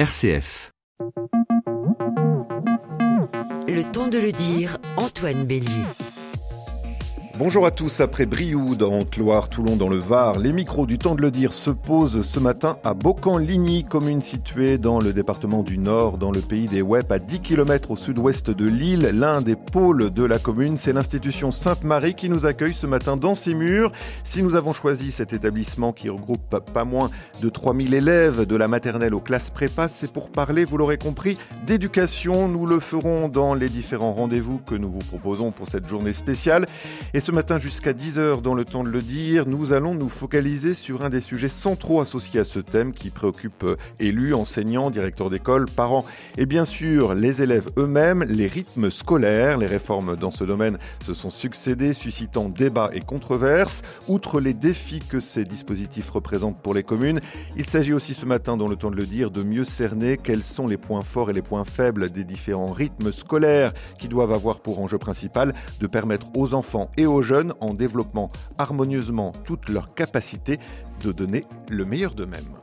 RCF. 0.00 0.72
Le 3.68 3.82
temps 3.82 4.08
de 4.08 4.16
le 4.16 4.32
dire, 4.32 4.78
Antoine 4.96 5.44
Bélier. 5.44 5.68
Bonjour 7.40 7.64
à 7.64 7.70
tous. 7.70 8.00
Après 8.00 8.26
Brioude, 8.26 8.82
en 8.82 9.00
Loire, 9.16 9.48
Toulon, 9.48 9.76
dans 9.76 9.88
le 9.88 9.96
Var, 9.96 10.38
les 10.38 10.52
micros 10.52 10.84
du 10.84 10.98
temps 10.98 11.14
de 11.14 11.22
le 11.22 11.30
dire 11.30 11.54
se 11.54 11.70
posent 11.70 12.20
ce 12.20 12.38
matin 12.38 12.76
à 12.84 12.92
Beaucamp-Ligny, 12.92 13.84
commune 13.84 14.20
située 14.20 14.76
dans 14.76 14.98
le 14.98 15.14
département 15.14 15.62
du 15.62 15.78
Nord, 15.78 16.18
dans 16.18 16.32
le 16.32 16.42
pays 16.42 16.66
des 16.66 16.82
Web, 16.82 17.10
à 17.10 17.18
10 17.18 17.40
km 17.40 17.92
au 17.92 17.96
sud-ouest 17.96 18.50
de 18.50 18.66
Lille. 18.66 19.08
L'un 19.14 19.40
des 19.40 19.56
pôles 19.56 20.10
de 20.10 20.22
la 20.22 20.38
commune, 20.38 20.76
c'est 20.76 20.92
l'institution 20.92 21.50
Sainte-Marie 21.50 22.12
qui 22.12 22.28
nous 22.28 22.44
accueille 22.44 22.74
ce 22.74 22.86
matin 22.86 23.16
dans 23.16 23.34
ses 23.34 23.54
murs. 23.54 23.90
Si 24.22 24.42
nous 24.42 24.54
avons 24.54 24.74
choisi 24.74 25.10
cet 25.10 25.32
établissement 25.32 25.94
qui 25.94 26.10
regroupe 26.10 26.58
pas 26.74 26.84
moins 26.84 27.10
de 27.40 27.48
3000 27.48 27.94
élèves 27.94 28.44
de 28.44 28.56
la 28.56 28.68
maternelle 28.68 29.14
aux 29.14 29.20
classes 29.20 29.48
prépa, 29.48 29.88
c'est 29.88 30.12
pour 30.12 30.28
parler, 30.28 30.66
vous 30.66 30.76
l'aurez 30.76 30.98
compris, 30.98 31.38
d'éducation. 31.66 32.48
Nous 32.48 32.66
le 32.66 32.80
ferons 32.80 33.28
dans 33.28 33.54
les 33.54 33.70
différents 33.70 34.12
rendez-vous 34.12 34.58
que 34.58 34.74
nous 34.74 34.90
vous 34.90 34.98
proposons 34.98 35.52
pour 35.52 35.68
cette 35.68 35.88
journée 35.88 36.12
spéciale. 36.12 36.66
Matin 37.32 37.58
jusqu'à 37.58 37.92
10h 37.92 38.40
dans 38.40 38.54
le 38.54 38.64
temps 38.64 38.82
de 38.82 38.88
le 38.88 39.02
dire, 39.02 39.46
nous 39.46 39.72
allons 39.72 39.94
nous 39.94 40.08
focaliser 40.08 40.74
sur 40.74 41.02
un 41.02 41.10
des 41.10 41.20
sujets 41.20 41.48
centraux 41.48 42.00
associés 42.00 42.40
à 42.40 42.44
ce 42.44 42.60
thème 42.60 42.92
qui 42.92 43.10
préoccupe 43.10 43.62
euh, 43.64 43.76
élus, 43.98 44.34
enseignants, 44.34 44.90
directeurs 44.90 45.30
d'école, 45.30 45.66
parents 45.66 46.04
et 46.38 46.46
bien 46.46 46.64
sûr 46.64 47.14
les 47.14 47.42
élèves 47.42 47.68
eux-mêmes, 47.76 48.24
les 48.24 48.46
rythmes 48.46 48.90
scolaires. 48.90 49.58
Les 49.58 49.66
réformes 49.66 50.16
dans 50.16 50.30
ce 50.30 50.44
domaine 50.44 50.78
se 51.04 51.14
sont 51.14 51.30
succédées, 51.30 51.92
suscitant 51.92 52.48
débats 52.48 52.90
et 52.92 53.00
controverses. 53.00 53.82
Outre 54.08 54.40
les 54.40 54.54
défis 54.54 55.00
que 55.00 55.20
ces 55.20 55.44
dispositifs 55.44 56.10
représentent 56.10 56.60
pour 56.60 56.74
les 56.74 56.82
communes, 56.82 57.20
il 57.56 57.66
s'agit 57.66 57.92
aussi 57.92 58.14
ce 58.14 58.26
matin 58.26 58.56
dans 58.56 58.68
le 58.68 58.76
temps 58.76 58.90
de 58.90 58.96
le 58.96 59.06
dire 59.06 59.30
de 59.30 59.42
mieux 59.42 59.64
cerner 59.64 60.16
quels 60.16 60.42
sont 60.42 60.66
les 60.66 60.78
points 60.78 61.02
forts 61.02 61.30
et 61.30 61.34
les 61.34 61.42
points 61.42 61.64
faibles 61.64 62.10
des 62.10 62.24
différents 62.24 62.72
rythmes 62.72 63.12
scolaires 63.12 63.72
qui 63.98 64.08
doivent 64.08 64.32
avoir 64.32 64.60
pour 64.60 64.80
enjeu 64.80 64.98
principal 64.98 65.54
de 65.80 65.86
permettre 65.86 66.26
aux 66.34 66.54
enfants 66.54 66.90
et 66.96 67.06
aux 67.06 67.19
jeunes 67.22 67.54
en 67.60 67.74
développant 67.74 68.30
harmonieusement 68.58 69.32
toutes 69.44 69.68
leurs 69.68 69.94
capacités 69.94 70.58
de 71.04 71.12
donner 71.12 71.44
le 71.68 71.84
meilleur 71.84 72.14
d'eux-mêmes. 72.14 72.56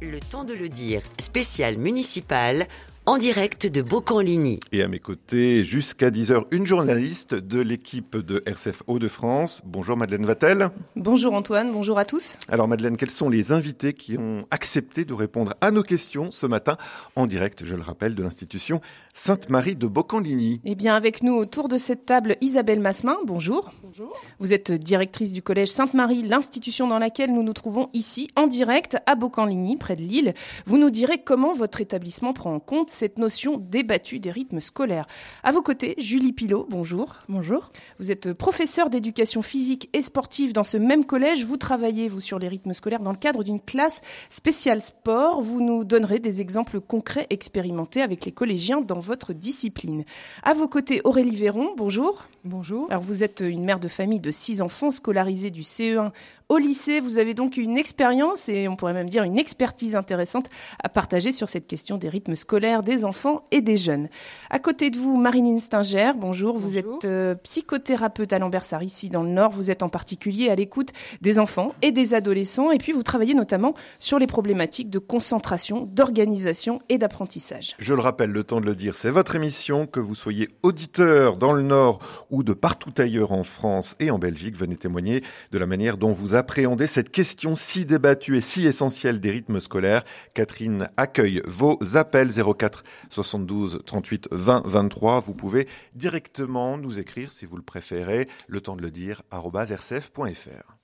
Le 0.00 0.20
temps 0.20 0.44
de 0.44 0.54
le 0.54 0.68
dire, 0.68 1.02
spécial 1.18 1.78
municipal, 1.78 2.66
en 3.06 3.18
direct 3.18 3.66
de 3.66 3.82
Beaucamp-Ligny. 3.82 4.60
Et 4.72 4.82
à 4.82 4.88
mes 4.88 4.98
côtés, 4.98 5.62
jusqu'à 5.62 6.10
10h, 6.10 6.44
une 6.52 6.64
journaliste 6.64 7.34
de 7.34 7.60
l'équipe 7.60 8.16
de 8.16 8.42
RCF 8.46 8.82
Hauts-de-France. 8.86 9.60
Bonjour 9.64 9.96
Madeleine 9.96 10.24
Vatel. 10.24 10.70
Bonjour 10.96 11.34
Antoine, 11.34 11.70
bonjour 11.70 11.98
à 11.98 12.06
tous. 12.06 12.38
Alors 12.48 12.66
Madeleine, 12.66 12.96
quels 12.96 13.10
sont 13.10 13.28
les 13.28 13.52
invités 13.52 13.92
qui 13.92 14.16
ont 14.16 14.46
accepté 14.50 15.04
de 15.04 15.12
répondre 15.12 15.54
à 15.60 15.70
nos 15.70 15.82
questions 15.82 16.30
ce 16.30 16.46
matin 16.46 16.78
en 17.14 17.26
direct, 17.26 17.64
je 17.66 17.76
le 17.76 17.82
rappelle, 17.82 18.14
de 18.14 18.22
l'institution 18.22 18.80
Sainte-Marie 19.16 19.76
de 19.76 19.86
Beaucamp-Ligny 19.86 20.60
Eh 20.64 20.74
bien 20.74 20.96
avec 20.96 21.22
nous 21.22 21.34
autour 21.34 21.68
de 21.68 21.78
cette 21.78 22.04
table, 22.04 22.36
Isabelle 22.40 22.80
Massemin, 22.80 23.16
bonjour. 23.24 23.70
Bonjour. 23.84 24.12
Vous 24.40 24.52
êtes 24.52 24.72
directrice 24.72 25.30
du 25.30 25.40
collège 25.40 25.68
Sainte-Marie, 25.68 26.24
l'institution 26.24 26.88
dans 26.88 26.98
laquelle 26.98 27.32
nous 27.32 27.44
nous 27.44 27.52
trouvons 27.52 27.90
ici, 27.92 28.28
en 28.34 28.48
direct, 28.48 28.98
à 29.06 29.14
Beaucamp-Ligny, 29.14 29.76
près 29.76 29.94
de 29.94 30.02
Lille. 30.02 30.34
Vous 30.66 30.78
nous 30.78 30.90
direz 30.90 31.18
comment 31.18 31.52
votre 31.52 31.80
établissement 31.80 32.32
prend 32.32 32.52
en 32.52 32.58
compte 32.58 32.90
cette 32.90 33.18
notion 33.18 33.56
débattue 33.56 34.18
des 34.18 34.32
rythmes 34.32 34.60
scolaires. 34.60 35.06
À 35.44 35.52
vos 35.52 35.62
côtés, 35.62 35.94
Julie 35.96 36.32
Pilot, 36.32 36.66
bonjour. 36.68 37.14
Bonjour. 37.28 37.70
Vous 38.00 38.10
êtes 38.10 38.32
professeure 38.32 38.90
d'éducation 38.90 39.42
physique 39.42 39.90
et 39.92 40.02
sportive 40.02 40.52
dans 40.52 40.64
ce 40.64 40.76
même 40.76 41.04
collège. 41.04 41.44
Vous 41.44 41.56
travaillez, 41.56 42.08
vous, 42.08 42.20
sur 42.20 42.40
les 42.40 42.48
rythmes 42.48 42.74
scolaires 42.74 43.00
dans 43.00 43.12
le 43.12 43.16
cadre 43.16 43.44
d'une 43.44 43.60
classe 43.60 44.00
spéciale 44.28 44.80
sport. 44.80 45.40
Vous 45.40 45.60
nous 45.60 45.84
donnerez 45.84 46.18
des 46.18 46.40
exemples 46.40 46.80
concrets 46.80 47.28
expérimentés 47.30 48.02
avec 48.02 48.24
les 48.24 48.32
collégiens 48.32 48.80
dans 48.80 49.03
votre 49.04 49.32
discipline. 49.32 50.04
À 50.42 50.54
vos 50.54 50.68
côtés, 50.68 51.00
Aurélie 51.04 51.36
Véron, 51.36 51.74
bonjour. 51.76 52.24
Bonjour. 52.44 52.86
Alors 52.90 53.02
vous 53.02 53.22
êtes 53.22 53.40
une 53.40 53.64
mère 53.64 53.80
de 53.80 53.88
famille 53.88 54.20
de 54.20 54.30
six 54.30 54.60
enfants 54.60 54.90
scolarisés 54.90 55.50
du 55.50 55.62
CE1 55.62 56.10
au 56.54 56.58
lycée. 56.58 57.00
Vous 57.00 57.18
avez 57.18 57.34
donc 57.34 57.56
une 57.56 57.76
expérience 57.76 58.48
et 58.48 58.68
on 58.68 58.76
pourrait 58.76 58.92
même 58.92 59.08
dire 59.08 59.24
une 59.24 59.38
expertise 59.38 59.96
intéressante 59.96 60.48
à 60.82 60.88
partager 60.88 61.32
sur 61.32 61.48
cette 61.48 61.66
question 61.66 61.98
des 61.98 62.08
rythmes 62.08 62.36
scolaires 62.36 62.82
des 62.82 63.04
enfants 63.04 63.44
et 63.50 63.60
des 63.60 63.76
jeunes. 63.76 64.08
À 64.50 64.58
côté 64.58 64.90
de 64.90 64.96
vous, 64.96 65.16
Marilyn 65.16 65.58
Stinger, 65.58 66.12
bonjour. 66.16 66.56
Vous 66.56 66.78
êtes 66.78 67.04
euh, 67.04 67.34
psychothérapeute 67.34 68.32
à 68.32 68.38
Lambersart 68.38 68.82
ici 68.82 69.08
dans 69.08 69.22
le 69.22 69.30
Nord. 69.30 69.50
Vous 69.50 69.70
êtes 69.70 69.82
en 69.82 69.88
particulier 69.88 70.48
à 70.48 70.54
l'écoute 70.54 70.90
des 71.20 71.38
enfants 71.38 71.74
et 71.82 71.90
des 71.90 72.14
adolescents 72.14 72.70
et 72.70 72.78
puis 72.78 72.92
vous 72.92 73.02
travaillez 73.02 73.34
notamment 73.34 73.74
sur 73.98 74.18
les 74.18 74.26
problématiques 74.28 74.90
de 74.90 75.00
concentration, 75.00 75.88
d'organisation 75.92 76.80
et 76.88 76.98
d'apprentissage. 76.98 77.74
Je 77.78 77.94
le 77.94 78.00
rappelle, 78.00 78.30
le 78.30 78.44
temps 78.44 78.60
de 78.60 78.66
le 78.66 78.76
dire, 78.76 78.94
c'est 78.94 79.10
votre 79.10 79.34
émission, 79.34 79.86
que 79.86 80.00
vous 80.00 80.14
soyez 80.14 80.48
auditeur 80.62 81.36
dans 81.36 81.52
le 81.52 81.62
Nord 81.62 81.98
ou 82.30 82.44
de 82.44 82.52
partout 82.52 82.92
ailleurs 82.98 83.32
en 83.32 83.42
France 83.42 83.96
et 83.98 84.10
en 84.10 84.18
Belgique, 84.18 84.56
venez 84.56 84.76
témoigner 84.76 85.22
de 85.50 85.58
la 85.58 85.66
manière 85.66 85.96
dont 85.96 86.12
vous 86.12 86.36
appréhendez 86.44 86.86
cette 86.86 87.10
question 87.10 87.56
si 87.56 87.86
débattue 87.86 88.36
et 88.36 88.42
si 88.42 88.66
essentielle 88.66 89.18
des 89.18 89.30
rythmes 89.30 89.60
scolaires. 89.60 90.04
Catherine 90.34 90.90
accueille 90.98 91.40
vos 91.46 91.78
appels 91.94 92.32
04 92.34 92.84
72 93.08 93.80
38 93.86 94.28
20 94.30 94.62
23. 94.66 95.20
Vous 95.20 95.32
pouvez 95.32 95.66
directement 95.94 96.76
nous 96.76 96.98
écrire 96.98 97.32
si 97.32 97.46
vous 97.46 97.56
le 97.56 97.62
préférez, 97.62 98.28
le 98.46 98.60
temps 98.60 98.76
de 98.76 98.82
le 98.82 98.90
dire, 98.90 99.22
rcf.fr. 99.32 100.76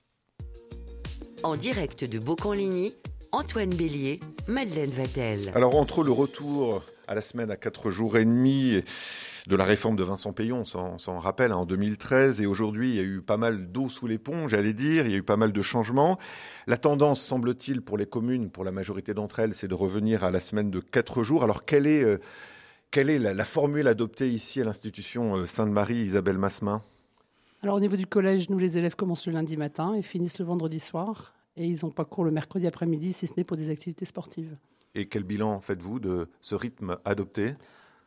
En 1.42 1.56
direct 1.56 2.04
de 2.04 2.18
Beaucamp-Ligny, 2.18 2.94
Antoine 3.32 3.74
Bélier, 3.74 4.18
Madeleine 4.46 4.88
Vatel. 4.88 5.52
Alors 5.54 5.76
entre 5.76 6.02
le 6.02 6.10
retour 6.10 6.82
à 7.06 7.14
la 7.14 7.20
semaine 7.20 7.50
à 7.50 7.56
quatre 7.56 7.90
jours 7.90 8.16
et 8.16 8.24
demi 8.24 8.82
de 9.46 9.56
la 9.56 9.64
réforme 9.64 9.96
de 9.96 10.02
Vincent 10.04 10.32
Payon, 10.32 10.64
on 10.74 10.98
s'en- 10.98 11.18
rappelle, 11.18 11.52
hein, 11.52 11.56
en 11.56 11.66
2013, 11.66 12.40
et 12.40 12.46
aujourd'hui 12.46 12.90
il 12.90 12.96
y 12.96 12.98
a 13.00 13.02
eu 13.02 13.20
pas 13.20 13.36
mal 13.36 13.70
d'eau 13.72 13.88
sous 13.88 14.06
les 14.06 14.18
ponts, 14.18 14.48
j'allais 14.48 14.72
dire, 14.72 15.06
il 15.06 15.12
y 15.12 15.14
a 15.14 15.18
eu 15.18 15.22
pas 15.22 15.36
mal 15.36 15.52
de 15.52 15.62
changements. 15.62 16.18
La 16.66 16.76
tendance, 16.76 17.20
semble-t-il, 17.20 17.80
pour 17.82 17.96
les 17.98 18.06
communes, 18.06 18.50
pour 18.50 18.64
la 18.64 18.72
majorité 18.72 19.14
d'entre 19.14 19.40
elles, 19.40 19.54
c'est 19.54 19.68
de 19.68 19.74
revenir 19.74 20.24
à 20.24 20.30
la 20.30 20.40
semaine 20.40 20.70
de 20.70 20.80
quatre 20.80 21.22
jours. 21.22 21.42
Alors 21.44 21.64
quelle 21.64 21.86
est, 21.86 22.04
euh, 22.04 22.18
quelle 22.90 23.10
est 23.10 23.18
la, 23.18 23.34
la 23.34 23.44
formule 23.44 23.88
adoptée 23.88 24.28
ici 24.28 24.60
à 24.60 24.64
l'institution 24.64 25.36
euh, 25.36 25.46
Sainte-Marie, 25.46 25.98
Isabelle 25.98 26.38
Massemin? 26.38 26.82
Alors 27.62 27.76
au 27.76 27.80
niveau 27.80 27.96
du 27.96 28.06
collège, 28.06 28.48
nous 28.50 28.58
les 28.58 28.78
élèves 28.78 28.96
commencent 28.96 29.26
le 29.26 29.32
lundi 29.34 29.56
matin 29.56 29.94
et 29.94 30.02
finissent 30.02 30.38
le 30.38 30.44
vendredi 30.46 30.80
soir. 30.80 31.34
Et 31.56 31.66
ils 31.66 31.80
n'ont 31.84 31.90
pas 31.90 32.04
cours 32.04 32.24
le 32.24 32.30
mercredi 32.30 32.66
après-midi, 32.66 33.12
si 33.12 33.26
ce 33.26 33.34
n'est 33.36 33.44
pour 33.44 33.56
des 33.56 33.70
activités 33.70 34.04
sportives. 34.06 34.56
Et 34.94 35.06
quel 35.06 35.24
bilan 35.24 35.60
faites-vous 35.60 36.00
de 36.00 36.28
ce 36.40 36.54
rythme 36.54 36.96
adopté? 37.04 37.54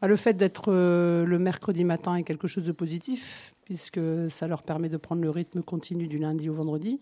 Le 0.05 0.17
fait 0.17 0.33
d'être 0.33 0.65
euh, 0.67 1.25
le 1.25 1.39
mercredi 1.39 1.85
matin 1.85 2.15
est 2.15 2.23
quelque 2.23 2.47
chose 2.47 2.65
de 2.65 2.73
positif, 2.73 3.53
puisque 3.63 4.01
ça 4.29 4.47
leur 4.47 4.63
permet 4.63 4.89
de 4.89 4.97
prendre 4.97 5.21
le 5.21 5.29
rythme 5.29 5.61
continu 5.61 6.07
du 6.07 6.17
lundi 6.17 6.49
au 6.49 6.53
vendredi. 6.53 6.99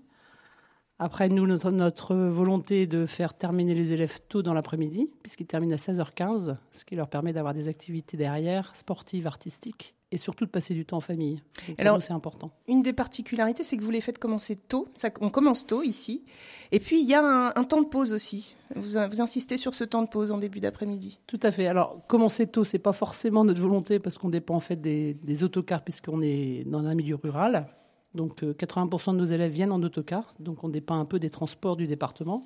Après, 1.04 1.30
nous, 1.30 1.48
notre, 1.48 1.72
notre 1.72 2.14
volonté 2.16 2.84
est 2.84 2.88
de 2.88 3.08
faire 3.08 3.34
terminer 3.34 3.74
les 3.74 3.92
élèves 3.92 4.20
tôt 4.30 4.44
dans 4.44 4.54
l'après-midi, 4.54 5.10
puisqu'ils 5.24 5.48
terminent 5.48 5.74
à 5.74 5.78
16h15, 5.78 6.58
ce 6.72 6.86
qui 6.86 6.96
leur 6.96 7.08
permet 7.08 7.34
d'avoir 7.34 7.56
des 7.56 7.68
activités 7.68 8.18
derrière, 8.18 8.72
sportives, 8.76 9.26
artistiques, 9.26 9.96
et 10.12 10.18
surtout 10.18 10.46
de 10.46 10.52
passer 10.52 10.76
du 10.76 10.86
temps 10.86 10.98
en 10.98 11.02
famille. 11.02 11.38
Donc, 11.70 11.80
Alors- 11.80 12.04
c'est 12.04 12.14
important. 12.14 12.52
Une 12.68 12.84
des 12.84 12.94
particularités, 12.94 13.64
c'est 13.64 13.78
que 13.78 13.82
vous 13.84 13.90
les 13.90 14.00
faites 14.00 14.20
commencer 14.20 14.56
tôt. 14.56 14.90
Ça, 14.94 15.10
on 15.22 15.32
commence 15.32 15.66
tôt 15.66 15.82
ici. 15.82 16.24
Et 16.72 16.80
puis, 16.80 17.02
il 17.02 17.08
y 17.10 17.16
a 17.16 17.24
un, 17.26 17.48
un 17.56 17.64
temps 17.64 17.82
de 17.82 17.88
pause 17.88 18.14
aussi. 18.14 18.56
Vous, 18.76 18.90
vous 19.10 19.22
insistez 19.22 19.58
sur 19.58 19.74
ce 19.74 19.84
temps 19.84 20.04
de 20.04 20.08
pause 20.08 20.32
en 20.32 20.38
début 20.38 20.60
d'après-midi. 20.60 21.20
Tout 21.26 21.40
à 21.42 21.50
fait. 21.52 21.66
Alors, 21.66 21.98
commencer 22.08 22.46
tôt, 22.46 22.64
c'est 22.64 22.78
pas 22.78 22.94
forcément 22.94 23.44
notre 23.44 23.60
volonté 23.60 23.98
parce 23.98 24.20
qu'on 24.20 24.30
dépend 24.30 24.54
en 24.54 24.60
fait 24.60 24.80
des, 24.80 25.16
des 25.16 25.44
autocars 25.44 25.84
puisqu'on 25.84 26.22
est 26.22 26.64
dans 26.68 26.86
un 26.86 26.94
milieu 26.94 27.16
rural. 27.16 27.66
Donc, 28.16 28.44
euh, 28.44 28.54
80% 28.54 29.14
de 29.14 29.18
nos 29.18 29.26
élèves 29.26 29.52
viennent 29.52 29.72
en 29.72 29.82
autocar, 29.82 30.34
donc 30.40 30.64
on 30.64 30.70
dépend 30.70 31.00
un 31.00 31.06
peu 31.06 31.20
des 31.20 31.30
transports 31.30 31.78
du 31.78 31.88
département. 31.88 32.42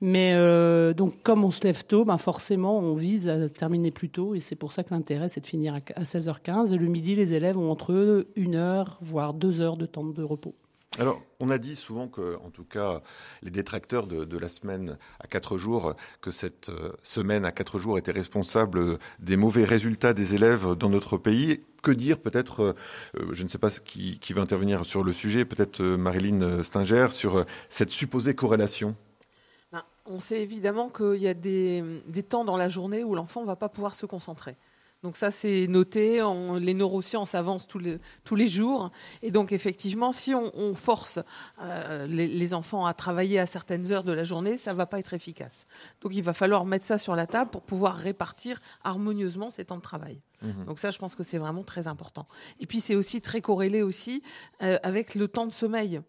Mais 0.00 0.32
euh, 0.34 0.94
donc, 0.94 1.22
comme 1.22 1.44
on 1.44 1.52
se 1.52 1.62
lève 1.62 1.84
tôt, 1.84 2.04
ben 2.04 2.18
forcément, 2.18 2.78
on 2.78 2.94
vise 2.94 3.28
à 3.28 3.48
terminer 3.48 3.92
plus 3.92 4.10
tôt, 4.10 4.34
et 4.34 4.40
c'est 4.40 4.56
pour 4.56 4.72
ça 4.72 4.82
que 4.82 4.92
l'intérêt, 4.92 5.28
c'est 5.28 5.40
de 5.40 5.46
finir 5.46 5.74
à 5.74 5.78
à 5.94 6.02
16h15. 6.02 6.74
Et 6.74 6.78
le 6.78 6.88
midi, 6.88 7.14
les 7.14 7.34
élèves 7.34 7.56
ont 7.56 7.70
entre 7.70 8.26
une 8.34 8.56
heure, 8.56 8.98
voire 9.00 9.32
deux 9.34 9.60
heures 9.60 9.76
de 9.76 9.86
temps 9.86 10.04
de 10.04 10.22
repos. 10.22 10.54
Alors, 10.98 11.22
on 11.40 11.48
a 11.48 11.56
dit 11.56 11.74
souvent 11.74 12.06
que, 12.06 12.36
en 12.44 12.50
tout 12.50 12.64
cas, 12.64 13.00
les 13.42 13.50
détracteurs 13.50 14.06
de, 14.06 14.38
la 14.38 14.48
semaine 14.48 14.98
à 15.20 15.26
quatre 15.26 15.56
jours, 15.56 15.94
que 16.20 16.30
cette 16.30 16.68
euh, 16.68 16.92
semaine 17.02 17.46
à 17.46 17.52
quatre 17.52 17.78
jours 17.78 17.96
était 17.96 18.12
responsable 18.12 18.98
des 19.18 19.38
mauvais 19.38 19.64
résultats 19.64 20.12
des 20.12 20.34
élèves 20.34 20.74
dans 20.74 20.90
notre 20.90 21.16
pays. 21.16 21.60
Que 21.82 21.92
dire 21.92 22.20
peut-être, 22.20 22.60
euh, 22.60 22.72
euh, 23.16 23.32
je 23.32 23.42
ne 23.42 23.48
sais 23.48 23.56
pas 23.56 23.70
qui, 23.70 24.18
qui 24.18 24.34
va 24.34 24.42
intervenir 24.42 24.84
sur 24.84 25.02
le 25.02 25.14
sujet, 25.14 25.46
peut-être 25.46 25.82
Marilyn 25.82 26.62
Stinger, 26.62 27.06
sur 27.08 27.46
cette 27.70 27.90
supposée 27.90 28.34
corrélation? 28.34 28.94
Ben, 29.72 29.84
on 30.04 30.20
sait 30.20 30.42
évidemment 30.42 30.90
qu'il 30.90 31.22
y 31.22 31.28
a 31.28 31.34
des 31.34 32.22
temps 32.28 32.44
dans 32.44 32.58
la 32.58 32.68
journée 32.68 33.02
où 33.02 33.14
l'enfant 33.14 33.40
ne 33.40 33.46
va 33.46 33.56
pas 33.56 33.70
pouvoir 33.70 33.94
se 33.94 34.04
concentrer. 34.04 34.56
Donc 35.02 35.16
ça, 35.16 35.32
c'est 35.32 35.66
noté. 35.66 36.22
les 36.60 36.74
neurosciences 36.74 37.34
avancent 37.34 37.66
tous 37.66 37.78
les, 37.78 37.98
tous 38.24 38.36
les 38.36 38.46
jours. 38.46 38.92
Et 39.22 39.32
donc, 39.32 39.50
effectivement, 39.50 40.12
si 40.12 40.32
on, 40.34 40.74
force 40.74 41.18
euh, 41.60 42.06
les, 42.06 42.54
enfants 42.54 42.86
à 42.86 42.94
travailler 42.94 43.38
à 43.38 43.46
certaines 43.46 43.90
heures 43.90 44.04
de 44.04 44.12
la 44.12 44.24
journée, 44.24 44.58
ça 44.58 44.72
ne 44.72 44.76
va 44.76 44.86
pas 44.86 45.00
être 45.00 45.12
efficace. 45.12 45.66
Donc, 46.02 46.14
il 46.14 46.22
va 46.22 46.34
falloir 46.34 46.64
mettre 46.64 46.84
ça 46.84 46.98
sur 46.98 47.16
la 47.16 47.26
table 47.26 47.50
pour 47.50 47.62
pouvoir 47.62 47.96
répartir 47.96 48.60
harmonieusement 48.84 49.50
ces 49.50 49.64
temps 49.64 49.76
de 49.76 49.82
travail. 49.82 50.20
Mmh. 50.42 50.64
Donc 50.66 50.78
ça, 50.78 50.90
je 50.90 50.98
pense 50.98 51.14
que 51.14 51.24
c'est 51.24 51.38
vraiment 51.38 51.64
très 51.64 51.88
important. 51.88 52.28
Et 52.60 52.66
puis, 52.66 52.80
c'est 52.80 52.94
aussi 52.94 53.20
très 53.20 53.40
corrélé 53.40 53.82
aussi 53.82 54.22
euh, 54.62 54.78
avec 54.82 55.14
le 55.16 55.26
temps 55.26 55.46
de 55.46 55.52
sommeil. 55.52 56.00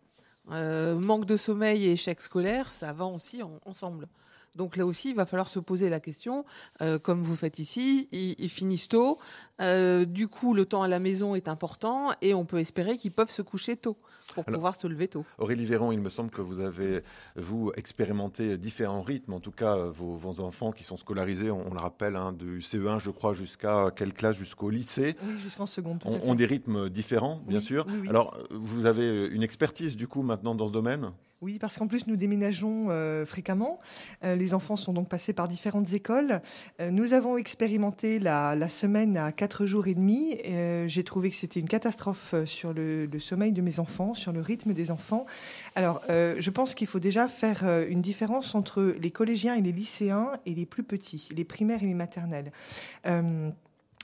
Euh, 0.51 0.99
manque 0.99 1.25
de 1.25 1.37
sommeil 1.37 1.87
et 1.87 1.93
échec 1.93 2.19
scolaire, 2.19 2.69
ça 2.69 2.91
va 2.91 3.05
aussi 3.05 3.41
ensemble. 3.65 4.07
Donc 4.55 4.77
là 4.77 4.85
aussi, 4.85 5.09
il 5.09 5.15
va 5.15 5.25
falloir 5.25 5.50
se 5.50 5.59
poser 5.59 5.89
la 5.89 6.00
question, 6.00 6.45
euh, 6.81 7.00
comme 7.00 7.23
vous 7.23 7.35
faites 7.35 7.57
ici, 7.57 8.07
ils, 8.11 8.50
finissent 8.50 8.88
tôt, 8.88 9.17
euh, 9.61 10.05
du 10.05 10.27
coup 10.27 10.53
le 10.53 10.65
temps 10.65 10.83
à 10.83 10.88
la 10.88 11.00
maison 11.00 11.33
est 11.33 11.47
important 11.47 12.11
et 12.21 12.35
on 12.35 12.45
peut 12.45 12.59
espérer 12.59 12.97
qu'ils 12.97 13.11
peuvent 13.11 13.31
se 13.31 13.41
coucher 13.41 13.77
tôt 13.77 13.97
pour 14.35 14.45
pouvoir 14.45 14.75
se 14.75 14.85
lever 14.85 15.07
tôt. 15.07 15.25
Aurélie 15.39 15.65
Véron, 15.65 15.91
il 15.91 16.00
me 16.00 16.09
semble 16.09 16.29
que 16.29 16.41
vous 16.41 16.59
avez, 16.59 17.01
vous, 17.35 17.71
expérimenté 17.75 18.57
différents 18.57 19.01
rythmes, 19.01 19.33
en 19.33 19.39
tout 19.39 19.51
cas 19.51 19.75
vos, 19.75 20.39
enfants 20.39 20.71
qui 20.71 20.83
sont 20.83 20.97
scolarisés, 20.97 21.50
on, 21.51 21.73
le 21.73 21.79
rappelle, 21.79 22.15
hein, 22.15 22.31
du 22.31 22.59
CE1 22.59 23.00
je 23.00 23.09
crois 23.09 23.33
jusqu'à 23.33 23.91
quelle 23.95 24.13
classe? 24.13 24.35
Jusqu'au 24.35 24.69
lycée? 24.69 25.15
Oui, 25.23 25.38
jusqu'en 25.39 25.65
seconde. 25.65 26.00
Tout 26.00 26.09
ont, 26.09 26.35
des 26.35 26.45
rythmes 26.45 26.89
différents, 26.89 27.41
bien 27.47 27.59
sûr. 27.59 27.88
Alors 28.07 28.38
vous 28.51 28.85
avez 28.85 29.27
une 29.27 29.44
expertise 29.44 29.95
du 29.95 30.07
coup 30.07 30.21
maintenant 30.21 30.53
dans 30.53 30.67
ce 30.67 30.71
domaine? 30.71 31.11
Oui, 31.43 31.59
parce 31.59 31.77
qu'en 31.77 31.87
plus, 31.87 32.07
nous 32.07 32.15
déménageons 32.15 32.85
euh, 32.89 33.25
fréquemment. 33.25 33.81
Euh, 34.23 34.35
les 34.35 34.53
enfants 34.53 34.77
sont 34.77 34.93
donc 34.93 35.09
passés 35.09 35.33
par 35.33 35.49
différentes 35.49 35.91
écoles. 35.91 36.41
Euh, 36.79 36.89
nous 36.89 37.11
avons 37.11 37.35
expérimenté 37.35 38.17
la, 38.17 38.69
semaine 38.69 39.17
à 39.17 39.33
quatre 39.33 39.65
jours 39.65 39.87
et 39.87 39.93
demi. 39.93 40.37
J'ai 40.87 41.03
trouvé 41.03 41.29
que 41.29 41.35
c'était 41.35 41.59
une 41.59 41.67
catastrophe 41.67 42.33
sur 42.45 42.73
le, 42.73 43.05
le, 43.05 43.19
sommeil 43.19 43.51
de 43.51 43.61
mes 43.61 43.81
enfants, 43.81 44.13
sur 44.13 44.31
le 44.31 44.39
rythme 44.39 44.73
des 44.73 44.89
enfants. 44.89 45.25
Alors, 45.75 46.01
je 46.07 46.49
pense 46.49 46.75
qu'il 46.75 46.87
faut 46.87 46.99
déjà 46.99 47.27
faire 47.27 47.65
une 47.89 48.01
différence 48.01 48.55
entre 48.55 48.95
les 48.99 49.11
collégiens 49.11 49.55
et 49.55 49.61
les 49.61 49.73
lycéens 49.73 50.31
et 50.45 50.55
les 50.55 50.65
plus 50.65 50.83
petits, 50.83 51.27
les 51.35 51.43
primaires 51.43 51.83
et 51.83 51.87
les 51.87 51.93
maternelles. 51.93 52.51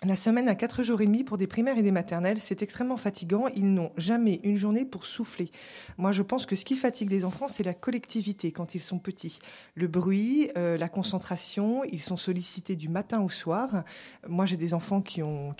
La 0.06 0.16
semaine 0.16 0.48
à 0.48 0.56
4 0.56 0.82
jours 0.82 1.02
et 1.02 1.06
demi 1.06 1.26
pour 1.26 1.38
des 1.38 1.46
primaires 1.46 1.78
et 1.78 1.82
des 1.84 1.92
maternelles, 1.92 2.38
c'est 2.38 2.62
extrêmement 2.62 2.96
fatigant. 2.96 3.48
Ils 3.54 3.74
n'ont 3.74 3.92
jamais 3.98 4.40
une 4.44 4.56
journée 4.56 4.86
pour 4.86 5.06
souffler. 5.06 5.52
Moi, 5.98 6.14
je 6.14 6.22
pense 6.22 6.46
que 6.46 6.56
ce 6.56 6.64
qui 6.64 6.76
fatigue 6.76 7.12
les 7.12 7.26
enfants, 7.26 7.50
c'est 7.50 7.66
la 7.66 7.74
collectivité 7.74 8.54
quand 8.54 8.76
ils 8.76 8.80
sont 8.80 8.98
petits. 8.98 9.40
Le 9.76 9.88
bruit, 9.88 10.52
euh, 10.58 10.78
la 10.78 10.88
concentration, 10.88 11.84
ils 11.84 12.02
sont 12.02 12.16
sollicités 12.16 12.78
du 12.78 12.88
matin 12.88 13.20
au 13.20 13.28
soir. 13.28 13.84
Moi, 14.26 14.46
j'ai 14.46 14.56
des 14.56 14.74
enfants 14.74 15.02
qui 15.02 15.22
ont, 15.22 15.54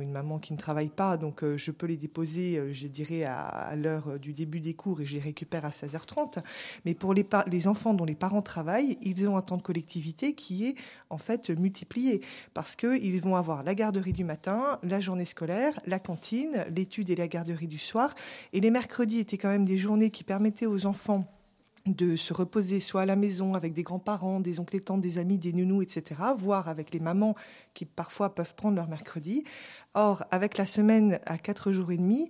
une 0.00 0.10
maman 0.10 0.40
qui 0.40 0.52
ne 0.52 0.58
travaille 0.58 0.88
pas, 0.88 1.16
donc 1.16 1.44
euh, 1.44 1.56
je 1.56 1.70
peux 1.70 1.86
les 1.86 1.96
déposer, 1.96 2.58
euh, 2.58 2.72
je 2.72 2.88
dirais, 2.88 3.22
à, 3.22 3.44
à 3.44 3.76
l'heure 3.76 4.18
du 4.18 4.32
début 4.32 4.58
des 4.58 4.74
cours 4.74 5.00
et 5.00 5.04
je 5.04 5.14
les 5.14 5.20
récupère 5.20 5.64
à 5.64 5.70
16h30. 5.70 6.42
Mais 6.86 6.94
pour 6.94 7.14
les, 7.14 7.24
les 7.46 7.68
enfants 7.68 7.94
dont 7.94 8.04
les 8.04 8.16
parents 8.16 8.42
travaillent, 8.42 8.98
ils 9.00 9.28
ont 9.28 9.36
un 9.36 9.42
temps 9.42 9.58
de 9.58 9.62
collectivité 9.62 10.34
qui 10.34 10.66
est 10.66 10.74
en 11.08 11.18
fait 11.18 11.50
multiplié 11.50 12.20
parce 12.52 12.74
qu'ils 12.74 13.22
vont 13.22 13.36
avoir 13.36 13.62
la 13.62 13.75
garderie 13.76 14.12
du 14.12 14.24
matin, 14.24 14.80
la 14.82 14.98
journée 14.98 15.24
scolaire, 15.24 15.78
la 15.86 16.00
cantine, 16.00 16.66
l'étude 16.74 17.10
et 17.10 17.14
la 17.14 17.28
garderie 17.28 17.68
du 17.68 17.78
soir. 17.78 18.12
Et 18.52 18.60
les 18.60 18.70
mercredis 18.70 19.20
étaient 19.20 19.38
quand 19.38 19.48
même 19.48 19.64
des 19.64 19.76
journées 19.76 20.10
qui 20.10 20.24
permettaient 20.24 20.66
aux 20.66 20.86
enfants 20.86 21.32
de 21.86 22.16
se 22.16 22.34
reposer 22.34 22.80
soit 22.80 23.02
à 23.02 23.06
la 23.06 23.16
maison 23.16 23.54
avec 23.54 23.72
des 23.72 23.84
grands-parents, 23.84 24.40
des 24.40 24.58
oncles 24.58 24.76
et 24.76 24.80
tantes, 24.80 25.00
des 25.00 25.18
amis, 25.18 25.38
des 25.38 25.52
nounous, 25.52 25.82
etc., 25.82 26.20
voire 26.36 26.68
avec 26.68 26.92
les 26.92 26.98
mamans 26.98 27.36
qui 27.74 27.84
parfois 27.84 28.34
peuvent 28.34 28.56
prendre 28.56 28.74
leur 28.74 28.88
mercredi. 28.88 29.44
Or, 29.94 30.24
avec 30.30 30.58
la 30.58 30.66
semaine 30.66 31.20
à 31.26 31.38
quatre 31.38 31.70
jours 31.70 31.92
et 31.92 31.96
demi, 31.96 32.28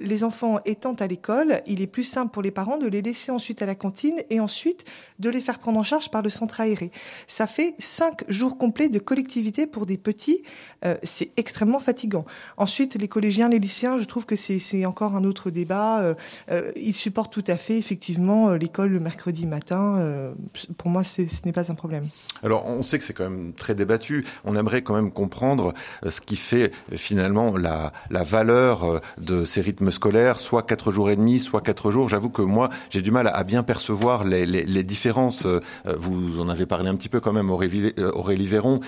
les 0.00 0.24
enfants 0.24 0.58
étant 0.64 0.94
à 0.94 1.06
l'école, 1.06 1.62
il 1.66 1.80
est 1.80 1.86
plus 1.86 2.04
simple 2.04 2.32
pour 2.32 2.42
les 2.42 2.50
parents 2.50 2.78
de 2.78 2.86
les 2.86 3.02
laisser 3.02 3.30
ensuite 3.30 3.62
à 3.62 3.66
la 3.66 3.74
cantine 3.74 4.22
et 4.30 4.40
ensuite 4.40 4.84
de 5.18 5.30
les 5.30 5.40
faire 5.40 5.58
prendre 5.58 5.78
en 5.78 5.82
charge 5.82 6.10
par 6.10 6.22
le 6.22 6.28
centre 6.28 6.60
aéré. 6.60 6.90
Ça 7.26 7.46
fait 7.46 7.74
cinq 7.78 8.24
jours 8.28 8.58
complets 8.58 8.88
de 8.88 8.98
collectivité 8.98 9.66
pour 9.66 9.86
des 9.86 9.98
petits. 9.98 10.42
Euh, 10.84 10.96
c'est 11.02 11.30
extrêmement 11.36 11.78
fatigant. 11.78 12.24
Ensuite, 12.56 12.96
les 12.96 13.08
collégiens, 13.08 13.48
les 13.48 13.58
lycéens, 13.58 13.98
je 13.98 14.04
trouve 14.04 14.26
que 14.26 14.36
c'est 14.36 14.86
encore 14.86 15.14
un 15.14 15.24
autre 15.24 15.50
débat. 15.50 16.00
Euh, 16.00 16.14
euh, 16.50 16.72
ils 16.76 16.94
supportent 16.94 17.32
tout 17.32 17.44
à 17.46 17.56
fait, 17.56 17.78
effectivement, 17.78 18.52
l'école 18.52 18.90
le 18.90 19.00
mercredi 19.00 19.46
matin. 19.46 20.32
pour 20.76 20.90
moi, 20.90 21.04
ce 21.04 21.22
n'est 21.44 21.52
pas 21.52 21.70
un 21.70 21.74
problème. 21.74 22.08
Alors, 22.42 22.66
on 22.66 22.82
sait 22.82 22.98
que 22.98 23.04
c'est 23.04 23.12
quand 23.12 23.28
même 23.28 23.52
très 23.52 23.74
débattu. 23.74 24.24
On 24.44 24.56
aimerait 24.56 24.82
quand 24.82 24.94
même 24.94 25.12
comprendre 25.12 25.74
ce 26.06 26.20
qui 26.20 26.36
fait 26.36 26.72
finalement 26.96 27.56
la, 27.56 27.92
valeur 28.10 29.00
de 29.18 29.44
ces 29.44 29.60
rythmes 29.60 29.90
scolaire, 29.90 30.38
soit 30.38 30.62
quatre 30.62 30.92
jours 30.92 31.10
et 31.10 31.16
demi, 31.16 31.40
soit 31.40 31.60
quatre 31.60 31.90
jours. 31.90 32.08
J'avoue 32.08 32.30
que 32.30 32.42
moi, 32.42 32.68
j'ai 32.90 33.02
du 33.02 33.10
mal 33.10 33.30
à, 33.32 33.44
bien 33.44 33.62
percevoir 33.62 34.24
les, 34.24 34.82
différences. 34.82 35.46
Euh, 35.46 35.60
vous 35.96 36.40
en 36.40 36.48
avez 36.48 36.66
parlé 36.66 36.88
un 36.88 36.96
petit 36.96 37.08
peu 37.08 37.20
quand 37.20 37.32
même, 37.32 37.50
Aurélie, 37.50 37.92
euh, 37.98 38.10
Aurélie 38.12 38.46
Véron. 38.46 38.80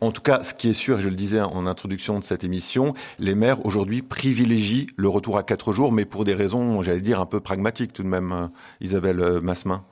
En, 0.00 0.10
tout 0.10 0.22
cas, 0.22 0.42
ce 0.42 0.54
qui 0.54 0.70
est 0.70 0.74
sûr, 0.74 0.98
et 0.98 1.02
je 1.02 1.08
le 1.08 1.14
disais 1.14 1.40
en 1.40 1.66
introduction 1.66 2.18
de 2.18 2.24
cette 2.24 2.44
émission, 2.44 2.94
les 3.18 3.34
maires 3.34 3.64
aujourd'hui 3.66 4.02
privilégient 4.02 4.86
le 4.96 5.08
retour 5.08 5.38
à 5.38 5.42
quatre 5.42 5.72
jours, 5.72 5.92
mais 5.92 6.04
pour 6.04 6.24
des 6.24 6.34
raisons, 6.34 6.82
j'allais 6.82 7.00
dire, 7.00 7.20
un 7.20 7.26
peu 7.26 7.40
pragmatiques 7.40 7.92
tout 7.92 8.02
de 8.02 8.08
même, 8.08 8.32
euh, 8.32 8.46
Isabelle 8.80 9.40
Massemin. 9.42 9.84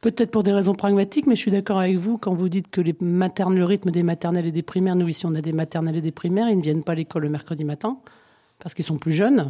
Peut-être 0.00 0.30
pour 0.30 0.42
des 0.42 0.52
raisons 0.52 0.74
pragmatiques, 0.74 1.26
mais 1.26 1.36
je 1.36 1.40
suis 1.40 1.50
d'accord 1.50 1.78
avec 1.78 1.96
vous 1.96 2.16
quand 2.16 2.32
vous 2.32 2.48
dites 2.48 2.70
que 2.70 2.80
les 2.80 2.94
maternelles, 3.00 3.58
le 3.58 3.64
rythme 3.66 3.90
des 3.90 4.02
maternelles 4.02 4.46
et 4.46 4.52
des 4.52 4.62
primaires, 4.62 4.96
nous 4.96 5.08
ici 5.08 5.26
on 5.26 5.34
a 5.34 5.42
des 5.42 5.52
maternelles 5.52 5.96
et 5.96 6.00
des 6.00 6.10
primaires, 6.10 6.48
ils 6.48 6.56
ne 6.56 6.62
viennent 6.62 6.82
pas 6.82 6.92
à 6.92 6.94
l'école 6.94 7.24
le 7.24 7.28
mercredi 7.28 7.64
matin 7.64 7.98
parce 8.58 8.74
qu'ils 8.74 8.84
sont 8.84 8.96
plus 8.96 9.12
jeunes. 9.12 9.48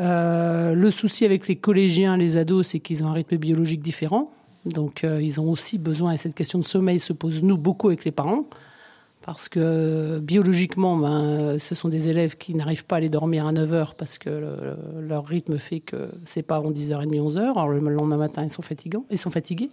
Euh, 0.00 0.74
le 0.74 0.90
souci 0.90 1.24
avec 1.24 1.48
les 1.48 1.56
collégiens, 1.56 2.16
les 2.16 2.36
ados, 2.36 2.68
c'est 2.68 2.80
qu'ils 2.80 3.04
ont 3.04 3.08
un 3.08 3.12
rythme 3.12 3.36
biologique 3.36 3.80
différent. 3.80 4.30
Donc, 4.64 5.04
euh, 5.04 5.20
ils 5.22 5.40
ont 5.40 5.50
aussi 5.50 5.78
besoin, 5.78 6.12
et 6.12 6.16
cette 6.16 6.34
question 6.34 6.58
de 6.58 6.64
sommeil 6.64 6.98
se 6.98 7.12
pose, 7.12 7.42
nous, 7.42 7.58
beaucoup 7.58 7.88
avec 7.88 8.04
les 8.04 8.10
parents. 8.10 8.44
Parce 9.24 9.48
que 9.48 10.18
biologiquement, 10.18 10.98
ben, 10.98 11.58
ce 11.58 11.74
sont 11.74 11.88
des 11.88 12.10
élèves 12.10 12.36
qui 12.36 12.54
n'arrivent 12.54 12.84
pas 12.84 12.96
à 12.96 12.98
aller 12.98 13.08
dormir 13.08 13.46
à 13.46 13.52
9 13.52 13.72
heures 13.72 13.94
parce 13.94 14.18
que 14.18 14.76
leur 15.00 15.24
rythme 15.24 15.56
fait 15.56 15.80
que 15.80 16.10
c'est 16.26 16.42
pas 16.42 16.56
avant 16.56 16.70
10h30, 16.70 17.08
11h. 17.08 17.38
Alors, 17.38 17.68
le 17.68 17.78
lendemain 17.78 18.18
matin, 18.18 18.44
ils 18.44 18.50
sont, 18.50 18.60
fatigants, 18.60 19.06
ils 19.10 19.16
sont 19.16 19.30
fatigués. 19.30 19.70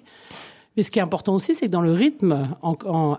Mais 0.78 0.84
ce 0.84 0.92
qui 0.92 1.00
est 1.00 1.02
important 1.02 1.36
aussi, 1.36 1.54
c'est 1.54 1.66
que 1.66 1.72
dans 1.72 1.82
le 1.82 1.92
rythme, 1.92 2.56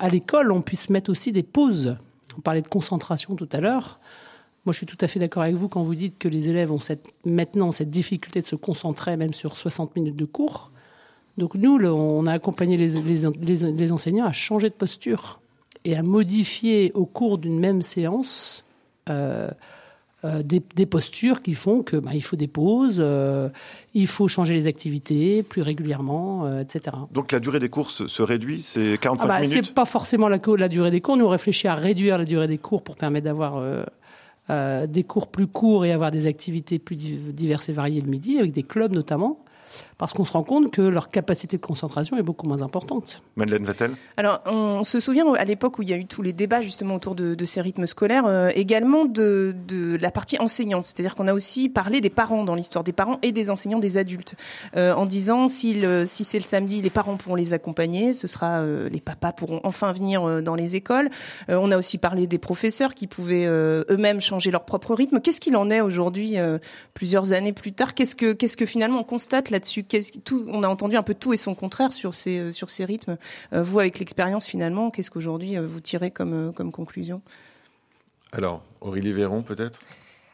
à 0.01 0.09
l'école, 0.09 0.53
on 0.53 0.63
puisse 0.63 0.89
mettre 0.89 1.11
aussi 1.11 1.33
des 1.33 1.43
pauses. 1.43 1.97
On 2.39 2.41
parlait 2.41 2.63
de 2.63 2.69
concentration 2.69 3.35
tout 3.35 3.49
à 3.53 3.61
l'heure. 3.61 4.01
Moi, 4.65 4.73
je 4.73 4.79
suis 4.79 4.87
tout 4.87 4.97
à 5.03 5.09
fait 5.09 5.19
d'accord 5.19 5.43
avec 5.43 5.57
vous 5.57 5.69
quand 5.69 5.83
vous 5.83 5.95
dites 5.95 6.17
que 6.17 6.29
les 6.29 6.49
élèves 6.49 6.73
ont 6.73 6.79
maintenant 7.27 7.73
cette 7.73 7.91
difficulté 7.91 8.41
de 8.41 8.47
se 8.47 8.57
concentrer 8.57 9.19
même 9.19 9.35
sur 9.35 9.59
60 9.59 9.95
minutes 9.97 10.17
de 10.17 10.25
cours. 10.25 10.71
Donc 11.37 11.57
nous, 11.57 11.77
on 11.77 12.27
a 12.27 12.33
accompagné 12.33 12.79
les, 12.79 13.93
enseignants 13.93 14.25
à 14.25 14.33
changer 14.33 14.71
de 14.71 14.75
posture 14.75 15.42
et 15.85 15.97
à 15.97 16.03
modifier 16.03 16.93
au 16.95 17.07
cours 17.07 17.39
d'une 17.39 17.59
même 17.59 17.83
séance 17.83 18.65
euh, 19.09 19.49
euh, 20.25 20.41
des, 20.45 20.87
postures 20.87 21.43
qui 21.43 21.55
font 21.55 21.83
que 21.83 21.97
bah, 21.97 22.13
il 22.15 22.23
faut 22.23 22.37
des 22.37 22.47
pauses, 22.47 23.01
euh, 23.01 23.49
il 23.93 24.07
faut 24.07 24.29
changer 24.29 24.55
les 24.55 24.69
activités 24.69 25.43
plus 25.43 25.63
régulièrement, 25.63 26.61
etc. 26.61 26.97
Donc 27.11 27.33
la 27.33 27.41
durée 27.41 27.59
des 27.59 27.69
cours 27.69 27.91
se, 27.91 28.23
réduit, 28.23 28.63
c'est 28.63 28.99
45 29.01 29.25
ah 29.25 29.29
bah, 29.29 29.41
minutes. 29.41 29.65
C'est 29.67 29.75
pas 29.75 29.85
forcément 29.85 30.29
la, 30.29 30.39
la, 30.57 30.69
durée 30.69 30.93
des 30.93 31.01
cours. 31.01 31.17
Nous 31.17 31.25
on 31.25 31.29
réfléchit 31.29 31.67
à 31.67 31.75
réduire 31.75 32.19
la 32.19 32.25
durée 32.25 32.47
des 32.47 32.59
cours 32.59 32.85
pour 32.85 32.95
permettre 32.95 33.25
d'avoir 33.25 33.61
des 34.49 35.03
cours 35.03 35.27
plus 35.27 35.49
courts 35.49 35.85
et 35.85 35.91
avoir 35.91 36.13
des 36.13 36.27
activités 36.27 36.79
plus 36.79 36.95
diverses 36.95 37.69
et 37.69 37.73
variées 37.73 38.01
le 38.01 38.09
midi, 38.09 38.39
avec 38.39 38.53
des 38.53 38.63
clubs 38.63 38.93
notamment 38.93 39.45
parce 39.99 40.13
qu'on 40.13 40.25
se 40.25 40.33
rend 40.33 40.43
compte 40.43 40.71
que 40.71 40.83
leur 40.83 41.11
capacité 41.11 41.57
de 41.57 41.63
concentration 41.63 42.17
est 42.17 42.23
beaucoup 42.23 42.47
moins 42.47 42.63
importante. 42.63 43.23
Madeleine 43.37 43.65
Vattel 43.65 43.93
Alors, 44.17 44.41
on 44.47 44.85
se 44.85 45.01
souvient 45.01 45.33
à 45.35 45.45
l'époque 45.45 45.79
où 45.79 45.83
il 45.83 45.91
y 45.91 45.93
a 45.93 45.97
eu 45.97 46.07
tous 46.07 46.23
les 46.23 46.33
débats 46.33 46.61
justement 46.61 46.97
autour 46.97 47.15
de, 47.15 47.45
ces 47.45 47.61
rythmes 47.61 47.87
scolaires, 47.87 48.27
euh, 48.27 48.51
également 48.55 49.05
de, 49.05 49.55
la 50.01 50.11
partie 50.11 50.39
enseignante. 50.39 50.85
C'est-à-dire 50.85 51.15
qu'on 51.15 51.29
a 51.29 51.35
aussi 51.35 51.69
parlé 51.69 52.01
des 52.01 52.11
parents 52.11 52.45
dans 52.45 52.55
l'histoire, 52.55 52.85
des 52.85 52.93
parents 52.93 53.19
et 53.23 53.33
des 53.33 53.51
enseignants, 53.51 53.79
des 53.79 53.99
adultes, 53.99 54.35
euh, 54.77 54.95
en 54.95 55.07
disant 55.07 55.49
si, 55.49 55.83
si 56.07 56.25
c'est 56.25 56.39
le 56.39 56.45
samedi, 56.45 56.83
les 56.83 56.91
parents 56.91 57.17
pourront 57.17 57.35
les 57.35 57.53
accompagner, 57.53 58.15
ce 58.15 58.27
sera 58.27 58.61
euh, 58.61 58.89
les 58.89 59.01
papas 59.01 59.33
pourront 59.33 59.61
enfin 59.65 59.93
venir 59.93 60.43
dans 60.43 60.55
les 60.55 60.77
écoles. 60.77 61.11
on 61.49 61.71
a 61.71 61.77
aussi 61.77 61.99
parlé 61.99 62.27
des 62.27 62.39
professeurs 62.39 62.95
qui 62.95 63.07
pouvaient 63.07 63.47
eux-mêmes 63.47 64.21
changer 64.21 64.51
leur 64.51 64.65
propre 64.65 64.95
rythme. 64.95 65.21
Qu'est-ce 65.21 65.41
qu'il 65.41 65.57
en 65.57 65.71
est 65.71 65.81
aujourd'hui, 65.81 66.37
plusieurs 66.95 67.33
années 67.33 67.53
plus 67.53 67.73
tard? 67.73 67.95
Qu'est-ce 67.95 68.15
que 68.15 68.33
qu'est-ce 68.33 68.57
que 68.57 68.67
finalement 68.67 69.01
on 69.01 69.05
constate 69.05 69.51
là-dessus 69.63 69.85
on 70.49 70.63
a 70.63 70.69
entendu 70.69 70.97
un 70.97 71.03
peu 71.03 71.15
tout 71.15 71.33
et 71.33 71.37
son 71.37 71.55
contraire 71.55 71.93
sur 71.93 72.15
ces, 72.15 72.39
euh, 72.39 72.51
sur 72.53 72.71
ces 72.71 72.85
rythmes. 72.85 73.17
Euh, 73.53 73.63
vous, 73.63 73.79
avec 73.79 73.99
l'expérience, 73.99 74.47
finalement, 74.47 74.91
qu'est-ce 74.91 75.11
qu'aujourd'hui 75.11 75.57
euh, 75.57 75.67
vous 75.67 75.81
tirez 75.81 76.11
comme, 76.11 76.53
comme 76.55 76.73
conclusion? 76.73 77.23
Alors, 78.33 78.63
Aurélie 78.81 79.13
Véron, 79.13 79.43
peut-être? 79.43 79.81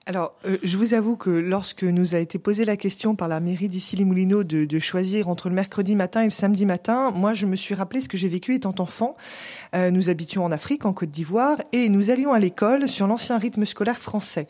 Alors, 0.08 0.32
euh, 0.46 0.56
je 0.62 0.78
vous 0.78 0.94
avoue 0.94 1.16
que 1.16 1.28
lorsque 1.28 1.84
nous 1.84 2.14
a 2.14 2.18
été 2.18 2.38
posé 2.38 2.64
la 2.64 2.78
question 2.78 3.14
par 3.14 3.28
la 3.28 3.40
mairie 3.40 3.68
d'Issy-les-Moulineaux 3.68 4.42
de, 4.42 4.64
de, 4.64 4.78
choisir 4.78 5.28
entre 5.28 5.50
le 5.50 5.54
mercredi 5.54 5.94
matin 5.94 6.22
et 6.22 6.24
le 6.24 6.30
samedi 6.30 6.64
matin, 6.64 7.10
moi, 7.10 7.34
je 7.34 7.44
me 7.44 7.56
suis 7.56 7.74
rappelé 7.74 8.00
ce 8.00 8.08
que 8.08 8.16
j'ai 8.16 8.28
vécu 8.28 8.54
étant 8.54 8.74
enfant. 8.78 9.18
Euh, 9.74 9.90
nous 9.90 10.08
habitions 10.08 10.46
en 10.46 10.50
Afrique, 10.50 10.86
en 10.86 10.94
Côte 10.94 11.10
d'Ivoire, 11.10 11.58
et 11.72 11.90
nous 11.90 12.08
allions 12.08 12.32
à 12.32 12.38
l'école 12.38 12.88
sur 12.88 13.06
l'ancien 13.06 13.36
rythme 13.36 13.66
scolaire 13.66 13.98
français. 13.98 14.46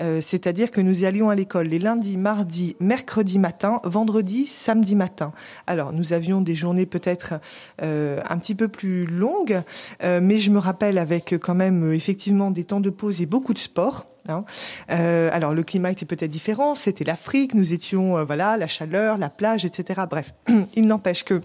Euh, 0.00 0.20
c'est-à-dire 0.20 0.70
que 0.70 0.80
nous 0.80 1.04
allions 1.04 1.30
à 1.30 1.34
l'école 1.34 1.66
les 1.68 1.78
lundis, 1.78 2.16
mardis, 2.16 2.76
mercredi 2.80 3.38
matin, 3.38 3.80
vendredi, 3.84 4.46
samedi 4.46 4.94
matin. 4.94 5.32
Alors, 5.66 5.92
nous 5.92 6.12
avions 6.12 6.40
des 6.40 6.54
journées 6.54 6.86
peut-être 6.86 7.34
euh, 7.82 8.20
un 8.28 8.38
petit 8.38 8.54
peu 8.54 8.68
plus 8.68 9.06
longues, 9.06 9.62
euh, 10.02 10.20
mais 10.22 10.38
je 10.38 10.50
me 10.50 10.58
rappelle 10.58 10.98
avec 10.98 11.34
quand 11.40 11.54
même 11.54 11.92
effectivement 11.92 12.50
des 12.50 12.64
temps 12.64 12.80
de 12.80 12.90
pause 12.90 13.20
et 13.20 13.26
beaucoup 13.26 13.54
de 13.54 13.58
sport. 13.58 14.06
Hein. 14.30 14.44
alors 14.88 15.54
le 15.54 15.62
climat 15.62 15.90
était 15.90 16.04
peut-être 16.04 16.30
différent, 16.30 16.74
c'était 16.74 17.04
l'Afrique, 17.04 17.54
nous 17.54 17.72
étions 17.72 18.22
voilà 18.24 18.58
la 18.58 18.66
chaleur, 18.66 19.16
la 19.16 19.30
plage, 19.30 19.64
etc. 19.64 20.02
Bref, 20.10 20.34
il 20.76 20.86
n'empêche 20.86 21.24
que 21.24 21.40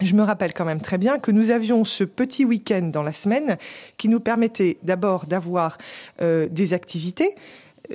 je 0.00 0.14
me 0.14 0.22
rappelle 0.22 0.54
quand 0.54 0.64
même 0.64 0.80
très 0.80 0.96
bien 0.96 1.18
que 1.18 1.30
nous 1.30 1.50
avions 1.50 1.84
ce 1.84 2.02
petit 2.02 2.46
week-end 2.46 2.88
dans 2.90 3.02
la 3.02 3.12
semaine 3.12 3.58
qui 3.98 4.08
nous 4.08 4.20
permettait 4.20 4.78
d'abord 4.82 5.26
d'avoir 5.26 5.76
des 6.18 6.72
activités, 6.72 7.34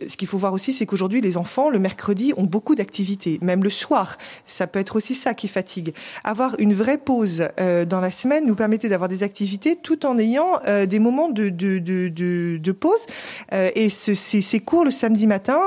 ce 0.08 0.18
qu'il 0.18 0.28
faut 0.28 0.38
voir 0.38 0.54
aussi, 0.54 0.74
c'est 0.74 0.86
qu'aujourd'hui, 0.86 1.22
les 1.22 1.38
enfants, 1.38 1.70
le 1.70 1.80
mercredi, 1.80 2.34
ont 2.38 2.44
beaucoup 2.44 2.76
d'activités, 2.76 3.40
même 3.42 3.64
le 3.64 3.70
soir. 3.70 4.18
Ça 4.46 4.68
peut 4.68 4.80
être 4.80 4.96
aussi 4.96 5.16
ça 5.16 5.34
qui 5.34 5.48
fatigue. 5.48 5.94
Avoir 6.24 6.56
une 6.60 6.74
vraie 6.74 6.98
pause 6.98 7.48
euh, 7.60 7.86
dans 7.86 8.00
la 8.00 8.12
semaine 8.12 8.46
nous 8.46 8.56
permettait 8.56 8.90
d'avoir 8.90 9.10
des 9.10 9.24
activités 9.24 9.76
tout 9.76 10.06
en 10.06 10.18
ayant 10.20 10.60
euh, 10.68 10.86
des 10.86 11.00
moments 11.00 11.30
de, 11.30 11.50
de, 11.50 11.80
de, 11.80 12.10
de, 12.58 12.72
pause. 12.72 13.00
Euh, 13.52 13.72
et 13.76 13.90
ce, 13.90 14.14
ces, 14.14 14.60
cours 14.60 14.86
le 14.86 14.92
samedi 14.92 15.26
matin, 15.26 15.60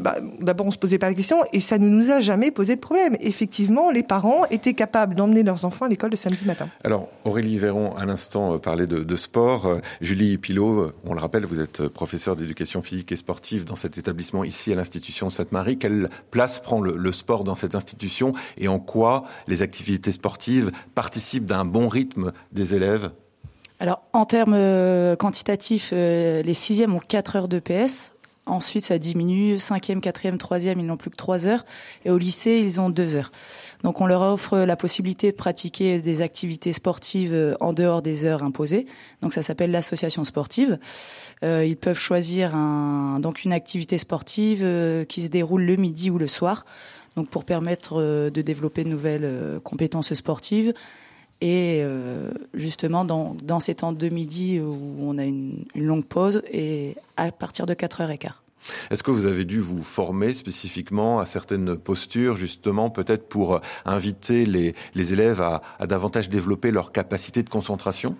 bah, 0.00 0.16
d'abord, 0.40 0.66
on 0.66 0.70
se 0.70 0.78
posait 0.78 0.98
pas 0.98 1.08
la 1.08 1.14
question 1.14 1.38
et 1.52 1.60
ça 1.60 1.78
ne 1.78 1.88
nous 1.88 2.10
a 2.10 2.20
jamais 2.20 2.50
posé 2.50 2.74
de 2.74 2.80
problème. 2.80 3.16
Effectivement, 3.20 3.90
les 3.90 4.02
parents 4.02 4.44
étaient 4.50 4.74
capables 4.74 5.14
d'emmener 5.14 5.42
leurs 5.42 5.64
enfants 5.64 5.86
à 5.86 5.88
l'école 5.88 6.10
le 6.10 6.16
samedi 6.16 6.44
matin. 6.44 6.68
Alors, 6.82 7.08
Aurélie 7.24 7.58
Véron, 7.58 7.94
à 7.96 8.04
l'instant, 8.04 8.58
parlait 8.58 8.86
de, 8.86 8.98
de 8.98 9.16
sport. 9.16 9.78
Julie 10.00 10.38
Pilot, 10.38 10.90
on 11.06 11.14
le 11.14 11.20
rappelle, 11.20 11.44
vous 11.44 11.60
êtes 11.60 11.86
professeur 11.88 12.34
d'éducation 12.36 12.82
physique 12.82 13.11
sportive 13.16 13.64
dans 13.64 13.76
cet 13.76 13.98
établissement 13.98 14.44
ici 14.44 14.72
à 14.72 14.74
l'institution 14.74 15.30
Sainte-Marie. 15.30 15.78
Quelle 15.78 16.08
place 16.30 16.60
prend 16.60 16.80
le, 16.80 17.12
sport 17.12 17.44
dans 17.44 17.54
cette 17.54 17.74
institution 17.74 18.32
et 18.58 18.68
en 18.68 18.78
quoi 18.78 19.24
les 19.46 19.62
activités 19.62 20.12
sportives 20.12 20.72
participent 20.94 21.46
d'un 21.46 21.64
bon 21.64 21.88
rythme 21.88 22.32
des 22.52 22.74
élèves? 22.74 23.10
Alors, 23.80 24.02
en 24.12 24.24
termes 24.24 24.54
euh, 24.54 25.16
quantitatifs, 25.16 25.90
euh, 25.92 26.42
les 26.42 26.54
sixièmes 26.54 26.94
ont 26.94 27.00
4 27.00 27.36
heures 27.36 27.48
de 27.48 27.58
PS. 27.58 28.12
Ensuite, 28.44 28.84
ça 28.84 28.98
diminue. 28.98 29.58
Cinquième, 29.58 30.00
quatrième, 30.00 30.36
troisième, 30.36 30.80
ils 30.80 30.86
n'ont 30.86 30.96
plus 30.96 31.10
que 31.10 31.16
3 31.16 31.46
heures. 31.46 31.64
Et 32.04 32.10
au 32.10 32.18
lycée, 32.18 32.60
ils 32.62 32.80
ont 32.80 32.90
2 32.90 33.14
heures. 33.14 33.30
Donc, 33.84 34.00
on 34.00 34.06
leur 34.06 34.22
offre 34.22 34.58
la 34.58 34.74
possibilité 34.74 35.30
de 35.30 35.36
pratiquer 35.36 36.00
des 36.00 36.22
activités 36.22 36.72
sportives 36.72 37.32
euh, 37.32 37.54
en 37.60 37.72
dehors 37.72 38.02
des 38.02 38.26
heures 38.26 38.42
imposées. 38.42 38.86
Donc, 39.20 39.32
ça 39.32 39.42
s'appelle 39.42 39.70
l'association 39.70 40.24
sportive. 40.24 40.78
Euh, 41.44 41.64
ils 41.64 41.76
peuvent 41.76 41.98
choisir 41.98 42.54
un, 42.54 43.18
donc 43.20 43.44
une 43.44 43.52
activité 43.52 43.98
sportive 43.98 44.60
euh, 44.62 45.04
qui 45.04 45.22
se 45.22 45.28
déroule 45.28 45.62
le 45.62 45.76
midi 45.76 46.10
ou 46.10 46.18
le 46.18 46.28
soir, 46.28 46.64
donc 47.16 47.28
pour 47.28 47.44
permettre 47.44 48.00
euh, 48.00 48.30
de 48.30 48.42
développer 48.42 48.84
de 48.84 48.88
nouvelles 48.88 49.60
compétences 49.64 50.14
sportives. 50.14 50.72
Et 51.44 51.84
justement, 52.54 53.04
dans, 53.04 53.34
dans 53.42 53.58
ces 53.58 53.74
temps 53.74 53.92
de 53.92 54.08
midi 54.08 54.60
où 54.60 54.96
on 55.00 55.18
a 55.18 55.24
une, 55.24 55.64
longue 55.74 56.04
pause 56.04 56.40
et 56.52 56.96
à 57.16 57.32
partir 57.32 57.66
de 57.66 57.74
4h15. 57.74 58.30
Est-ce 58.92 59.02
que 59.02 59.10
vous 59.10 59.26
avez 59.26 59.44
dû 59.44 59.58
vous 59.58 59.82
former 59.82 60.34
spécifiquement 60.34 61.18
à 61.18 61.26
certaines 61.26 61.76
postures, 61.76 62.36
justement, 62.36 62.90
peut-être 62.90 63.28
pour 63.28 63.60
inviter 63.84 64.46
les, 64.46 64.76
les 64.94 65.12
élèves 65.12 65.40
à 65.40 65.86
davantage 65.88 66.28
développer 66.30 66.70
leur 66.70 66.92
capacité 66.92 67.42
de 67.42 67.50
concentration? 67.50 68.16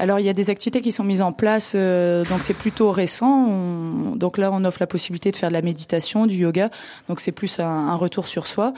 Alors 0.00 0.18
il 0.18 0.24
y 0.24 0.30
a 0.30 0.32
des 0.32 0.48
activités 0.48 0.80
qui 0.80 0.92
sont 0.92 1.04
mises 1.04 1.20
en 1.20 1.32
place, 1.32 1.74
euh, 1.76 2.24
donc 2.24 2.40
c'est 2.40 2.54
plutôt 2.54 2.90
récent. 2.90 4.14
donc 4.16 4.38
là, 4.38 4.48
on 4.50 4.64
offre 4.64 4.78
la 4.80 4.86
possibilité 4.86 5.30
de 5.30 5.36
faire 5.36 5.50
de 5.50 5.54
la 5.54 5.60
méditation, 5.60 6.26
du 6.26 6.36
yoga. 6.36 6.70
Donc 7.08 7.20
c'est 7.20 7.32
plus 7.32 7.60
un, 7.60 7.94
retour 7.96 8.26
sur 8.26 8.46
soi. 8.46 8.72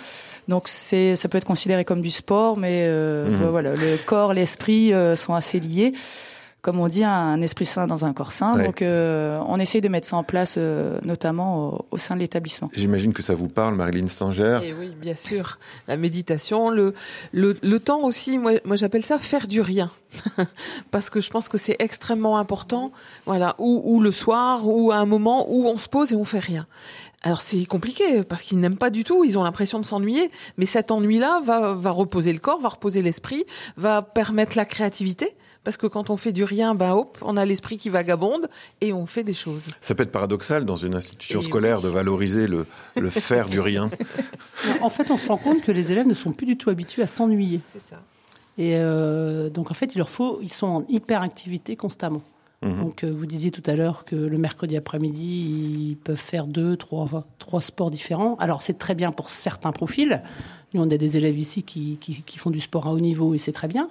Donc 0.49 0.64
c'est, 0.67 1.14
ça 1.14 1.29
peut 1.29 1.38
être 1.38 1.47
considéré 1.47 1.85
comme 1.85 2.00
du 2.00 2.11
sport, 2.11 2.57
mais 2.57 2.87
euh, 2.87 3.29
mhm. 3.29 3.50
voilà, 3.50 3.75
le 3.75 3.97
corps, 4.05 4.35
l'esprit 4.35 4.93
euh, 4.93 5.14
sont 5.14 5.35
assez 5.35 5.61
liés 5.61 5.93
comme 6.62 6.78
on 6.78 6.87
dit, 6.87 7.02
un 7.02 7.42
esprit 7.42 7.66
sain 7.66 7.88
dans 7.88 8.04
un 8.04 8.12
corps 8.12 8.31
sain. 8.31 8.57
Donc, 8.57 8.83
euh, 8.83 9.40
on 9.49 9.59
essaye 9.59 9.81
de 9.81 9.88
mettre 9.88 10.07
ça 10.07 10.16
en 10.16 10.23
place, 10.23 10.54
euh, 10.59 11.00
notamment 11.04 11.85
au, 11.90 11.97
sein 11.97 12.14
de 12.14 12.21
l'établissement. 12.21 12.71
J'imagine 12.76 13.12
que 13.12 13.23
ça 13.23 13.35
vous 13.35 13.49
parle, 13.49 13.75
Marilyn 13.75 14.07
Stanger. 14.07 14.61
Et 14.62 14.69
eh 14.69 14.73
oui, 14.73 14.92
bien 15.00 15.16
sûr. 15.16 15.59
La 15.88 15.97
méditation, 15.97 16.71
le, 16.71 16.95
le, 17.33 17.59
le 17.61 17.81
temps 17.81 18.04
aussi, 18.04 18.38
moi, 18.38 18.52
moi 18.64 18.76
j'appelle 18.76 19.04
ça 19.04 19.19
faire 19.19 19.49
du 19.49 19.61
rien. 19.61 19.90
Parce 20.92 21.11
que 21.11 21.21
je 21.21 21.31
pense 21.31 21.49
que 21.49 21.59
c'est 21.59 21.76
extrêmement 21.81 22.38
important. 22.38 22.92
Voilà. 23.26 23.57
Ou, 23.59 23.83
ou 23.85 24.00
le 24.00 24.12
soir, 24.12 24.69
ou 24.69 24.92
à 24.92 24.99
un 24.99 25.07
moment 25.07 25.47
où 25.50 25.66
on 25.66 25.76
se 25.76 25.88
pose 25.88 26.12
et 26.12 26.16
on 26.16 26.25
fait 26.25 26.38
rien. 26.38 26.69
Alors 27.25 27.40
c'est 27.40 27.64
compliqué 27.66 28.25
parce 28.25 28.42
qu'ils 28.42 28.59
n'aiment 28.59 28.78
pas 28.78 28.90
du 28.90 29.04
tout, 29.04 29.23
ils 29.23 29.38
ont 29.38 29.45
l'impression 29.45 29.78
de 29.78 29.85
s'ennuyer, 29.85 30.28
mais 30.57 30.66
cet 30.66 30.90
ennui-là 30.90 31.40
va, 31.45 31.73
va 31.73 31.90
reposer 31.92 32.33
le 32.33 32.40
corps, 32.40 32.61
va 32.61 32.71
reposer 32.71 33.00
l'esprit, 33.00 33.45
va 33.76 34.02
permettre 34.02 34.57
la 34.57 34.64
créativité 34.64 35.37
parce 35.64 35.76
que 35.76 35.87
quand 35.87 36.11
on 36.11 36.16
fait 36.16 36.33
du 36.33 36.45
rien, 36.45 36.75
ben 36.75 36.92
hop, 36.92 37.19
on 37.23 37.37
a 37.37 37.45
l'esprit 37.45 37.78
qui 37.78 37.88
vagabonde 37.88 38.49
et 38.81 38.92
on 38.92 39.07
fait 39.07 39.23
des 39.23 39.35
choses. 39.35 39.62
Ça 39.81 39.95
peut 39.95 40.02
être 40.02 40.12
paradoxal 40.12 40.64
dans 40.64 40.76
une 40.76 40.95
institution 40.95 41.40
scolaire 41.40 41.81
de 41.81 41.88
valoriser 41.88 42.47
le, 42.47 42.66
le 42.97 43.11
faire 43.11 43.49
du 43.49 43.61
rien. 43.61 43.90
En 44.81 44.90
fait, 44.90 45.11
on 45.11 45.16
se 45.16 45.26
rend 45.26 45.38
compte 45.38 45.61
que 45.62 45.73
les 45.73 45.90
élèves 45.90 46.07
ne 46.07 46.14
sont 46.14 46.33
plus 46.33 46.47
du 46.47 46.57
tout 46.57 46.71
habitués 46.71 47.02
à 47.02 47.09
s'ennuyer. 47.09 47.61
C'est 47.66 47.81
ça. 47.81 48.00
Et 48.59 48.76
euh, 48.76 49.50
donc, 49.50 49.71
en 49.71 49.75
fait, 49.75 49.95
il 49.95 49.99
leur 49.99 50.09
faut, 50.09 50.38
ils 50.40 50.52
sont 50.52 50.66
en 50.66 50.85
hyperactivité 50.88 51.75
constamment. 51.75 52.23
Mhm. 52.62 52.81
Donc, 52.81 53.02
euh, 53.02 53.11
vous 53.11 53.26
disiez 53.26 53.50
tout 53.50 53.62
à 53.66 53.75
l'heure 53.75 54.04
que 54.04 54.14
le 54.14 54.38
mercredi 54.38 54.76
après-midi, 54.76 55.90
ils 55.90 55.97
peuvent 55.97 56.16
faire 56.16 56.47
deux, 56.47 56.76
trois, 56.76 57.26
trois 57.38 57.61
sports 57.61 57.90
différents. 57.90 58.37
Alors, 58.37 58.62
c'est 58.62 58.78
très 58.78 58.95
bien 58.95 59.11
pour 59.11 59.31
certains 59.31 59.73
profils. 59.73 60.23
Nous, 60.75 60.83
on 60.83 60.90
a 60.90 60.97
des 60.97 61.16
élèves 61.16 61.38
ici 61.38 61.64
qui, 61.64 61.99
qui, 62.00 62.23
qui 62.23 62.38
font 62.38 62.50
du 62.50 62.61
sport 62.61 62.87
à 62.87 62.92
haut 62.92 63.00
niveau 63.00 63.35
et 63.35 63.38
c'est 63.38 63.52
très 63.52 63.69
bien. 63.69 63.88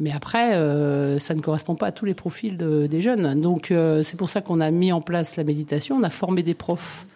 Mais 0.00 0.12
après, 0.12 0.54
euh, 0.54 1.18
ça 1.18 1.34
ne 1.34 1.40
correspond 1.40 1.74
pas 1.74 1.86
à 1.86 1.92
tous 1.92 2.04
les 2.04 2.14
profils 2.14 2.56
des 2.56 3.00
jeunes. 3.00 3.40
Donc, 3.40 3.70
euh, 3.70 4.02
c'est 4.02 4.16
pour 4.16 4.30
ça 4.30 4.40
qu'on 4.40 4.60
a 4.60 4.70
mis 4.70 4.92
en 4.92 5.00
place 5.00 5.36
la 5.36 5.44
méditation. 5.44 5.96
On 5.96 6.04
a 6.04 6.10
formé 6.10 6.42
des 6.42 6.54
profs 6.54 7.06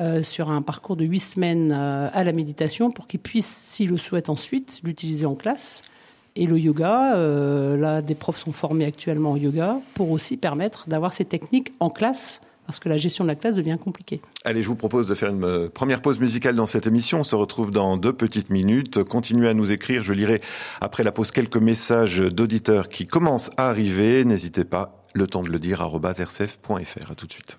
euh, 0.00 0.22
sur 0.22 0.50
un 0.50 0.60
parcours 0.60 0.96
de 0.96 1.04
huit 1.04 1.20
semaines 1.20 1.72
à 1.72 2.24
la 2.24 2.32
méditation 2.32 2.90
pour 2.90 3.06
qu'ils 3.06 3.20
puissent, 3.20 3.46
s'ils 3.46 3.90
le 3.90 3.96
souhaitent 3.96 4.28
ensuite, 4.28 4.80
l'utiliser 4.84 5.24
en 5.24 5.34
classe. 5.34 5.82
Et 6.36 6.46
le 6.46 6.58
yoga, 6.58 7.16
là, 7.76 8.02
des 8.02 8.14
profs 8.14 8.38
sont 8.38 8.52
formés 8.52 8.84
actuellement 8.84 9.32
au 9.32 9.36
yoga 9.36 9.80
pour 9.94 10.10
aussi 10.10 10.36
permettre 10.36 10.88
d'avoir 10.88 11.12
ces 11.12 11.24
techniques 11.24 11.72
en 11.80 11.90
classe 11.90 12.40
parce 12.70 12.78
que 12.78 12.88
la 12.88 12.98
gestion 12.98 13.24
de 13.24 13.28
la 13.28 13.34
classe 13.34 13.56
devient 13.56 13.76
compliquée. 13.82 14.22
Allez, 14.44 14.62
je 14.62 14.68
vous 14.68 14.76
propose 14.76 15.08
de 15.08 15.14
faire 15.14 15.30
une 15.30 15.42
euh, 15.42 15.68
première 15.68 16.02
pause 16.02 16.20
musicale 16.20 16.54
dans 16.54 16.66
cette 16.66 16.86
émission. 16.86 17.18
On 17.18 17.24
se 17.24 17.34
retrouve 17.34 17.72
dans 17.72 17.96
deux 17.96 18.12
petites 18.12 18.48
minutes. 18.48 19.02
Continuez 19.02 19.48
à 19.48 19.54
nous 19.54 19.72
écrire. 19.72 20.04
Je 20.04 20.12
lirai 20.12 20.40
après 20.80 21.02
la 21.02 21.10
pause 21.10 21.32
quelques 21.32 21.56
messages 21.56 22.20
d'auditeurs 22.20 22.88
qui 22.88 23.08
commencent 23.08 23.50
à 23.56 23.68
arriver. 23.68 24.24
N'hésitez 24.24 24.62
pas, 24.62 25.02
le 25.14 25.26
temps 25.26 25.42
de 25.42 25.50
le 25.50 25.58
dire, 25.58 25.82
rcf.fr. 25.82 27.10
À 27.10 27.14
tout 27.16 27.26
de 27.26 27.32
suite. 27.32 27.58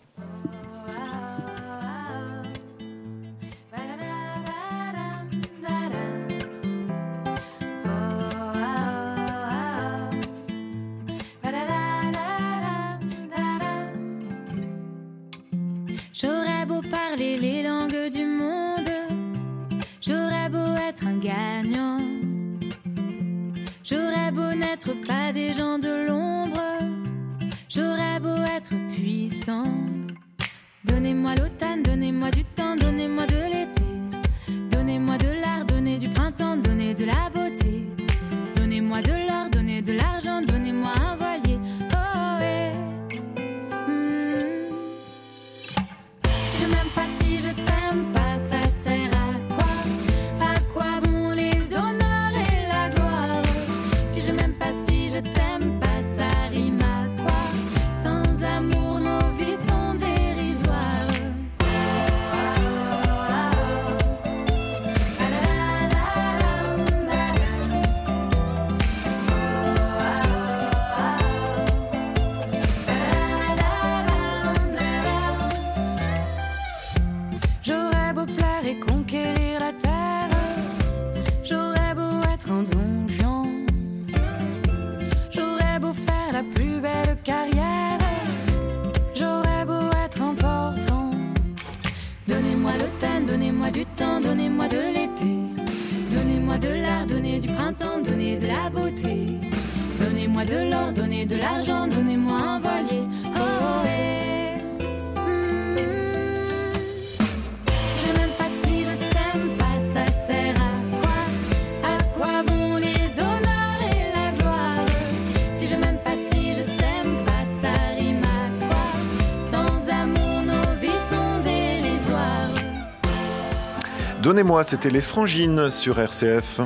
Donnez-moi, 124.21 124.63
c'était 124.63 124.91
les 124.91 125.01
frangines 125.01 125.71
sur 125.71 125.99
RCF. 125.99 126.59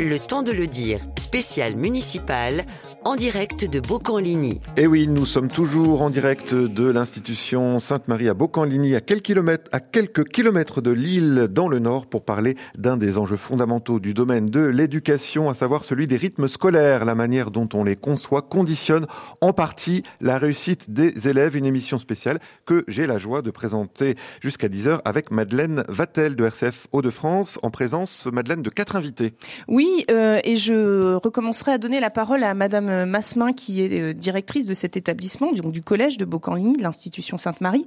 Le 0.00 0.18
temps 0.18 0.42
de 0.42 0.50
le 0.50 0.66
dire, 0.66 0.98
spécial 1.28 1.76
municipal, 1.76 2.64
en 3.04 3.14
direct 3.14 3.70
de 3.70 3.80
Beaucamp-Ligny. 3.80 4.62
Et 4.78 4.86
oui, 4.86 5.06
nous 5.06 5.26
sommes 5.26 5.48
toujours 5.48 6.00
en 6.00 6.08
direct 6.08 6.54
de 6.54 6.90
l'institution 6.90 7.78
Sainte-Marie 7.80 8.30
à 8.30 8.34
Beaucamp-Ligny, 8.34 8.94
à 8.94 9.02
quelques 9.02 9.24
kilomètres, 9.24 9.68
à 9.70 9.80
quelques 9.80 10.26
kilomètres 10.26 10.80
de 10.80 10.90
Lille, 10.90 11.48
dans 11.50 11.68
le 11.68 11.80
Nord, 11.80 12.06
pour 12.06 12.24
parler 12.24 12.56
d'un 12.78 12.96
des 12.96 13.18
enjeux 13.18 13.36
fondamentaux 13.36 14.00
du 14.00 14.14
domaine 14.14 14.46
de 14.46 14.64
l'éducation, 14.64 15.50
à 15.50 15.54
savoir 15.54 15.84
celui 15.84 16.06
des 16.06 16.16
rythmes 16.16 16.48
scolaires. 16.48 17.04
La 17.04 17.14
manière 17.14 17.50
dont 17.50 17.68
on 17.74 17.84
les 17.84 17.96
conçoit 17.96 18.40
conditionne 18.40 19.06
en 19.42 19.52
partie 19.52 20.04
la 20.22 20.38
réussite 20.38 20.90
des 20.90 21.28
élèves. 21.28 21.56
Une 21.56 21.66
émission 21.66 21.98
spéciale 21.98 22.38
que 22.64 22.84
j'ai 22.88 23.06
la 23.06 23.18
joie 23.18 23.42
de 23.42 23.50
présenter 23.50 24.14
jusqu'à 24.40 24.68
10h 24.68 25.02
avec 25.04 25.30
Madeleine 25.30 25.84
Vatel 25.88 26.36
de 26.36 26.46
RCF 26.46 26.86
Hauts-de-France, 26.92 27.58
en 27.62 27.68
présence, 27.68 28.28
Madeleine, 28.32 28.62
de 28.62 28.70
quatre 28.70 28.96
invités. 28.96 29.34
Oui, 29.66 30.06
euh, 30.10 30.40
et 30.42 30.56
je 30.56 31.17
recommencerai 31.18 31.72
à 31.72 31.78
donner 31.78 32.00
la 32.00 32.10
parole 32.10 32.44
à 32.44 32.54
Madame 32.54 33.04
Massemin, 33.04 33.52
qui 33.52 33.82
est 33.82 34.00
euh, 34.00 34.12
directrice 34.12 34.66
de 34.66 34.74
cet 34.74 34.96
établissement, 34.96 35.52
du, 35.52 35.82
collège 35.82 36.18
de 36.18 36.24
Beaucamp-Ligny, 36.24 36.76
de 36.76 36.82
l'institution 36.82 37.38
Sainte-Marie, 37.38 37.84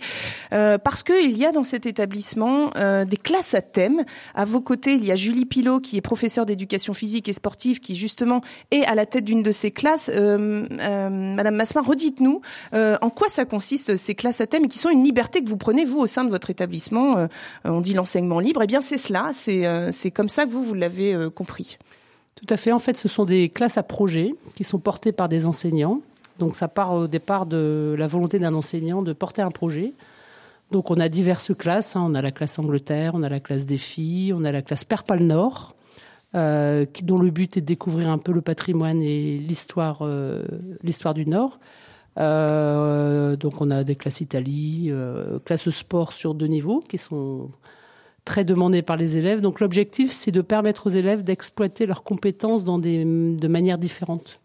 euh, 0.54 0.78
parce 0.78 1.04
qu'il 1.04 1.38
y 1.38 1.46
a 1.46 1.52
dans 1.52 1.64
cet 1.64 1.86
établissement 1.86 2.72
euh, 2.76 3.06
des 3.06 3.18
classes 3.18 3.54
à 3.54 3.62
thème. 3.62 4.04
À 4.36 4.46
vos 4.46 4.62
côtés, 4.62 4.94
il 4.94 5.06
y 5.06 5.12
a 5.12 5.16
Julie 5.16 5.46
Pilot, 5.46 5.80
qui 5.80 5.98
est 5.98 6.02
professeure 6.02 6.46
d'éducation 6.46 6.94
physique 6.94 7.30
et 7.30 7.34
sportive, 7.34 7.80
qui 7.80 7.96
justement 7.96 8.42
est 8.72 8.84
à 8.86 8.96
la 8.96 9.06
tête 9.06 9.26
d'une 9.26 9.44
de 9.44 9.52
ces 9.52 9.72
classes. 9.72 10.10
Euh, 10.14 10.66
Madame 11.10 11.56
Massemin, 11.56 11.82
redites-nous 11.82 12.42
en 12.74 13.10
quoi 13.10 13.30
ça 13.30 13.46
consiste 13.46 13.96
ces 13.96 14.16
classes 14.16 14.42
à 14.42 14.48
thème, 14.48 14.66
et 14.66 14.68
qui 14.68 14.80
sont 14.80 14.90
une 14.90 15.04
liberté 15.04 15.44
que 15.44 15.50
vous 15.50 15.58
prenez 15.58 15.86
vous 15.86 16.00
au 16.00 16.08
sein 16.08 16.24
de 16.24 16.30
votre 16.30 16.50
établissement. 16.50 17.28
On 17.64 17.82
dit 17.82 17.94
l'enseignement 17.94 18.40
libre, 18.40 18.62
eh 18.64 18.68
bien 18.68 18.82
c'est 18.82 18.98
cela, 18.98 19.30
c'est 19.34 20.12
comme 20.12 20.30
ça 20.30 20.46
que 20.46 20.52
vous 20.52 20.64
vous 20.64 20.74
l'avez 20.74 21.30
compris. 21.34 21.78
Tout 22.42 22.54
à 22.54 22.58
fait. 22.58 22.72
En 22.72 22.80
fait, 22.80 22.98
ce 22.98 23.08
sont 23.08 23.26
des 23.26 23.50
classes 23.50 23.78
à 23.78 23.84
projet 23.84 24.34
qui 24.56 24.64
sont 24.64 24.80
portées 24.80 25.12
par 25.12 25.30
des 25.30 25.46
enseignants. 25.46 26.02
Donc, 26.40 26.56
ça 26.56 26.68
part 26.68 26.94
au 26.94 27.08
départ 27.08 27.46
de 27.46 27.96
la 27.98 28.08
volonté 28.08 28.40
d'un 28.40 28.56
enseignant 28.56 29.04
de 29.04 29.14
porter 29.14 29.44
un 29.44 29.52
projet. 29.52 29.94
Donc, 30.72 30.90
on 30.90 30.96
a 31.00 31.08
diverses 31.08 31.54
classes. 31.54 31.96
hein. 31.96 32.04
On 32.04 32.16
a 32.16 32.22
la 32.22 32.32
classe 32.32 32.58
Angleterre, 32.58 33.12
on 33.14 33.22
a 33.22 33.30
la 33.30 33.40
classe 33.40 33.68
des 33.68 33.78
filles, 33.78 34.34
on 34.34 34.44
a 34.44 34.52
la 34.52 34.64
classe 34.64 34.84
Perpal 34.86 35.22
Nord, 35.22 35.76
euh, 36.34 36.86
dont 37.04 37.20
le 37.20 37.30
but 37.30 37.58
est 37.58 37.62
de 37.62 37.66
découvrir 37.66 38.10
un 38.10 38.18
peu 38.18 38.32
le 38.32 38.42
patrimoine 38.42 39.04
et 39.04 39.38
l'histoire, 39.38 40.00
euh, 40.02 40.44
du 41.14 41.26
Nord. 41.28 41.60
Euh, 42.18 43.36
donc, 43.36 43.62
on 43.62 43.70
a 43.70 43.84
des 43.84 43.96
classes 43.96 44.22
Italie, 44.22 44.92
classes 45.46 45.70
sport 45.70 46.12
sur 46.14 46.34
deux 46.34 46.48
niveaux 46.48 46.84
qui 46.90 46.98
sont 46.98 47.52
très 48.26 48.44
demandées 48.44 48.82
par 48.82 48.98
les 48.98 49.18
élèves. 49.18 49.42
Donc, 49.42 49.60
l'objectif, 49.60 50.12
c'est 50.12 50.32
de 50.32 50.42
permettre 50.42 50.88
aux 50.88 50.92
élèves 50.92 51.24
d'exploiter 51.24 51.86
leurs 51.86 52.04
compétences 52.04 52.64
dans 52.64 52.80
des, 52.80 53.04
de 53.04 53.48
manières 53.48 53.78
différentes. 53.78 54.40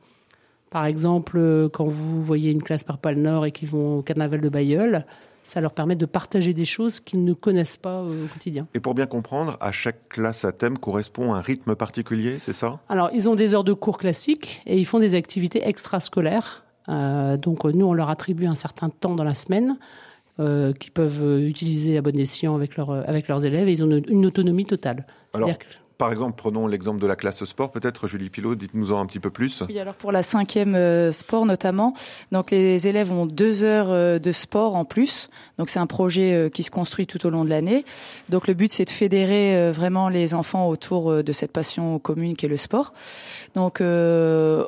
Par 0.70 0.84
exemple, 0.84 1.38
euh, 1.38 1.68
quand 1.68 1.86
vous 1.86 2.22
voyez 2.22 2.50
une 2.50 2.62
classe 2.62 2.84
par 2.84 2.98
Pal 2.98 3.16
Nord 3.16 3.46
et 3.46 3.50
qu'ils 3.50 3.68
vont 3.68 3.98
au 3.98 4.02
carnaval 4.02 4.40
de 4.40 4.48
Bayeul, 4.48 5.04
ça 5.44 5.60
leur 5.60 5.72
permet 5.72 5.94
de 5.94 6.06
partager 6.06 6.52
des 6.54 6.64
choses 6.64 6.98
qu'ils 6.98 7.24
ne 7.24 7.32
connaissent 7.32 7.76
pas 7.76 7.98
euh, 8.00 8.24
au 8.24 8.28
quotidien. 8.28 8.66
Et 8.74 8.80
pour 8.80 8.94
bien 8.94 9.06
comprendre, 9.06 9.56
à 9.60 9.70
chaque 9.70 10.08
classe 10.08 10.44
à 10.44 10.52
thème 10.52 10.76
correspond 10.76 11.34
un 11.34 11.40
rythme 11.40 11.76
particulier, 11.76 12.38
c'est 12.38 12.52
ça? 12.52 12.80
Alors, 12.88 13.10
ils 13.14 13.28
ont 13.28 13.36
des 13.36 13.54
heures 13.54 13.64
de 13.64 13.72
cours 13.72 13.96
classiques 13.96 14.62
et 14.66 14.78
ils 14.78 14.86
font 14.86 14.98
des 14.98 15.14
activités 15.14 15.66
extrascolaires. 15.66 16.64
Euh, 16.88 17.36
donc, 17.36 17.64
nous, 17.64 17.86
on 17.86 17.94
leur 17.94 18.10
attribue 18.10 18.46
un 18.46 18.56
certain 18.56 18.90
temps 18.90 19.14
dans 19.14 19.24
la 19.24 19.34
semaine 19.34 19.78
euh, 20.40 20.72
qu'ils 20.72 20.92
peuvent 20.92 21.22
euh, 21.22 21.40
utiliser 21.48 21.96
à 21.98 22.02
bon 22.02 22.18
escient 22.18 22.54
avec, 22.54 22.76
leur, 22.76 22.90
euh, 22.90 23.02
avec 23.06 23.28
leurs 23.28 23.44
élèves 23.46 23.68
et 23.68 23.72
ils 23.72 23.82
ont 23.82 23.86
une, 23.90 24.04
une 24.08 24.26
autonomie 24.26 24.66
totale. 24.66 25.06
Alors, 25.34 25.56
que- 25.58 25.64
Par 25.98 26.12
exemple, 26.12 26.34
prenons 26.36 26.66
l'exemple 26.66 27.00
de 27.00 27.06
la 27.06 27.16
classe 27.16 27.42
sport, 27.44 27.70
peut-être, 27.70 28.06
Julie 28.06 28.28
Pilot, 28.28 28.54
dites-nous-en 28.54 29.00
un 29.00 29.06
petit 29.06 29.18
peu 29.18 29.30
plus. 29.30 29.62
Oui, 29.66 29.78
alors 29.78 29.94
pour 29.94 30.12
la 30.12 30.22
cinquième 30.22 30.74
euh, 30.74 31.10
sport 31.10 31.46
notamment, 31.46 31.94
donc 32.32 32.50
les 32.50 32.86
élèves 32.86 33.10
ont 33.10 33.24
deux 33.24 33.64
heures 33.64 33.88
euh, 33.90 34.18
de 34.18 34.30
sport 34.30 34.74
en 34.76 34.84
plus. 34.84 35.30
Donc 35.58 35.70
c'est 35.70 35.78
un 35.78 35.86
projet 35.86 36.34
euh, 36.34 36.48
qui 36.50 36.62
se 36.64 36.70
construit 36.70 37.06
tout 37.06 37.24
au 37.26 37.30
long 37.30 37.46
de 37.46 37.48
l'année. 37.50 37.86
Donc 38.28 38.46
le 38.46 38.52
but 38.52 38.70
c'est 38.70 38.84
de 38.84 38.90
fédérer 38.90 39.72
vraiment 39.72 40.10
les 40.10 40.34
enfants 40.34 40.68
autour 40.68 41.22
de 41.24 41.32
cette 41.32 41.52
passion 41.52 41.98
commune 41.98 42.36
qu'est 42.36 42.46
le 42.48 42.58
sport. 42.58 42.92
Donc 43.54 43.80
euh, 43.80 44.66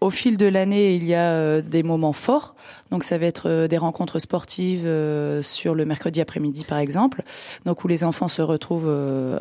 au 0.00 0.10
fil 0.10 0.36
de 0.36 0.46
l'année, 0.46 0.94
il 0.94 1.04
y 1.04 1.14
a 1.14 1.32
euh, 1.32 1.60
des 1.60 1.82
moments 1.82 2.12
forts. 2.12 2.54
Donc 2.90 3.04
ça 3.04 3.18
va 3.18 3.26
être 3.26 3.48
euh, 3.48 3.68
des 3.68 3.76
rencontres 3.76 4.18
sportives 4.18 4.86
euh, 4.86 5.42
sur 5.42 5.74
le 5.74 5.84
mercredi 5.84 6.20
après-midi 6.20 6.64
par 6.64 6.78
exemple, 6.78 7.22
donc 7.66 7.84
où 7.84 7.88
les 7.88 8.02
enfants 8.04 8.28
se 8.28 8.42
retrouvent 8.42 8.90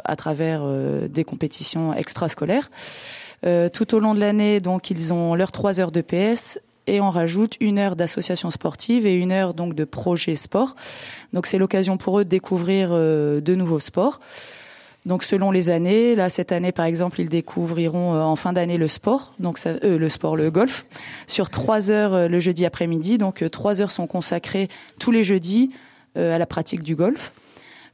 à 0.04 0.15
travers 0.15 0.63
des 1.10 1.24
compétitions 1.24 1.93
extrascolaires. 1.93 2.69
Tout 3.43 3.95
au 3.95 4.00
long 4.00 4.13
de 4.13 4.19
l'année, 4.19 4.60
donc 4.60 4.91
ils 4.91 5.13
ont 5.13 5.34
leurs 5.36 5.52
trois 5.52 5.80
heures 5.80 5.91
de 5.91 6.02
PS 6.02 6.60
et 6.88 7.00
on 7.00 7.10
rajoute 7.10 7.56
une 7.62 7.80
heure 7.80 7.95
d'association 7.95 8.52
sportive 8.52 9.06
et 9.06 9.15
une 9.15 9.32
heure 9.32 9.54
donc 9.54 9.76
de 9.76 9.86
projet 9.86 10.36
sport. 10.36 10.76
Donc 11.34 11.45
c'est 11.45 11.58
l'occasion 11.58 11.98
pour 11.98 12.19
eux 12.19 12.26
de 12.26 12.30
découvrir 12.30 12.91
de 12.91 13.56
nouveaux 13.56 13.80
sports. 13.80 14.19
Donc 15.10 15.24
selon 15.24 15.50
les 15.50 15.72
années, 15.72 16.13
là 16.13 16.30
cette 16.30 16.52
année 16.52 16.72
par 16.72 16.86
exemple, 16.86 17.19
ils 17.19 17.30
découvriront 17.30 18.13
euh, 18.13 18.22
en 18.22 18.36
fin 18.36 18.54
d'année 18.54 18.78
le 18.78 18.88
sport, 18.88 19.34
donc 19.39 19.60
euh, 19.65 19.98
le 19.98 20.08
sport, 20.08 20.38
le 20.38 20.52
golf, 20.52 20.86
sur 21.26 21.50
trois 21.50 21.89
heures 21.89 22.13
euh, 22.13 22.28
le 22.28 22.39
jeudi 22.39 22.63
après-midi. 22.63 23.17
Donc 23.17 23.43
trois 23.50 23.82
heures 23.82 23.89
sont 23.89 24.06
consacrées 24.06 24.67
tous 25.00 25.12
les 25.12 25.24
jeudis 25.24 25.72
à 26.15 26.38
la 26.38 26.45
pratique 26.45 26.84
du 26.84 26.95
golf. 26.95 27.34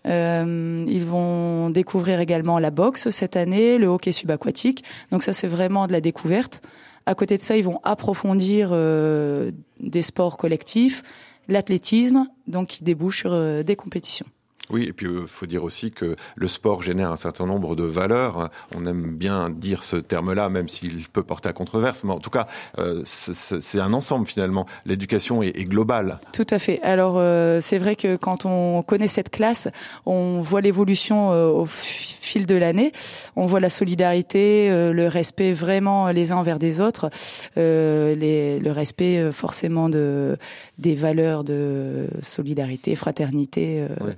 Ils 0.05 1.05
vont 1.05 1.69
découvrir 1.69 2.19
également 2.19 2.59
la 2.59 2.69
boxe 2.69 3.09
cette 3.11 3.37
année, 3.37 3.77
le 3.77 3.87
hockey 3.87 4.11
subaquatique. 4.11 4.83
Donc 5.11 5.23
ça 5.23 5.31
c'est 5.31 5.47
vraiment 5.47 5.87
de 5.87 5.93
la 5.93 6.01
découverte. 6.01 6.61
À 7.05 7.15
côté 7.15 7.37
de 7.37 7.41
ça, 7.41 7.55
ils 7.55 7.63
vont 7.63 7.79
approfondir 7.83 8.71
des 8.71 10.01
sports 10.01 10.37
collectifs, 10.37 11.03
l'athlétisme, 11.47 12.27
donc 12.47 12.67
qui 12.67 12.83
débouche 12.83 13.19
sur 13.19 13.63
des 13.63 13.75
compétitions. 13.75 14.25
Oui, 14.71 14.85
et 14.85 14.93
puis 14.93 15.07
il 15.07 15.27
faut 15.27 15.45
dire 15.45 15.63
aussi 15.63 15.91
que 15.91 16.15
le 16.35 16.47
sport 16.47 16.81
génère 16.81 17.11
un 17.11 17.15
certain 17.17 17.45
nombre 17.45 17.75
de 17.75 17.83
valeurs. 17.83 18.49
On 18.75 18.85
aime 18.85 19.15
bien 19.15 19.49
dire 19.49 19.83
ce 19.83 19.95
terme-là, 19.95 20.49
même 20.49 20.67
s'il 20.67 21.07
peut 21.09 21.23
porter 21.23 21.49
à 21.49 21.53
controverse, 21.53 22.03
mais 22.03 22.13
en 22.13 22.19
tout 22.19 22.31
cas, 22.31 22.47
euh, 22.79 23.01
c'est 23.05 23.79
un 23.79 23.93
ensemble 23.93 24.25
finalement. 24.25 24.65
L'éducation 24.85 25.43
est, 25.43 25.49
est 25.49 25.65
globale. 25.65 26.19
Tout 26.33 26.47
à 26.49 26.57
fait. 26.59 26.81
Alors 26.81 27.15
euh, 27.17 27.59
c'est 27.61 27.77
vrai 27.77 27.95
que 27.95 28.15
quand 28.15 28.45
on 28.45 28.81
connaît 28.81 29.07
cette 29.07 29.29
classe, 29.29 29.67
on 30.05 30.41
voit 30.41 30.61
l'évolution 30.61 31.31
euh, 31.31 31.47
au 31.47 31.65
fil 31.65 32.45
de 32.45 32.55
l'année. 32.55 32.91
On 33.35 33.45
voit 33.45 33.59
la 33.59 33.69
solidarité, 33.69 34.69
euh, 34.71 34.93
le 34.93 35.07
respect 35.07 35.53
vraiment 35.53 36.09
les 36.09 36.31
uns 36.31 36.37
envers 36.37 36.57
des 36.59 36.81
autres, 36.81 37.09
euh, 37.57 38.15
les, 38.15 38.59
le 38.59 38.71
respect 38.71 39.19
euh, 39.19 39.31
forcément 39.31 39.89
de 39.89 40.37
des 40.77 40.95
valeurs 40.95 41.43
de 41.43 42.07
solidarité, 42.21 42.95
fraternité. 42.95 43.81
euh, 43.81 43.87
Oui. 44.01 44.11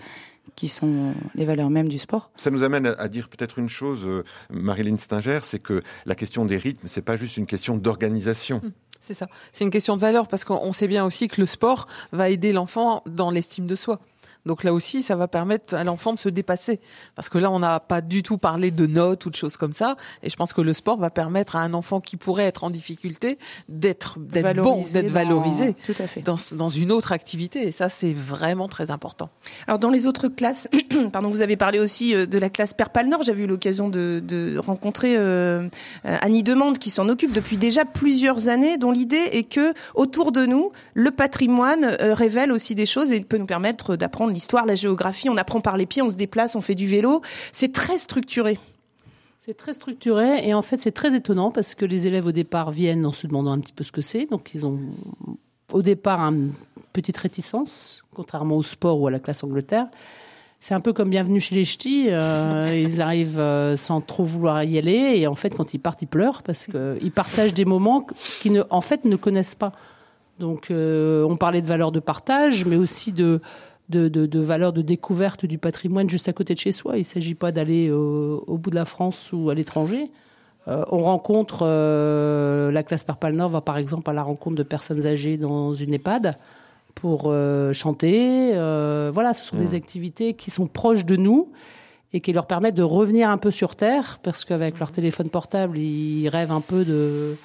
Qui 0.55 0.67
sont 0.67 1.13
les 1.35 1.45
valeurs 1.45 1.69
mêmes 1.69 1.89
du 1.89 1.97
sport. 1.97 2.31
Ça 2.35 2.49
nous 2.51 2.63
amène 2.63 2.87
à- 2.97 3.07
dire 3.07 3.29
peut-être 3.29 3.59
une 3.59 3.69
chose, 3.69 4.01
euh, 4.05 4.23
Marilyn 4.49 4.97
Stinger, 4.97 5.39
c'est 5.43 5.59
que 5.59 5.81
la 6.05 6.15
question 6.15 6.45
des 6.45 6.57
rythmes, 6.57 6.87
c'est 6.87 7.01
pas 7.01 7.15
juste 7.17 7.37
une 7.37 7.45
question 7.45 7.77
d'organisation. 7.77 8.61
C'est 9.01 9.13
ça. 9.13 9.27
C'est 9.53 9.63
une 9.63 9.71
question 9.71 9.95
de 9.95 10.01
valeur 10.01 10.27
parce 10.27 10.43
qu'on 10.43 10.59
on 10.61 10.71
sait 10.71 10.87
bien 10.87 11.05
aussi 11.05 11.27
que 11.27 11.39
le 11.39 11.47
sport 11.47 11.87
va 12.11 12.29
aider 12.29 12.51
l'enfant 12.51 13.03
dans 13.05 13.31
l'estime 13.31 13.65
de 13.67 13.75
soi. 13.75 13.99
Donc 14.47 14.63
là 14.63 14.73
aussi, 14.73 15.03
ça 15.03 15.15
va 15.15 15.27
permettre 15.27 15.75
à 15.75 15.83
l'enfant 15.83 16.13
de 16.13 16.19
se 16.19 16.29
dépasser. 16.29 16.79
Parce 17.15 17.29
que 17.29 17.37
là, 17.37 17.51
on 17.51 17.59
n'a 17.59 17.79
pas 17.79 18.01
du 18.01 18.23
tout 18.23 18.37
parlé 18.37 18.71
de 18.71 18.87
notes 18.87 19.25
ou 19.25 19.29
de 19.29 19.35
choses 19.35 19.57
comme 19.57 19.73
ça. 19.73 19.97
Et 20.23 20.29
je 20.29 20.35
pense 20.35 20.53
que 20.53 20.61
le 20.61 20.73
sport 20.73 20.97
va 20.97 21.09
permettre 21.09 21.55
à 21.55 21.59
un 21.61 21.73
enfant 21.73 21.99
qui 22.01 22.17
pourrait 22.17 22.45
être 22.45 22.63
en 22.63 22.69
difficulté 22.69 23.37
d'être 23.69 24.17
d'être 24.19 24.43
bon, 24.55 24.81
Valorisé 24.81 25.01
d'être 25.01 25.07
dans- 25.13 25.19
valorisé 25.19 25.75
Tout 25.85 25.93
à 25.99 26.07
fait. 26.07 26.21
dans, 26.21 26.37
dans 26.53 26.69
une 26.69 26.91
autre 26.91 27.11
activité. 27.11 27.67
Et 27.67 27.71
ça, 27.71 27.89
c'est 27.89 28.13
vraiment 28.13 28.67
très 28.67 28.89
important. 28.91 29.29
Alors 29.67 29.79
dans 29.79 29.89
les 29.89 30.07
autres 30.07 30.27
classes, 30.27 30.67
pardon, 31.11 31.27
vous 31.29 31.41
avez 31.41 31.57
parlé 31.57 31.79
aussi 31.79 32.15
euh, 32.15 32.25
de 32.25 32.39
la 32.39 32.49
classe 32.49 32.73
Perpal 32.73 33.07
Nord. 33.07 33.23
J'avais 33.23 33.43
eu 33.43 33.47
l'occasion 33.47 33.89
de, 33.89 34.21
de 34.25 34.57
rencontrer 34.57 35.15
euh, 35.17 35.67
euh, 36.05 36.17
Annie 36.21 36.43
Demande 36.43 36.77
qui 36.77 36.89
s'en 36.89 37.09
occupe 37.09 37.33
depuis 37.33 37.57
déjà 37.57 37.85
plusieurs 37.85 38.47
années, 38.49 38.77
dont 38.77 38.91
l'idée 38.91 39.29
est 39.31 39.43
que 39.43 39.73
autour 39.95 40.31
de 40.31 40.45
nous, 40.45 40.71
le 40.93 41.11
patrimoine 41.11 41.83
euh, 41.99 42.13
révèle 42.13 42.51
aussi 42.51 42.75
des 42.75 42.85
choses 42.85 43.11
et 43.11 43.21
peut 43.21 43.37
nous 43.37 43.45
permettre 43.45 43.95
d'apprendre 43.95 44.31
l'histoire, 44.37 44.67
la 44.67 44.75
géographie, 44.75 45.29
on 45.29 45.37
apprend 45.37 45.61
par 45.61 45.77
les 45.77 45.87
pieds, 45.87 46.03
on 46.03 46.09
se 46.09 46.15
déplace, 46.15 46.55
on 46.55 46.61
fait 46.61 46.75
du 46.75 46.85
vélo. 46.85 47.23
C'est 47.51 47.73
très 47.73 47.97
structuré. 47.97 48.59
C'est 49.39 49.55
très 49.55 49.73
structuré 49.73 50.47
et 50.47 50.53
en 50.53 50.61
fait 50.61 50.77
c'est 50.77 50.91
très 50.91 51.15
étonnant 51.15 51.49
parce 51.49 51.73
que 51.73 51.85
les 51.85 52.05
élèves 52.05 52.27
au 52.27 52.31
départ 52.31 52.69
viennent 52.69 53.05
en 53.05 53.13
se 53.13 53.25
demandant 53.25 53.51
un 53.51 53.59
petit 53.59 53.73
peu 53.73 53.83
ce 53.83 53.91
que 53.91 54.01
c'est. 54.01 54.27
Donc 54.27 54.51
ils 54.53 54.63
ont 54.65 54.79
au 55.73 55.81
départ 55.81 56.19
une 56.21 56.53
petite 56.93 57.17
réticence, 57.17 58.03
contrairement 58.13 58.57
au 58.57 58.63
sport 58.63 59.01
ou 59.01 59.07
à 59.07 59.11
la 59.11 59.19
classe 59.19 59.43
Angleterre. 59.43 59.87
C'est 60.59 60.73
un 60.73 60.81
peu 60.81 60.93
comme 60.93 61.09
Bienvenue 61.09 61.39
chez 61.39 61.55
les 61.55 61.65
Ch'tis. 61.65 62.07
Euh, 62.09 62.79
ils 62.87 63.01
arrivent 63.01 63.39
euh, 63.39 63.75
sans 63.75 64.01
trop 64.01 64.23
vouloir 64.23 64.63
y 64.63 64.77
aller 64.77 65.15
et 65.15 65.25
en 65.25 65.35
fait 65.35 65.55
quand 65.55 65.73
ils 65.73 65.79
partent 65.79 66.03
ils 66.03 66.07
pleurent 66.07 66.43
parce 66.43 66.67
qu'ils 66.67 67.11
partagent 67.15 67.55
des 67.55 67.65
moments 67.65 68.05
qu'ils 68.41 68.53
ne, 68.53 68.63
en 68.69 68.81
fait 68.81 69.05
ne 69.05 69.15
connaissent 69.15 69.55
pas. 69.55 69.71
Donc 70.39 70.69
euh, 70.69 71.23
on 71.23 71.37
parlait 71.37 71.61
de 71.61 71.67
valeurs 71.67 71.91
de 71.91 71.99
partage 71.99 72.65
mais 72.65 72.75
aussi 72.75 73.11
de 73.11 73.41
de, 73.89 74.07
de, 74.07 74.25
de 74.25 74.39
valeurs 74.39 74.73
de 74.73 74.81
découverte 74.81 75.45
du 75.45 75.57
patrimoine 75.57 76.09
juste 76.09 76.27
à 76.27 76.33
côté 76.33 76.53
de 76.53 76.59
chez 76.59 76.71
soi. 76.71 76.95
Il 76.97 76.99
ne 76.99 77.05
s'agit 77.05 77.35
pas 77.35 77.51
d'aller 77.51 77.89
au, 77.91 78.43
au, 78.47 78.57
bout 78.57 78.69
de 78.69 78.75
la 78.75 78.85
France 78.85 79.31
ou 79.33 79.49
à 79.49 79.55
l'étranger. 79.55 80.11
Euh, 80.67 80.83
on 80.91 81.01
rencontre, 81.03 81.59
euh, 81.61 82.71
la 82.71 82.83
classe 82.83 83.03
Perpal 83.03 83.33
Nord 83.33 83.49
va 83.49 83.61
par 83.61 83.77
exemple 83.77 84.09
à 84.09 84.13
la 84.13 84.23
rencontre 84.23 84.57
de 84.57 84.63
personnes 84.63 85.05
âgées 85.05 85.37
dans 85.37 85.73
une 85.73 85.93
EHPAD 85.93 86.37
pour 86.95 87.25
euh, 87.27 87.71
chanter. 87.73 88.51
Euh, 88.53 89.11
voilà, 89.13 89.33
ce 89.33 89.45
sont 89.45 89.55
mmh. 89.55 89.59
des 89.59 89.75
activités 89.75 90.33
qui 90.33 90.51
sont 90.51 90.67
proches 90.67 91.05
de 91.05 91.15
nous 91.15 91.51
et 92.13 92.19
qui 92.19 92.33
leur 92.33 92.47
permettent 92.47 92.75
de 92.75 92.83
revenir 92.83 93.29
un 93.29 93.37
peu 93.37 93.51
sur 93.51 93.75
Terre, 93.75 94.19
parce 94.23 94.45
qu'avec 94.45 94.79
leur 94.79 94.91
téléphone 94.91 95.29
portable, 95.29 95.77
ils 95.77 96.27
rêvent 96.29 96.53
un 96.53 96.61
peu 96.61 96.85
de 96.85 97.35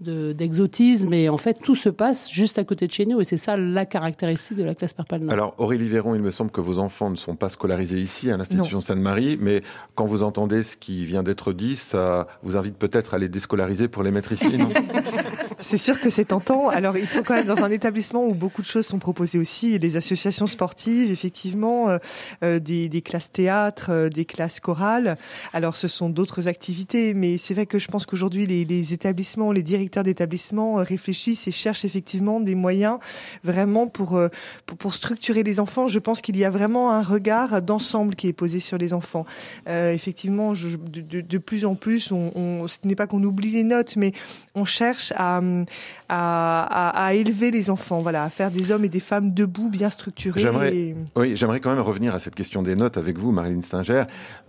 d'exotisme 0.00 1.12
et 1.12 1.28
en 1.28 1.38
fait 1.38 1.54
tout 1.60 1.74
se 1.74 1.88
passe 1.88 2.30
juste 2.30 2.58
à 2.58 2.64
côté 2.64 2.86
de 2.86 2.92
chez 2.92 3.04
nous 3.04 3.20
et 3.20 3.24
c'est 3.24 3.36
ça 3.36 3.56
la 3.56 3.84
caractéristique 3.84 4.56
de 4.56 4.62
la 4.62 4.76
classe 4.76 4.92
Perpalna. 4.92 5.32
Alors 5.32 5.54
Aurélie 5.58 5.88
Véron, 5.88 6.14
il 6.14 6.22
me 6.22 6.30
semble 6.30 6.52
que 6.52 6.60
vos 6.60 6.78
enfants 6.78 7.10
ne 7.10 7.16
sont 7.16 7.34
pas 7.34 7.48
scolarisés 7.48 7.98
ici 7.98 8.30
à 8.30 8.36
l'institution 8.36 8.80
Sainte-Marie, 8.80 9.38
mais 9.40 9.62
quand 9.96 10.06
vous 10.06 10.22
entendez 10.22 10.62
ce 10.62 10.76
qui 10.76 11.04
vient 11.04 11.24
d'être 11.24 11.52
dit, 11.52 11.74
ça 11.74 12.28
vous 12.42 12.56
invite 12.56 12.76
peut-être 12.76 13.14
à 13.14 13.18
les 13.18 13.28
déscolariser 13.28 13.88
pour 13.88 14.04
les 14.04 14.12
mettre 14.12 14.32
ici, 14.32 14.56
non? 14.56 14.68
C'est 15.60 15.76
sûr 15.76 16.00
que 16.00 16.10
c'est 16.10 16.26
tentant. 16.26 16.68
Alors 16.68 16.96
ils 16.96 17.08
sont 17.08 17.22
quand 17.22 17.34
même 17.34 17.46
dans 17.46 17.64
un 17.64 17.70
établissement 17.70 18.26
où 18.26 18.34
beaucoup 18.34 18.62
de 18.62 18.66
choses 18.66 18.86
sont 18.86 18.98
proposées 18.98 19.38
aussi, 19.38 19.78
les 19.78 19.96
associations 19.96 20.46
sportives, 20.46 21.10
effectivement, 21.10 21.88
euh, 21.88 21.98
euh, 22.44 22.58
des, 22.60 22.88
des, 22.88 23.02
classes 23.02 23.32
théâtre, 23.32 23.86
euh, 23.90 24.08
des 24.08 24.24
classes 24.24 24.60
chorales. 24.60 25.16
Alors 25.52 25.74
ce 25.74 25.88
sont 25.88 26.10
d'autres 26.10 26.46
activités, 26.46 27.14
mais 27.14 27.38
c'est 27.38 27.54
vrai 27.54 27.66
que 27.66 27.78
je 27.78 27.88
pense 27.88 28.06
qu'aujourd'hui 28.06 28.46
les, 28.46 28.64
les 28.64 28.92
établissements, 28.92 29.50
les 29.50 29.62
directeurs 29.62 29.78
directeurs 29.78 30.02
d'établissement 30.02 30.78
euh, 30.78 30.82
réfléchissent 30.82 31.46
et 31.48 31.50
cherchent 31.50 31.84
effectivement 31.84 32.40
des 32.40 32.54
moyens 32.54 32.98
vraiment 33.44 33.86
pour, 33.86 34.16
euh, 34.16 34.28
pour, 34.66 34.76
pour 34.76 34.94
structurer 34.94 35.42
les 35.42 35.60
enfants. 35.60 35.88
Je 35.88 35.98
pense 35.98 36.20
qu'il 36.20 36.36
y 36.36 36.44
a 36.44 36.50
vraiment 36.50 36.92
un 36.92 37.02
regard 37.02 37.62
d'ensemble 37.62 38.14
qui 38.14 38.28
est 38.28 38.32
posé 38.32 38.60
sur 38.60 38.78
les 38.78 38.92
enfants. 38.92 39.24
Effectivement, 39.66 40.54
je, 40.54 40.76
de, 40.76 41.20
de, 41.20 41.38
plus 41.38 41.64
en 41.64 41.74
plus, 41.74 42.12
on, 42.12 42.32
on, 42.34 42.68
ce 42.68 42.78
n'est 42.84 42.94
pas 42.94 43.06
qu'on 43.06 43.22
oublie 43.22 43.50
les 43.50 43.62
notes, 43.62 43.96
mais 43.96 44.12
on 44.54 44.64
cherche 44.64 45.12
à, 45.16 45.40
ähm, 45.48 45.66
à, 46.08 46.62
à, 46.62 47.06
à, 47.06 47.14
élever 47.14 47.50
les 47.50 47.70
enfants, 47.70 48.00
voilà, 48.00 48.24
à 48.24 48.30
faire 48.30 48.50
des 48.50 48.70
hommes 48.70 48.84
et 48.84 48.88
des 48.88 49.00
femmes 49.00 49.32
debout, 49.34 49.68
bien 49.68 49.90
structurés. 49.90 50.40
J'aimerais, 50.40 50.74
et... 50.74 50.96
oui, 51.16 51.36
j'aimerais 51.36 51.60
quand 51.60 51.70
même 51.70 51.80
revenir 51.80 52.14
à 52.14 52.18
cette 52.18 52.34
question 52.34 52.62
des 52.62 52.76
notes 52.76 52.96
avec 52.96 53.18
vous, 53.18 53.30
Marilyn 53.30 53.62
Singer. 53.62 54.04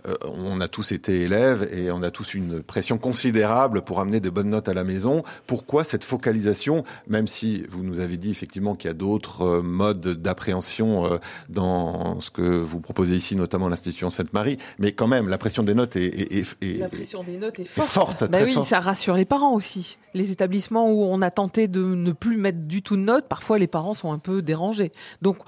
Euh, 0.06 0.14
on 0.22 0.60
a 0.60 0.68
tous 0.68 0.92
été 0.92 1.22
élèves 1.22 1.68
et 1.72 1.90
on 1.90 2.02
a 2.02 2.10
tous 2.10 2.34
une 2.34 2.62
pression 2.62 2.98
considérable 2.98 3.82
pour 3.82 4.00
amener 4.00 4.20
de 4.20 4.30
bonnes 4.30 4.50
notes 4.50 4.68
à 4.68 4.74
la 4.74 4.84
maison. 4.84 5.22
Pourquoi 5.46 5.84
cette 5.84 6.04
focalisation, 6.04 6.84
même 7.08 7.28
si 7.28 7.64
vous 7.70 7.82
nous 7.82 8.00
avez 8.00 8.16
dit 8.16 8.30
effectivement 8.30 8.74
qu'il 8.74 8.88
y 8.88 8.90
a 8.90 8.94
d'autres 8.96 9.42
euh, 9.42 9.62
modes 9.62 10.08
d'appréhension 10.08 11.04
euh, 11.04 11.18
dans 11.48 12.20
ce 12.20 12.30
que 12.30 12.42
vous 12.42 12.80
proposez 12.80 13.16
ici, 13.16 13.36
notamment 13.36 13.68
l'institution 13.68 14.10
Sainte-Marie, 14.10 14.56
mais 14.78 14.92
quand 14.92 15.08
même, 15.08 15.28
la 15.28 15.38
pression 15.38 15.62
des 15.62 15.74
notes 15.74 15.96
est, 15.96 16.06
est, 16.06 16.44
est 16.62 16.78
la 16.78 16.88
pression 16.88 17.22
des 17.22 17.36
notes 17.36 17.58
est 17.58 17.64
forte. 17.64 17.86
Est 17.86 17.92
forte 17.92 18.30
bah 18.30 18.38
oui, 18.44 18.54
forte. 18.54 18.66
ça 18.66 18.80
rassure 18.80 19.14
les 19.14 19.24
parents 19.24 19.54
aussi. 19.54 19.98
Les 20.14 20.32
établissements 20.32 20.90
où 20.90 21.04
on 21.04 21.22
a 21.22 21.30
de 21.58 21.82
ne 21.82 22.12
plus 22.12 22.36
mettre 22.36 22.58
du 22.58 22.82
tout 22.82 22.96
de 22.96 23.02
notes, 23.02 23.26
parfois 23.26 23.58
les 23.58 23.66
parents 23.66 23.94
sont 23.94 24.12
un 24.12 24.18
peu 24.18 24.42
dérangés. 24.42 24.92
Donc 25.22 25.38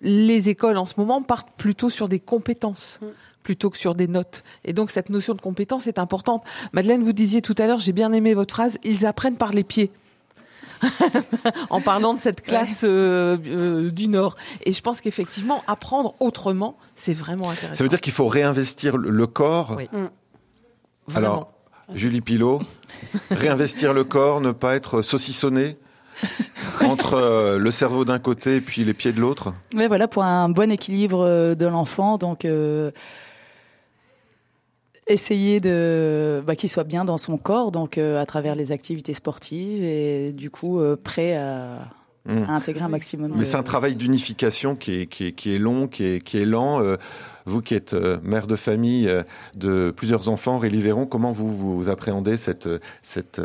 les 0.00 0.48
écoles 0.48 0.76
en 0.76 0.86
ce 0.86 0.94
moment 0.96 1.22
partent 1.22 1.52
plutôt 1.56 1.90
sur 1.90 2.08
des 2.08 2.20
compétences. 2.20 2.98
Mm 3.02 3.06
plutôt 3.42 3.70
que 3.70 3.78
sur 3.78 3.94
des 3.94 4.06
notes. 4.06 4.44
Et 4.64 4.72
donc 4.72 4.90
cette 4.90 5.10
notion 5.10 5.34
de 5.34 5.40
compétence 5.40 5.86
est 5.86 5.98
importante. 5.98 6.44
Madeleine, 6.72 7.02
vous 7.02 7.12
disiez 7.12 7.42
tout 7.42 7.54
à 7.58 7.66
l'heure, 7.66 7.80
j'ai 7.80 7.92
bien 7.92 8.12
aimé 8.12 8.34
votre 8.34 8.54
phrase, 8.54 8.78
ils 8.84 9.06
apprennent 9.06 9.36
par 9.36 9.52
les 9.52 9.64
pieds. 9.64 9.90
en 11.70 11.80
parlant 11.80 12.14
de 12.14 12.20
cette 12.20 12.40
classe 12.40 12.84
euh, 12.84 13.36
euh, 13.46 13.90
du 13.90 14.08
Nord. 14.08 14.36
Et 14.64 14.72
je 14.72 14.80
pense 14.80 15.02
qu'effectivement, 15.02 15.62
apprendre 15.66 16.14
autrement, 16.20 16.78
c'est 16.94 17.12
vraiment 17.12 17.50
intéressant. 17.50 17.74
Ça 17.74 17.84
veut 17.84 17.90
dire 17.90 18.00
qu'il 18.00 18.14
faut 18.14 18.28
réinvestir 18.28 18.96
le 18.96 19.26
corps. 19.26 19.74
Oui. 19.76 19.88
Mmh. 19.92 21.16
Alors, 21.16 21.52
Julie 21.94 22.20
Pilot, 22.20 22.60
réinvestir 23.30 23.92
le 23.92 24.04
corps, 24.04 24.40
ne 24.40 24.52
pas 24.52 24.74
être 24.74 25.02
saucissonné 25.02 25.76
entre 26.80 27.14
euh, 27.14 27.58
le 27.58 27.70
cerveau 27.70 28.04
d'un 28.04 28.18
côté 28.18 28.56
et 28.56 28.60
puis 28.60 28.84
les 28.84 28.94
pieds 28.94 29.12
de 29.12 29.20
l'autre. 29.20 29.54
Oui, 29.74 29.86
voilà, 29.86 30.08
pour 30.08 30.22
un 30.22 30.48
bon 30.48 30.70
équilibre 30.70 31.24
euh, 31.24 31.54
de 31.54 31.66
l'enfant. 31.66 32.18
Donc, 32.18 32.44
euh, 32.44 32.90
essayer 35.06 35.60
de 35.60 36.42
bah, 36.46 36.56
qu'il 36.56 36.68
soit 36.68 36.84
bien 36.84 37.04
dans 37.04 37.18
son 37.18 37.36
corps, 37.36 37.72
donc 37.72 37.98
à 37.98 38.24
travers 38.26 38.54
les 38.54 38.70
activités 38.70 39.14
sportives 39.14 39.82
et 39.82 40.30
du 40.30 40.50
coup 40.50 40.80
prêt 41.02 41.34
à, 41.34 41.78
mmh. 42.26 42.42
à, 42.48 42.52
intégrer 42.54 42.84
un 42.84 42.88
maximum. 42.88 43.32
Mais 43.34 43.40
de... 43.40 43.44
c'est 43.44 43.56
un 43.56 43.62
travail 43.62 43.94
d'unification 43.94 44.76
qui 44.76 45.02
est, 45.02 45.06
qui, 45.06 45.26
est, 45.26 45.32
qui 45.32 45.54
est 45.54 45.58
long, 45.58 45.88
qui 45.88 46.04
est, 46.04 46.20
qui 46.20 46.38
est 46.38 46.46
lent. 46.46 46.82
Euh, 46.82 46.96
vous 47.46 47.62
qui 47.62 47.74
êtes 47.74 47.94
mère 48.22 48.46
de 48.46 48.54
famille 48.54 49.10
de 49.56 49.92
plusieurs 49.96 50.28
enfants, 50.28 50.58
Rélie 50.58 50.82
Véron, 50.82 51.06
comment 51.06 51.32
vous, 51.32 51.78
vous 51.78 51.88
appréhendez 51.88 52.36
cette, 52.36 52.68
cette, 53.02 53.40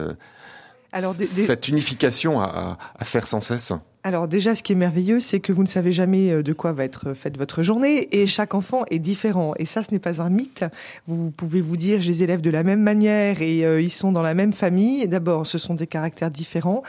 Alors, 0.91 1.15
cette 1.15 1.69
unification 1.69 2.39
à, 2.41 2.77
à 2.99 3.05
faire 3.05 3.25
sans 3.25 3.39
cesse? 3.39 3.71
Alors 4.05 4.27
déjà, 4.27 4.55
ce 4.55 4.61
qui 4.61 4.73
est 4.73 4.75
merveilleux, 4.75 5.19
c'est 5.19 5.39
que 5.39 5.51
vous 5.51 5.63
ne 5.63 5.67
savez 5.67 5.91
jamais 5.91 6.29
euh, 6.29 6.43
de 6.43 6.53
quoi 6.53 6.73
va 6.73 6.83
être 6.83 7.15
faite 7.15 7.39
votre 7.39 7.63
journée 7.63 8.07
et 8.11 8.27
chaque 8.27 8.53
enfant 8.53 8.83
est 8.91 8.99
différent. 8.99 9.53
Et 9.57 9.65
ça, 9.65 9.81
ce 9.81 9.91
n'est 9.91 9.99
pas 9.99 10.21
un 10.21 10.29
mythe. 10.29 10.63
Vous 11.07 11.31
pouvez 11.31 11.59
vous 11.59 11.75
dire, 11.75 11.99
je 12.01 12.09
les 12.09 12.21
élève 12.21 12.41
de 12.41 12.51
la 12.51 12.61
même 12.61 12.81
manière 12.81 13.41
et 13.41 13.65
euh, 13.65 13.81
ils 13.81 13.89
sont 13.89 14.11
dans 14.11 14.21
la 14.21 14.35
même 14.35 14.53
famille. 14.53 15.07
D'abord, 15.07 15.47
ce 15.47 15.57
sont 15.57 15.73
des 15.73 15.87
caractères 15.87 16.29
différents 16.29 16.83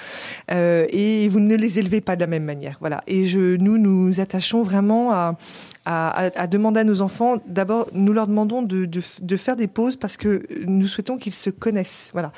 euh, 0.50 0.84
et 0.90 1.26
vous 1.28 1.40
ne 1.40 1.54
les 1.54 1.78
élevez 1.78 2.02
pas 2.02 2.16
de 2.16 2.20
la 2.20 2.26
même 2.26 2.44
manière. 2.44 2.76
Voilà. 2.80 3.00
Et 3.06 3.26
je, 3.26 3.56
nous, 3.56 3.78
nous 3.78 4.20
attachons 4.20 4.62
vraiment 4.62 5.10
à, 5.12 5.38
à, 5.86 6.28
à, 6.36 6.46
demander 6.46 6.80
à 6.80 6.84
nos 6.84 7.00
enfants, 7.00 7.38
d'abord, 7.46 7.86
nous 7.94 8.12
leur 8.12 8.26
demandons 8.26 8.60
de, 8.60 8.84
de, 8.84 9.00
de, 9.22 9.36
faire 9.38 9.56
des 9.56 9.68
pauses 9.68 9.96
parce 9.96 10.18
que 10.18 10.46
nous 10.66 10.86
souhaitons 10.86 11.16
qu'ils 11.16 11.32
se 11.32 11.48
connaissent. 11.48 12.10
Voilà. 12.12 12.32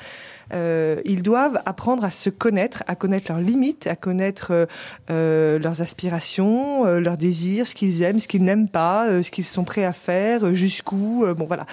Euh, 0.53 1.01
ils 1.05 1.21
doivent 1.21 1.59
apprendre 1.65 2.03
à 2.03 2.11
se 2.11 2.29
connaître, 2.29 2.83
à 2.87 2.95
connaître 2.95 3.31
leurs 3.31 3.41
limites, 3.41 3.87
à 3.87 3.95
connaître 3.95 4.67
euh, 5.09 5.59
leurs 5.59 5.81
aspirations, 5.81 6.85
euh, 6.85 6.99
leurs 6.99 7.17
désirs, 7.17 7.67
ce 7.67 7.75
qu'ils 7.75 8.01
aiment, 8.01 8.19
ce 8.19 8.27
qu'ils 8.27 8.43
n'aiment 8.43 8.69
pas, 8.69 9.07
euh, 9.07 9.23
ce 9.23 9.31
qu'ils 9.31 9.43
sont 9.43 9.63
prêts 9.63 9.85
à 9.85 9.93
faire, 9.93 10.45
euh, 10.45 10.53
jusqu'où. 10.53 11.25
bon, 11.35 11.45
voilà. 11.45 11.65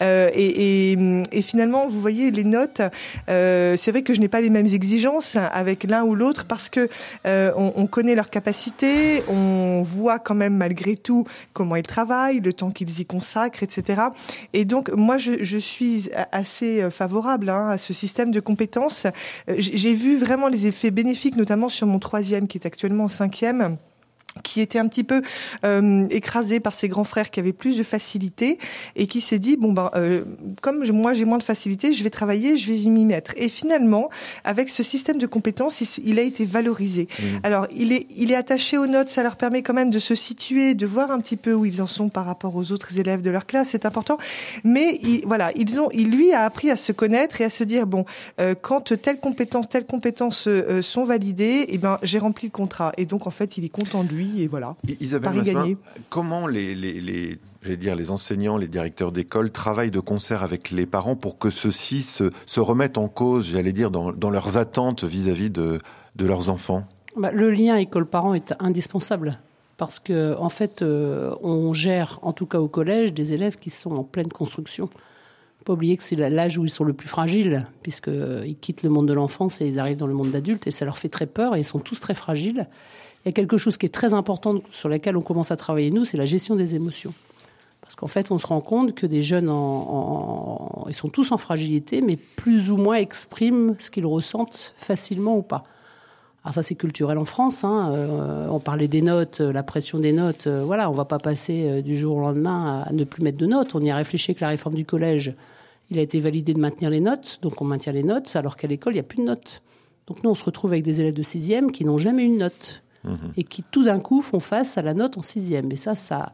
Et, 0.00 0.92
et, 0.92 0.98
et, 1.32 1.42
finalement, 1.42 1.86
vous 1.86 2.00
voyez, 2.00 2.30
les 2.30 2.44
notes, 2.44 2.80
c'est 3.26 3.90
vrai 3.90 4.02
que 4.02 4.14
je 4.14 4.20
n'ai 4.20 4.28
pas 4.28 4.40
les 4.40 4.50
mêmes 4.50 4.66
exigences 4.66 5.36
avec 5.52 5.84
l'un 5.84 6.02
ou 6.04 6.14
l'autre 6.14 6.44
parce 6.44 6.68
que 6.68 6.88
on, 7.24 7.72
on, 7.76 7.86
connaît 7.86 8.14
leurs 8.14 8.30
capacités, 8.30 9.22
on 9.28 9.82
voit 9.82 10.18
quand 10.18 10.34
même 10.34 10.56
malgré 10.56 10.96
tout 10.96 11.24
comment 11.52 11.76
ils 11.76 11.86
travaillent, 11.86 12.40
le 12.40 12.52
temps 12.52 12.70
qu'ils 12.70 13.00
y 13.00 13.06
consacrent, 13.06 13.62
etc. 13.62 14.02
Et 14.52 14.64
donc, 14.64 14.90
moi, 14.92 15.16
je, 15.16 15.42
je 15.42 15.58
suis 15.58 16.10
assez 16.32 16.88
favorable 16.90 17.50
hein, 17.50 17.68
à 17.70 17.78
ce 17.78 17.92
système 17.92 18.23
de 18.30 18.40
compétences. 18.40 19.06
J'ai 19.56 19.94
vu 19.94 20.16
vraiment 20.16 20.48
les 20.48 20.66
effets 20.66 20.90
bénéfiques, 20.90 21.36
notamment 21.36 21.68
sur 21.68 21.86
mon 21.86 21.98
troisième 21.98 22.48
qui 22.48 22.58
est 22.58 22.66
actuellement 22.66 23.04
en 23.04 23.08
cinquième 23.08 23.78
qui 24.42 24.60
était 24.60 24.78
un 24.78 24.88
petit 24.88 25.04
peu 25.04 25.22
euh, 25.64 26.06
écrasé 26.10 26.60
par 26.60 26.74
ses 26.74 26.88
grands 26.88 27.04
frères 27.04 27.30
qui 27.30 27.40
avaient 27.40 27.52
plus 27.52 27.76
de 27.76 27.82
facilité 27.82 28.58
et 28.96 29.06
qui 29.06 29.20
s'est 29.20 29.38
dit 29.38 29.56
bon 29.56 29.72
ben 29.72 29.90
euh, 29.94 30.24
comme 30.60 30.84
moi 30.90 31.14
j'ai 31.14 31.24
moins 31.24 31.38
de 31.38 31.42
facilité 31.42 31.92
je 31.92 32.02
vais 32.02 32.10
travailler 32.10 32.56
je 32.56 32.72
vais 32.72 32.90
m'y 32.90 33.04
mettre. 33.04 33.32
Et 33.36 33.48
finalement 33.48 34.08
avec 34.42 34.68
ce 34.68 34.82
système 34.82 35.18
de 35.18 35.26
compétences 35.26 35.80
il, 35.80 35.88
il 36.04 36.18
a 36.18 36.22
été 36.22 36.44
valorisé. 36.44 37.06
Mmh. 37.18 37.24
alors 37.44 37.66
il 37.74 37.92
est 37.92 38.06
il 38.16 38.32
est 38.32 38.34
attaché 38.34 38.76
aux 38.76 38.86
notes 38.86 39.08
ça 39.08 39.22
leur 39.22 39.36
permet 39.36 39.62
quand 39.62 39.74
même 39.74 39.90
de 39.90 39.98
se 39.98 40.14
situer 40.14 40.74
de 40.74 40.86
voir 40.86 41.10
un 41.10 41.20
petit 41.20 41.36
peu 41.36 41.54
où 41.54 41.64
ils 41.64 41.80
en 41.80 41.86
sont 41.86 42.08
par 42.08 42.26
rapport 42.26 42.56
aux 42.56 42.72
autres 42.72 42.98
élèves 42.98 43.22
de 43.22 43.30
leur 43.30 43.46
classe 43.46 43.68
c'est 43.70 43.86
important. 43.86 44.18
Mais 44.64 44.98
il, 45.02 45.22
voilà 45.26 45.52
ils 45.54 45.80
ont 45.80 45.88
il 45.92 46.10
lui 46.10 46.32
a 46.32 46.44
appris 46.44 46.70
à 46.70 46.76
se 46.76 46.92
connaître 46.92 47.40
et 47.40 47.44
à 47.44 47.50
se 47.50 47.62
dire 47.62 47.86
bon 47.86 48.04
euh, 48.40 48.54
quand 48.60 49.00
telle 49.00 49.20
compétence 49.20 49.68
telle 49.68 49.86
compétence 49.86 50.48
sont 50.82 51.04
validées 51.04 51.44
et 51.44 51.74
eh 51.74 51.78
ben 51.78 51.98
j'ai 52.02 52.18
rempli 52.18 52.48
le 52.48 52.52
contrat. 52.52 52.92
Et 52.96 53.06
donc 53.06 53.26
en 53.26 53.30
fait 53.30 53.56
il 53.56 53.64
est 53.64 53.68
content 53.68 54.02
de 54.02 54.12
lui 54.12 54.23
et 54.38 54.46
voilà. 54.46 54.76
Isabelle 55.00 55.32
Paris 55.32 55.52
gagné. 55.52 55.76
comment 56.08 56.46
les, 56.46 56.74
les, 56.74 57.00
les 57.00 57.38
j'allais 57.62 57.76
dire, 57.76 57.94
les 57.96 58.10
enseignants, 58.10 58.56
les 58.56 58.68
directeurs 58.68 59.12
d'école 59.12 59.50
travaillent 59.50 59.90
de 59.90 60.00
concert 60.00 60.42
avec 60.42 60.70
les 60.70 60.86
parents 60.86 61.16
pour 61.16 61.38
que 61.38 61.50
ceux-ci 61.50 62.02
se, 62.02 62.30
se 62.46 62.60
remettent 62.60 62.98
en 62.98 63.08
cause, 63.08 63.50
j'allais 63.52 63.72
dire, 63.72 63.90
dans, 63.90 64.12
dans 64.12 64.30
leurs 64.30 64.56
attentes 64.56 65.04
vis-à-vis 65.04 65.48
-vis 65.48 65.52
de, 65.52 65.78
de 66.16 66.26
leurs 66.26 66.50
enfants? 66.50 66.84
Bah, 67.16 67.30
Le 67.32 67.50
lien 67.50 67.76
école-parent 67.76 68.34
est 68.34 68.54
indispensable. 68.58 69.38
Parce 69.76 69.98
que, 69.98 70.36
en 70.38 70.50
fait, 70.50 70.82
euh, 70.82 71.34
on 71.42 71.74
gère, 71.74 72.20
en 72.22 72.32
tout 72.32 72.46
cas 72.46 72.60
au 72.60 72.68
collège, 72.68 73.12
des 73.12 73.32
élèves 73.32 73.56
qui 73.58 73.70
sont 73.70 73.90
en 73.92 74.04
pleine 74.04 74.28
construction. 74.28 74.86
Faut 74.86 75.64
Pas 75.64 75.72
oublier 75.72 75.96
que 75.96 76.04
c'est 76.04 76.14
l'âge 76.14 76.58
où 76.58 76.64
ils 76.64 76.70
sont 76.70 76.84
le 76.84 76.92
plus 76.92 77.08
fragiles, 77.08 77.66
puisqu'ils 77.82 78.56
quittent 78.60 78.84
le 78.84 78.90
monde 78.90 79.08
de 79.08 79.12
l'enfance 79.12 79.60
et 79.60 79.66
ils 79.66 79.80
arrivent 79.80 79.96
dans 79.96 80.06
le 80.06 80.14
monde 80.14 80.30
d'adulte, 80.30 80.66
et 80.68 80.70
ça 80.70 80.84
leur 80.84 80.98
fait 80.98 81.08
très 81.08 81.26
peur, 81.26 81.56
et 81.56 81.60
ils 81.60 81.64
sont 81.64 81.80
tous 81.80 82.00
très 82.00 82.14
fragiles. 82.14 82.68
Il 83.24 83.28
y 83.28 83.30
a 83.30 83.32
quelque 83.32 83.56
chose 83.56 83.76
qui 83.76 83.86
est 83.86 83.94
très 83.94 84.12
important 84.12 84.56
sur 84.70 84.88
lequel 84.88 85.16
on 85.16 85.22
commence 85.22 85.50
à 85.50 85.56
travailler, 85.56 85.90
nous, 85.90 86.04
c'est 86.04 86.18
la 86.18 86.26
gestion 86.26 86.56
des 86.56 86.74
émotions. 86.74 87.14
Parce 87.80 87.96
qu'en 87.96 88.06
fait, 88.06 88.30
on 88.30 88.38
se 88.38 88.46
rend 88.46 88.60
compte 88.60 88.94
que 88.94 89.06
des 89.06 89.22
jeunes, 89.22 89.46
ils 90.88 90.94
sont 90.94 91.08
tous 91.08 91.32
en 91.32 91.38
fragilité, 91.38 92.00
mais 92.00 92.16
plus 92.16 92.70
ou 92.70 92.76
moins 92.76 92.96
expriment 92.96 93.76
ce 93.78 93.90
qu'ils 93.90 94.06
ressentent 94.06 94.74
facilement 94.76 95.36
ou 95.36 95.42
pas. 95.42 95.64
Alors 96.44 96.54
ça, 96.54 96.62
c'est 96.62 96.74
culturel 96.74 97.16
en 97.16 97.24
France. 97.24 97.64
Hein. 97.64 97.94
Euh, 97.94 98.46
on 98.50 98.60
parlait 98.60 98.88
des 98.88 99.00
notes, 99.00 99.40
euh, 99.40 99.50
la 99.50 99.62
pression 99.62 99.98
des 99.98 100.12
notes. 100.12 100.46
euh, 100.46 100.62
voilà, 100.62 100.90
on 100.90 100.92
va 100.92 101.06
pas 101.06 101.18
passer 101.18 101.80
du 101.80 101.96
jour 101.96 102.18
au 102.18 102.20
lendemain 102.20 102.84
à 102.86 102.92
ne 102.92 103.04
plus 103.04 103.22
mettre 103.22 103.38
de 103.38 103.46
notes. 103.46 103.74
On 103.74 103.80
y 103.80 103.90
a 103.90 103.96
réfléchi 103.96 104.32
avec 104.32 104.40
la 104.40 104.48
réforme 104.48 104.74
du 104.74 104.84
collège. 104.84 105.34
Il 105.90 105.98
a 105.98 106.02
été 106.02 106.20
validé 106.20 106.52
de 106.52 106.60
maintenir 106.60 106.90
les 106.90 107.00
notes, 107.00 107.38
donc 107.40 107.62
on 107.62 107.64
maintient 107.64 107.92
les 107.92 108.02
notes, 108.02 108.36
alors 108.36 108.56
qu'à 108.56 108.68
l'école, 108.68 108.92
il 108.92 108.96
n'y 108.96 109.00
a 109.00 109.04
plus 109.04 109.18
de 109.18 109.24
notes. 109.24 109.62
Donc 110.06 110.22
nous, 110.22 110.30
on 110.30 110.34
se 110.34 110.44
retrouve 110.44 110.72
avec 110.72 110.82
des 110.82 111.00
élèves 111.00 111.14
de 111.14 111.22
sixième 111.22 111.72
qui 111.72 111.86
n'ont 111.86 111.98
jamais 111.98 112.24
eu 112.24 112.26
une 112.26 112.38
note 112.38 112.83
et 113.36 113.44
qui 113.44 113.62
tout 113.62 113.84
d'un 113.84 114.00
coup 114.00 114.22
font 114.22 114.40
face 114.40 114.78
à 114.78 114.82
la 114.82 114.94
note 114.94 115.18
en 115.18 115.22
sixième. 115.22 115.70
Et 115.70 115.76
ça, 115.76 115.94
ça, 115.94 116.32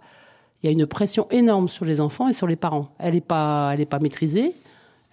il 0.63 0.67
y 0.67 0.69
a 0.69 0.73
une 0.73 0.87
pression 0.87 1.27
énorme 1.31 1.69
sur 1.69 1.85
les 1.85 2.01
enfants 2.01 2.29
et 2.29 2.33
sur 2.33 2.47
les 2.47 2.57
parents. 2.57 2.95
Elle 2.99 3.15
n'est 3.15 3.21
pas, 3.21 3.71
elle 3.73 3.81
est 3.81 3.87
pas 3.87 3.99
maîtrisée. 3.99 4.55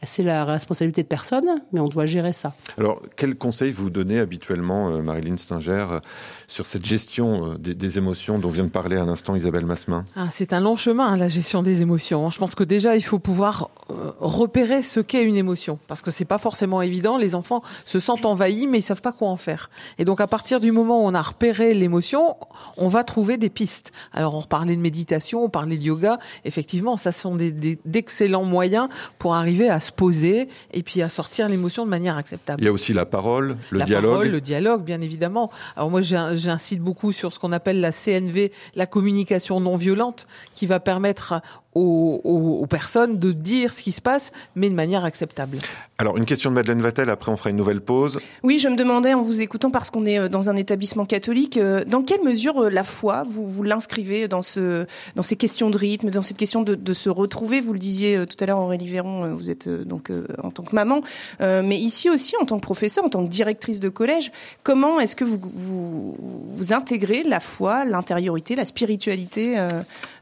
C'est 0.03 0.21
la 0.23 0.45
responsabilité 0.45 1.01
de 1.01 1.07
personne, 1.07 1.49
mais 1.73 1.79
on 1.79 1.87
doit 1.87 2.05
gérer 2.05 2.31
ça. 2.31 2.53
Alors, 2.77 3.01
quels 3.15 3.35
conseils 3.35 3.71
vous 3.71 3.89
donnez 3.89 4.19
habituellement, 4.19 4.89
euh, 4.91 5.01
Marilyn 5.01 5.37
Stinger, 5.37 5.85
euh, 5.89 5.99
sur 6.47 6.67
cette 6.67 6.85
gestion 6.85 7.53
euh, 7.53 7.57
des, 7.57 7.73
des 7.73 7.97
émotions 7.97 8.37
dont 8.37 8.49
vient 8.51 8.63
de 8.65 8.69
parler 8.69 8.95
à 8.95 9.03
l'instant 9.05 9.35
Isabelle 9.35 9.65
Massemin? 9.65 10.05
Ah, 10.15 10.27
c'est 10.31 10.53
un 10.53 10.59
long 10.59 10.75
chemin, 10.75 11.07
hein, 11.07 11.17
la 11.17 11.29
gestion 11.29 11.63
des 11.63 11.81
émotions. 11.81 12.29
Je 12.29 12.37
pense 12.37 12.53
que 12.53 12.63
déjà, 12.63 12.95
il 12.95 13.01
faut 13.01 13.17
pouvoir 13.17 13.71
euh, 13.89 14.11
repérer 14.19 14.83
ce 14.83 14.99
qu'est 14.99 15.23
une 15.23 15.35
émotion. 15.35 15.79
Parce 15.87 16.03
que 16.03 16.11
c'est 16.11 16.25
pas 16.25 16.37
forcément 16.37 16.83
évident. 16.83 17.17
Les 17.17 17.33
enfants 17.33 17.63
se 17.83 17.97
sentent 17.97 18.25
envahis, 18.27 18.67
mais 18.67 18.77
ils 18.77 18.83
savent 18.83 19.01
pas 19.01 19.11
quoi 19.11 19.29
en 19.29 19.35
faire. 19.37 19.71
Et 19.97 20.05
donc, 20.05 20.21
à 20.21 20.27
partir 20.27 20.59
du 20.59 20.71
moment 20.71 21.03
où 21.03 21.07
on 21.07 21.15
a 21.15 21.21
repéré 21.23 21.73
l'émotion, 21.73 22.37
on 22.77 22.87
va 22.87 23.03
trouver 23.03 23.37
des 23.37 23.49
pistes. 23.49 23.91
Alors, 24.13 24.35
on 24.35 24.43
parlait 24.43 24.75
de 24.75 24.81
méditation, 24.81 25.43
on 25.43 25.49
parlait 25.49 25.77
de 25.79 25.83
yoga. 25.83 26.19
Effectivement, 26.45 26.97
ça 26.97 27.11
sont 27.11 27.35
des- 27.35 27.51
des- 27.51 27.79
d'excellents 27.83 28.45
moyens 28.45 28.89
pour 29.17 29.33
arriver 29.33 29.69
à 29.69 29.79
se 29.87 29.91
poser 29.91 30.47
et 30.71 30.83
puis 30.83 31.01
à 31.01 31.09
sortir 31.09 31.49
l'émotion 31.49 31.85
de 31.85 31.89
manière 31.89 32.17
acceptable 32.17 32.61
Il 32.61 32.65
y 32.65 32.67
a 32.67 32.71
aussi 32.71 32.93
la 32.93 33.05
parole, 33.05 33.57
le 33.71 33.79
la 33.79 33.85
dialogue. 33.85 34.11
parole, 34.11 34.27
le 34.27 34.41
dialogue, 34.41 34.83
bien 34.83 35.01
évidemment. 35.01 35.51
Alors 35.75 35.89
moi, 35.89 36.01
j'incite 36.01 36.81
beaucoup 36.81 37.11
sur 37.11 37.33
ce 37.33 37.39
qu'on 37.39 37.51
appelle 37.51 37.81
la 37.81 37.91
CNV, 37.91 38.51
la 38.75 38.85
communication 38.85 39.59
non 39.59 39.75
violente, 39.75 40.27
qui 40.53 40.65
va 40.65 40.79
permettre 40.79 41.41
aux, 41.77 42.21
aux- 42.23 42.61
aux 42.61 42.65
personnes 42.65 43.19
de 43.19 43.31
dire 43.31 43.71
ce 43.71 43.83
qui 43.83 43.91
se 43.91 44.01
passe, 44.01 44.31
mais 44.55 44.69
de 44.69 44.75
manière 44.75 45.05
acceptable. 45.05 45.57
Alors, 45.99 46.17
une 46.17 46.25
question 46.25 46.49
de 46.51 46.55
Madeleine 46.55 46.81
Vatel, 46.81 47.09
après 47.09 47.31
on 47.31 47.37
fera 47.37 47.49
une 47.49 47.55
nouvelle 47.55 47.81
pause. 47.81 48.19
Oui, 48.43 48.59
je 48.59 48.67
me 48.67 48.75
demandais 48.75 49.13
en 49.13 49.21
vous 49.21 49.41
écoutant, 49.41 49.71
parce 49.71 49.89
qu'on 49.89 50.05
est 50.05 50.19
euh, 50.19 50.29
dans 50.29 50.49
un 50.49 50.55
établissement 50.55 51.05
catholique, 51.05 51.57
euh, 51.57 51.83
dans 51.85 52.03
quelle 52.03 52.23
mesure 52.23 52.63
euh, 52.63 52.69
la 52.69 52.83
foi, 52.83 53.23
vous, 53.27 53.47
vous 53.47 53.63
l'inscrivez 53.63 54.27
dans, 54.27 54.41
ce, 54.43 54.85
dans 55.15 55.23
ces 55.23 55.35
questions 55.35 55.69
de 55.69 55.77
rythme, 55.77 56.09
dans 56.11 56.21
cette 56.21 56.37
question 56.37 56.61
de, 56.61 56.75
de 56.75 56.93
se 56.93 57.09
retrouver? 57.09 57.61
Vous 57.61 57.73
le 57.73 57.79
disiez 57.79 58.25
tout 58.27 58.37
à 58.43 58.45
l'heure, 58.45 58.59
Aurélie 58.59 58.87
Véron, 58.87 59.33
vous 59.33 59.49
êtes 59.49 59.67
donc 59.69 60.11
en 60.43 60.51
tant 60.51 60.63
que 60.63 60.75
maman, 60.75 61.01
mais 61.39 61.77
ici 61.79 62.09
aussi 62.09 62.35
en 62.41 62.45
tant 62.45 62.57
que 62.57 62.61
professeur, 62.61 63.03
en 63.05 63.09
tant 63.09 63.23
que 63.23 63.29
directrice 63.29 63.79
de 63.79 63.89
collège, 63.89 64.31
comment 64.63 64.99
est-ce 64.99 65.15
que 65.15 65.23
vous, 65.23 65.39
vous, 65.41 66.15
vous 66.47 66.73
intégrez 66.73 67.23
la 67.23 67.39
foi, 67.39 67.85
l'intériorité, 67.85 68.55
la 68.55 68.65
spiritualité 68.65 69.55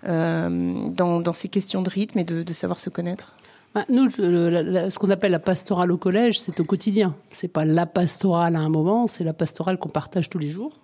dans, 0.03 1.19
dans 1.19 1.33
ces 1.33 1.44
questions 1.49 1.81
de 1.81 1.89
rythme 1.89 2.19
et 2.19 2.23
de, 2.23 2.53
savoir 2.53 2.79
se 2.79 2.89
connaître 2.89 3.35
Bah, 3.73 3.85
Nous, 3.89 4.09
ce 4.11 4.99
qu'on 4.99 5.09
appelle 5.09 5.31
la 5.31 5.39
pastorale 5.39 5.91
au 5.91 5.97
collège, 5.97 6.39
c'est 6.39 6.59
au 6.59 6.63
quotidien. 6.63 7.15
C'est 7.31 7.47
pas 7.47 7.65
la 7.65 7.85
pastorale 7.85 8.55
à 8.55 8.59
un 8.59 8.69
moment, 8.69 9.07
c'est 9.07 9.23
la 9.23 9.33
pastorale 9.33 9.77
qu'on 9.77 9.89
partage 9.89 10.29
tous 10.29 10.39
les 10.39 10.49
jours. 10.49 10.79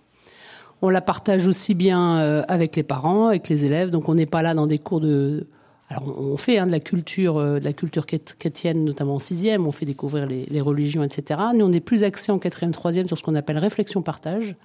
On 0.81 0.89
la 0.89 1.01
partage 1.01 1.45
aussi 1.45 1.75
bien 1.75 2.17
euh, 2.19 2.43
avec 2.47 2.75
les 2.75 2.83
parents, 2.83 3.27
avec 3.27 3.49
les 3.49 3.65
élèves. 3.65 3.91
Donc 3.91 4.09
on 4.09 4.15
n'est 4.15 4.25
pas 4.25 4.41
là 4.41 4.53
dans 4.53 4.67
des 4.67 4.79
cours 4.79 4.99
de. 4.99 5.47
Alors 5.89 6.19
on 6.19 6.37
fait 6.37 6.57
hein, 6.57 6.65
de 6.65 6.71
la 6.71 6.79
culture, 6.79 7.37
euh, 7.37 7.59
de 7.59 7.65
la 7.65 7.73
culture 7.73 8.05
chrét- 8.05 8.35
chrétienne, 8.37 8.83
notamment 8.83 9.15
en 9.15 9.19
sixième. 9.19 9.67
On 9.67 9.71
fait 9.71 9.85
découvrir 9.85 10.25
les, 10.25 10.61
religions, 10.61 11.03
etc. 11.03 11.39
Nous, 11.53 11.65
on 11.65 11.71
est 11.71 11.81
plus 11.81 12.03
axé 12.03 12.31
en 12.31 12.39
quatrième, 12.39 12.71
troisième 12.71 13.07
sur 13.07 13.17
ce 13.17 13.23
qu'on 13.23 13.35
appelle 13.35 13.59
réflexion-partage, 13.59 14.55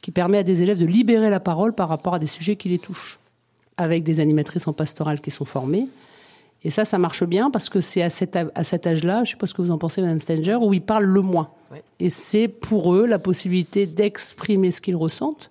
qui 0.00 0.10
permet 0.10 0.38
à 0.38 0.42
des 0.42 0.62
élèves 0.62 0.78
de 0.78 0.86
libérer 0.86 1.28
la 1.28 1.40
parole 1.40 1.74
par 1.74 1.88
rapport 1.88 2.14
à 2.14 2.18
des 2.18 2.26
sujets 2.26 2.56
qui 2.56 2.70
les 2.70 2.78
touchent, 2.78 3.20
avec 3.82 4.02
des 4.04 4.20
animatrices 4.20 4.66
en 4.66 4.72
pastorale 4.72 5.20
qui 5.20 5.30
sont 5.30 5.44
formées. 5.44 5.88
Et 6.64 6.70
ça, 6.70 6.84
ça 6.84 6.98
marche 6.98 7.24
bien 7.24 7.50
parce 7.50 7.68
que 7.68 7.80
c'est 7.80 8.02
à 8.02 8.10
cet, 8.10 8.36
à 8.36 8.64
cet 8.64 8.86
âge-là, 8.86 9.16
je 9.16 9.20
ne 9.20 9.26
sais 9.32 9.36
pas 9.36 9.46
ce 9.46 9.54
que 9.54 9.62
vous 9.62 9.72
en 9.72 9.78
pensez, 9.78 10.00
Mme 10.00 10.20
Stenger, 10.20 10.58
où 10.60 10.72
ils 10.72 10.82
parlent 10.82 11.04
le 11.04 11.20
moins. 11.20 11.50
Ouais. 11.72 11.82
Et 11.98 12.08
c'est 12.10 12.46
pour 12.46 12.94
eux 12.94 13.06
la 13.06 13.18
possibilité 13.18 13.86
d'exprimer 13.86 14.70
ce 14.70 14.80
qu'ils 14.80 14.96
ressentent, 14.96 15.50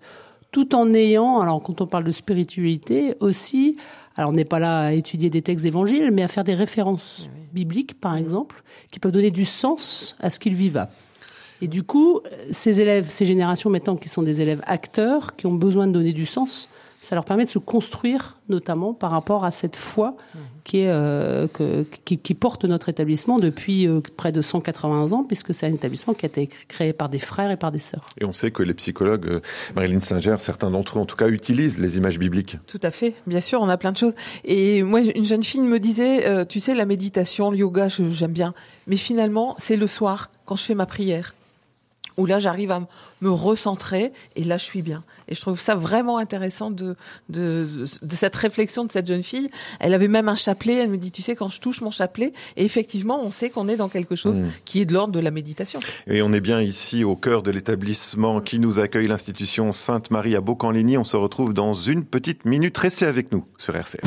tout 0.52 0.74
en 0.76 0.94
ayant, 0.94 1.42
alors 1.42 1.62
quand 1.62 1.82
on 1.82 1.88
parle 1.88 2.06
de 2.06 2.12
spiritualité, 2.12 3.16
aussi, 3.20 3.78
alors 4.16 4.32
on 4.32 4.34
n'est 4.34 4.46
pas 4.46 4.60
là 4.60 4.80
à 4.80 4.92
étudier 4.94 5.30
des 5.30 5.42
textes 5.42 5.64
d'évangile, 5.64 6.12
mais 6.12 6.24
à 6.24 6.28
faire 6.28 6.44
des 6.44 6.54
références 6.54 7.30
bibliques, 7.54 8.00
par 8.00 8.16
exemple, 8.16 8.64
qui 8.90 9.00
peuvent 9.00 9.12
donner 9.12 9.32
du 9.32 9.46
sens 9.46 10.16
à 10.22 10.30
ce 10.30 10.40
qu'ils 10.40 10.56
vivent. 10.56 10.86
Et 11.62 11.68
du 11.68 11.84
coup, 11.84 12.22
ces 12.52 12.82
élèves, 12.82 13.10
ces 13.10 13.26
générations 13.26 13.70
maintenant 13.70 13.96
qui 13.96 14.10
sont 14.10 14.24
des 14.24 14.42
élèves 14.42 14.62
acteurs, 14.66 15.36
qui 15.36 15.46
ont 15.46 15.54
besoin 15.54 15.88
de 15.88 15.92
donner 15.92 16.14
du 16.14 16.26
sens, 16.26 16.70
ça 17.02 17.16
leur 17.16 17.26
permet 17.26 17.46
de 17.46 17.50
se 17.50 17.58
construire, 17.60 18.38
notamment 18.48 18.94
par 18.94 19.10
rapport 19.12 19.44
à 19.44 19.50
cette 19.52 19.76
foi 19.76 20.16
qui, 20.64 20.82
est, 20.82 20.90
euh, 20.90 21.48
que- 21.48 21.84
qui, 22.06 22.20
qui 22.20 22.34
porte 22.36 22.64
notre 22.66 22.90
établissement 22.90 23.40
depuis 23.40 23.88
euh, 23.88 24.02
près 24.16 24.32
de 24.32 24.42
180 24.42 25.12
ans, 25.12 25.24
puisque 25.24 25.52
c'est 25.54 25.66
un 25.66 25.74
établissement 25.74 26.14
qui 26.14 26.26
a 26.26 26.30
été 26.30 26.48
créé 26.68 26.94
par 26.94 27.10
des 27.10 27.18
frères 27.18 27.50
et 27.50 27.58
par 27.58 27.72
des 27.72 27.80
sœurs. 27.80 28.06
Et 28.20 28.26
on 28.26 28.34
sait 28.34 28.52
que 28.52 28.62
les 28.62 28.76
psychologues, 28.76 29.26
euh, 29.28 29.40
Marilyn 29.76 30.00
Stinger, 30.00 30.36
certains 30.40 30.70
d'entre 30.70 31.00
eux 31.00 31.02
en 31.02 31.06
tout 31.08 31.16
cas, 31.16 31.28
utilisent 31.28 31.80
les 31.80 31.98
images 31.98 32.20
bibliques. 32.20 32.58
Tout 32.68 32.80
à 32.84 32.92
fait, 32.92 33.16
bien 33.26 33.42
sûr, 33.42 33.60
on 33.62 33.70
a 33.70 33.78
plein 33.78 33.92
de 33.92 33.98
choses. 33.98 34.14
Et 34.46 34.84
moi, 34.84 35.02
une 35.02 35.26
jeune 35.26 35.42
fille 35.44 35.62
me 35.62 35.80
disait, 35.80 36.28
euh, 36.28 36.46
tu 36.46 36.60
sais, 36.60 36.76
la 36.76 36.86
méditation, 36.86 37.50
le 37.50 37.58
yoga, 37.58 37.88
je- 37.88 38.08
j'aime 38.10 38.34
bien, 38.34 38.54
mais 38.86 38.96
finalement, 38.98 39.56
c'est 39.58 39.76
le 39.76 39.88
soir 39.88 40.30
quand 40.46 40.56
je 40.56 40.64
fais 40.66 40.76
ma 40.76 40.86
prière 40.86 41.34
où 42.18 42.26
là 42.26 42.40
j'arrive 42.40 42.72
à 42.72 42.82
me 43.22 43.30
recentrer 43.32 44.12
et 44.36 44.44
là 44.44 44.58
je 44.58 44.66
suis 44.66 44.82
bien. 44.82 45.04
Et 45.28 45.36
je 45.36 45.42
trouve 45.42 45.60
ça 45.60 45.76
vraiment 45.76 46.18
intéressant 46.18 46.72
de, 46.72 46.96
de, 47.30 47.68
de, 47.74 47.86
de 48.02 48.16
cette 48.16 48.36
réflexion 48.36 48.86
de 48.86 48.92
cette 48.92 49.08
jeune 49.08 49.24
fille. 49.24 49.50
Elle 49.80 49.94
avait 49.94 50.08
même 50.08 50.28
un 50.30 50.36
chapelet, 50.36 50.76
elle 50.76 50.90
me 50.90 50.98
dit, 50.98 51.12
tu 51.12 51.22
sais, 51.22 51.36
quand 51.36 51.48
je 51.50 51.62
touche 51.62 51.82
mon 51.82 51.92
chapelet, 51.92 52.34
et 52.58 52.66
effectivement 52.66 53.22
on 53.24 53.32
sait 53.32 53.50
qu'on 53.50 53.68
est 53.68 53.78
dans 53.78 53.90
quelque 53.90 54.16
chose 54.16 54.42
Mm. 54.42 54.46
qui 54.66 54.82
est 54.82 54.86
de 54.86 54.94
l'ordre 54.94 55.14
de 55.14 55.20
la 55.20 55.32
méditation. 55.32 55.80
Et 56.08 56.22
on 56.22 56.32
est 56.34 56.40
bien 56.40 56.62
ici 56.62 57.04
au 57.04 57.16
cœur 57.16 57.44
de 57.44 57.52
l'établissement 57.52 58.40
qui 58.42 58.60
nous 58.60 58.80
accueille, 58.80 59.08
l'institution 59.08 59.72
Sainte-Marie 59.72 60.36
à 60.36 60.42
Beaucamp-Ligny. 60.42 60.98
On 60.98 61.04
se 61.04 61.18
retrouve 61.18 61.54
dans 61.54 61.74
une 61.74 62.06
petite 62.06 62.46
minute. 62.46 62.78
Restez 62.78 63.06
avec 63.06 63.32
nous 63.32 63.46
sur 63.58 63.76
RCF. 63.76 64.02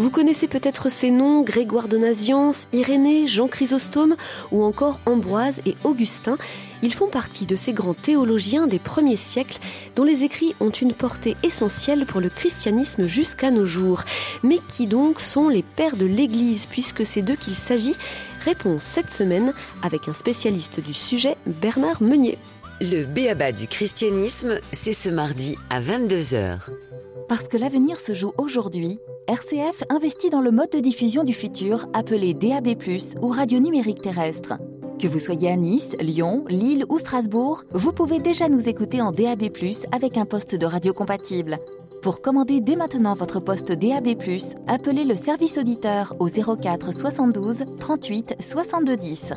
Vous 0.00 0.08
connaissez 0.08 0.48
peut-être 0.48 0.88
ces 0.88 1.10
noms 1.10 1.42
Grégoire 1.42 1.86
de 1.86 1.98
Naziance, 1.98 2.68
Irénée, 2.72 3.26
Jean 3.26 3.48
Chrysostome 3.48 4.16
ou 4.50 4.64
encore 4.64 4.98
Ambroise 5.04 5.60
et 5.66 5.76
Augustin. 5.84 6.38
Ils 6.82 6.94
font 6.94 7.08
partie 7.08 7.44
de 7.44 7.54
ces 7.54 7.74
grands 7.74 7.92
théologiens 7.92 8.66
des 8.66 8.78
premiers 8.78 9.18
siècles 9.18 9.58
dont 9.96 10.04
les 10.04 10.24
écrits 10.24 10.54
ont 10.58 10.70
une 10.70 10.94
portée 10.94 11.36
essentielle 11.42 12.06
pour 12.06 12.22
le 12.22 12.30
christianisme 12.30 13.06
jusqu'à 13.06 13.50
nos 13.50 13.66
jours. 13.66 14.04
Mais 14.42 14.58
qui 14.68 14.86
donc 14.86 15.20
sont 15.20 15.50
les 15.50 15.62
pères 15.62 15.96
de 15.98 16.06
l'Église 16.06 16.64
puisque 16.64 17.04
c'est 17.04 17.20
d'eux 17.20 17.36
qu'il 17.36 17.52
s'agit? 17.52 17.94
Réponse 18.42 18.84
cette 18.84 19.10
semaine 19.10 19.52
avec 19.82 20.08
un 20.08 20.14
spécialiste 20.14 20.80
du 20.80 20.94
sujet, 20.94 21.36
Bernard 21.44 22.02
Meunier. 22.02 22.38
Le 22.82 23.04
béaba 23.04 23.52
du 23.52 23.66
christianisme, 23.66 24.54
c'est 24.72 24.94
ce 24.94 25.10
mardi 25.10 25.54
à 25.68 25.82
22h. 25.82 26.70
Parce 27.28 27.46
que 27.46 27.58
l'avenir 27.58 28.00
se 28.00 28.14
joue 28.14 28.32
aujourd'hui, 28.38 28.98
RCF 29.28 29.84
investit 29.90 30.30
dans 30.30 30.40
le 30.40 30.50
mode 30.50 30.70
de 30.70 30.78
diffusion 30.78 31.22
du 31.22 31.34
futur 31.34 31.88
appelé 31.92 32.32
DAB+, 32.32 32.68
ou 33.20 33.28
radio 33.28 33.58
numérique 33.58 34.00
terrestre. 34.00 34.54
Que 34.98 35.08
vous 35.08 35.18
soyez 35.18 35.50
à 35.50 35.56
Nice, 35.56 35.94
Lyon, 36.00 36.46
Lille 36.48 36.86
ou 36.88 36.98
Strasbourg, 36.98 37.64
vous 37.72 37.92
pouvez 37.92 38.18
déjà 38.18 38.48
nous 38.48 38.66
écouter 38.66 39.02
en 39.02 39.12
DAB+, 39.12 39.50
avec 39.92 40.16
un 40.16 40.24
poste 40.24 40.54
de 40.54 40.64
radio 40.64 40.94
compatible. 40.94 41.58
Pour 42.00 42.22
commander 42.22 42.62
dès 42.62 42.76
maintenant 42.76 43.14
votre 43.14 43.40
poste 43.40 43.72
DAB+, 43.72 44.16
appelez 44.68 45.04
le 45.04 45.16
service 45.16 45.58
auditeur 45.58 46.16
au 46.18 46.28
04 46.28 46.94
72 46.94 47.64
38 47.78 48.36
62 48.40 48.96
10. 48.96 49.34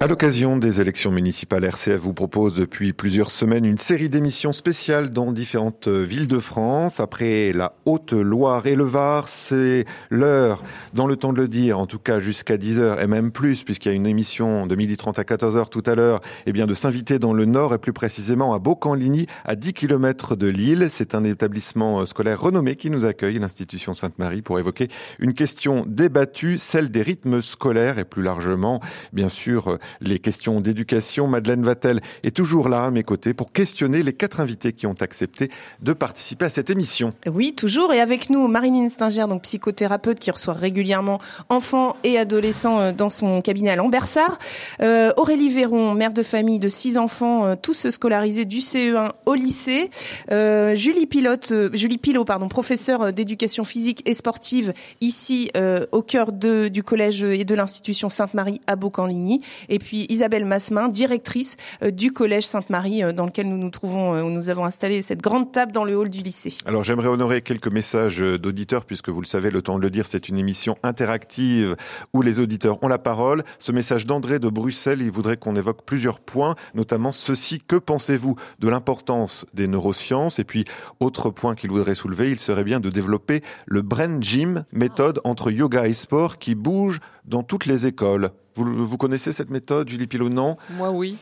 À 0.00 0.06
l'occasion 0.06 0.56
des 0.56 0.80
élections 0.80 1.10
municipales, 1.10 1.64
RCF 1.64 1.96
vous 1.96 2.14
propose 2.14 2.54
depuis 2.54 2.92
plusieurs 2.92 3.32
semaines 3.32 3.64
une 3.64 3.78
série 3.78 4.08
d'émissions 4.08 4.52
spéciales 4.52 5.10
dans 5.10 5.32
différentes 5.32 5.88
villes 5.88 6.28
de 6.28 6.38
France. 6.38 7.00
Après 7.00 7.52
la 7.52 7.74
Haute-Loire 7.84 8.68
et 8.68 8.76
le 8.76 8.84
Var, 8.84 9.26
c'est 9.26 9.86
l'heure, 10.08 10.62
dans 10.94 11.08
le 11.08 11.16
temps 11.16 11.32
de 11.32 11.40
le 11.40 11.48
dire, 11.48 11.80
en 11.80 11.86
tout 11.86 11.98
cas 11.98 12.20
jusqu'à 12.20 12.56
10h 12.56 13.02
et 13.02 13.08
même 13.08 13.32
plus, 13.32 13.64
puisqu'il 13.64 13.88
y 13.88 13.90
a 13.90 13.94
une 13.96 14.06
émission 14.06 14.68
de 14.68 14.76
12h30 14.76 15.18
à 15.18 15.24
14h 15.24 15.68
tout 15.68 15.82
à 15.84 15.96
l'heure, 15.96 16.20
eh 16.46 16.52
bien 16.52 16.66
de 16.66 16.74
s'inviter 16.74 17.18
dans 17.18 17.32
le 17.32 17.44
Nord 17.44 17.74
et 17.74 17.78
plus 17.78 17.92
précisément 17.92 18.54
à 18.54 18.60
Beaucamp-Ligny, 18.60 19.26
à 19.44 19.56
10 19.56 19.72
km 19.72 20.36
de 20.36 20.46
Lille. 20.46 20.90
C'est 20.92 21.16
un 21.16 21.24
établissement 21.24 22.06
scolaire 22.06 22.40
renommé 22.40 22.76
qui 22.76 22.90
nous 22.90 23.04
accueille, 23.04 23.40
l'institution 23.40 23.94
Sainte-Marie, 23.94 24.42
pour 24.42 24.60
évoquer 24.60 24.86
une 25.18 25.34
question 25.34 25.84
débattue, 25.88 26.56
celle 26.56 26.92
des 26.92 27.02
rythmes 27.02 27.42
scolaires 27.42 27.98
et 27.98 28.04
plus 28.04 28.22
largement, 28.22 28.78
bien 29.12 29.28
sûr, 29.28 29.76
les 30.00 30.18
questions 30.18 30.60
d'éducation. 30.60 31.26
Madeleine 31.26 31.62
Vatel 31.62 32.00
est 32.22 32.34
toujours 32.34 32.68
là 32.68 32.84
à 32.84 32.90
mes 32.90 33.02
côtés 33.02 33.34
pour 33.34 33.52
questionner 33.52 34.02
les 34.02 34.12
quatre 34.12 34.40
invités 34.40 34.72
qui 34.72 34.86
ont 34.86 34.96
accepté 35.00 35.50
de 35.80 35.92
participer 35.92 36.46
à 36.46 36.50
cette 36.50 36.70
émission. 36.70 37.10
Oui, 37.26 37.54
toujours. 37.54 37.92
Et 37.92 38.00
avec 38.00 38.30
nous, 38.30 38.46
Marilyn 38.48 38.88
Stinger, 38.88 39.26
donc 39.28 39.42
psychothérapeute 39.42 40.18
qui 40.18 40.30
reçoit 40.30 40.54
régulièrement 40.54 41.18
enfants 41.48 41.96
et 42.04 42.18
adolescents 42.18 42.80
euh, 42.80 42.92
dans 42.92 43.10
son 43.10 43.40
cabinet 43.42 43.70
à 43.70 43.76
Lambersart. 43.76 44.38
Euh, 44.80 45.12
Aurélie 45.16 45.48
Véron, 45.48 45.94
mère 45.94 46.12
de 46.12 46.22
famille 46.22 46.58
de 46.58 46.68
six 46.68 46.98
enfants, 46.98 47.46
euh, 47.46 47.54
tous 47.60 47.90
scolarisés 47.90 48.44
du 48.44 48.58
CE1 48.58 49.10
au 49.26 49.34
lycée. 49.34 49.90
Julie 50.28 51.06
Pilote, 51.06 51.52
Julie 51.72 51.98
Pilot, 51.98 52.24
pardon, 52.24 52.48
professeure 52.48 53.12
d'éducation 53.12 53.64
physique 53.64 54.02
et 54.06 54.14
sportive 54.14 54.72
ici 55.00 55.50
au 55.92 56.02
cœur 56.02 56.32
du 56.32 56.82
collège 56.82 57.22
et 57.22 57.44
de 57.44 57.54
l'institution 57.54 58.08
Sainte-Marie 58.08 58.60
à 58.66 58.76
Beaucamp-Ligny. 58.76 59.40
Et 59.68 59.77
et 59.78 59.80
puis 59.80 60.06
Isabelle 60.08 60.44
Massemin, 60.44 60.88
directrice 60.88 61.56
euh, 61.84 61.92
du 61.92 62.10
collège 62.10 62.44
Sainte-Marie 62.44 63.04
euh, 63.04 63.12
dans 63.12 63.26
lequel 63.26 63.48
nous 63.48 63.56
nous 63.56 63.70
trouvons, 63.70 64.14
euh, 64.14 64.22
où 64.22 64.28
nous 64.28 64.50
avons 64.50 64.64
installé 64.64 65.02
cette 65.02 65.22
grande 65.22 65.52
table 65.52 65.70
dans 65.70 65.84
le 65.84 65.96
hall 65.96 66.10
du 66.10 66.20
lycée. 66.20 66.52
Alors 66.66 66.82
j'aimerais 66.82 67.06
honorer 67.06 67.42
quelques 67.42 67.68
messages 67.68 68.18
d'auditeurs 68.18 68.84
puisque 68.84 69.08
vous 69.08 69.20
le 69.20 69.26
savez, 69.26 69.52
le 69.52 69.62
temps 69.62 69.78
de 69.78 69.82
le 69.82 69.90
dire, 69.90 70.04
c'est 70.04 70.28
une 70.28 70.36
émission 70.36 70.76
interactive 70.82 71.76
où 72.12 72.22
les 72.22 72.40
auditeurs 72.40 72.82
ont 72.82 72.88
la 72.88 72.98
parole. 72.98 73.44
Ce 73.60 73.70
message 73.70 74.04
d'André 74.04 74.40
de 74.40 74.48
Bruxelles, 74.48 75.00
il 75.00 75.12
voudrait 75.12 75.36
qu'on 75.36 75.54
évoque 75.54 75.84
plusieurs 75.84 76.18
points, 76.18 76.56
notamment 76.74 77.12
ceci. 77.12 77.60
Que 77.60 77.76
pensez-vous 77.76 78.34
de 78.58 78.68
l'importance 78.68 79.46
des 79.54 79.68
neurosciences? 79.68 80.40
Et 80.40 80.44
puis, 80.44 80.64
autre 80.98 81.30
point 81.30 81.54
qu'il 81.54 81.70
voudrait 81.70 81.94
soulever, 81.94 82.32
il 82.32 82.40
serait 82.40 82.64
bien 82.64 82.80
de 82.80 82.90
développer 82.90 83.42
le 83.66 83.82
Brain 83.82 84.20
Gym, 84.20 84.64
méthode 84.72 85.20
entre 85.22 85.52
yoga 85.52 85.86
et 85.86 85.92
sport 85.92 86.38
qui 86.38 86.56
bouge 86.56 86.98
dans 87.28 87.42
toutes 87.42 87.66
les 87.66 87.86
écoles. 87.86 88.30
Vous, 88.54 88.96
connaissez 88.96 89.32
cette 89.32 89.50
méthode, 89.50 89.88
Julie 89.88 90.08
Pilot 90.08 90.30
Non 90.30 90.56
Moi, 90.70 90.90
oui. 90.90 91.16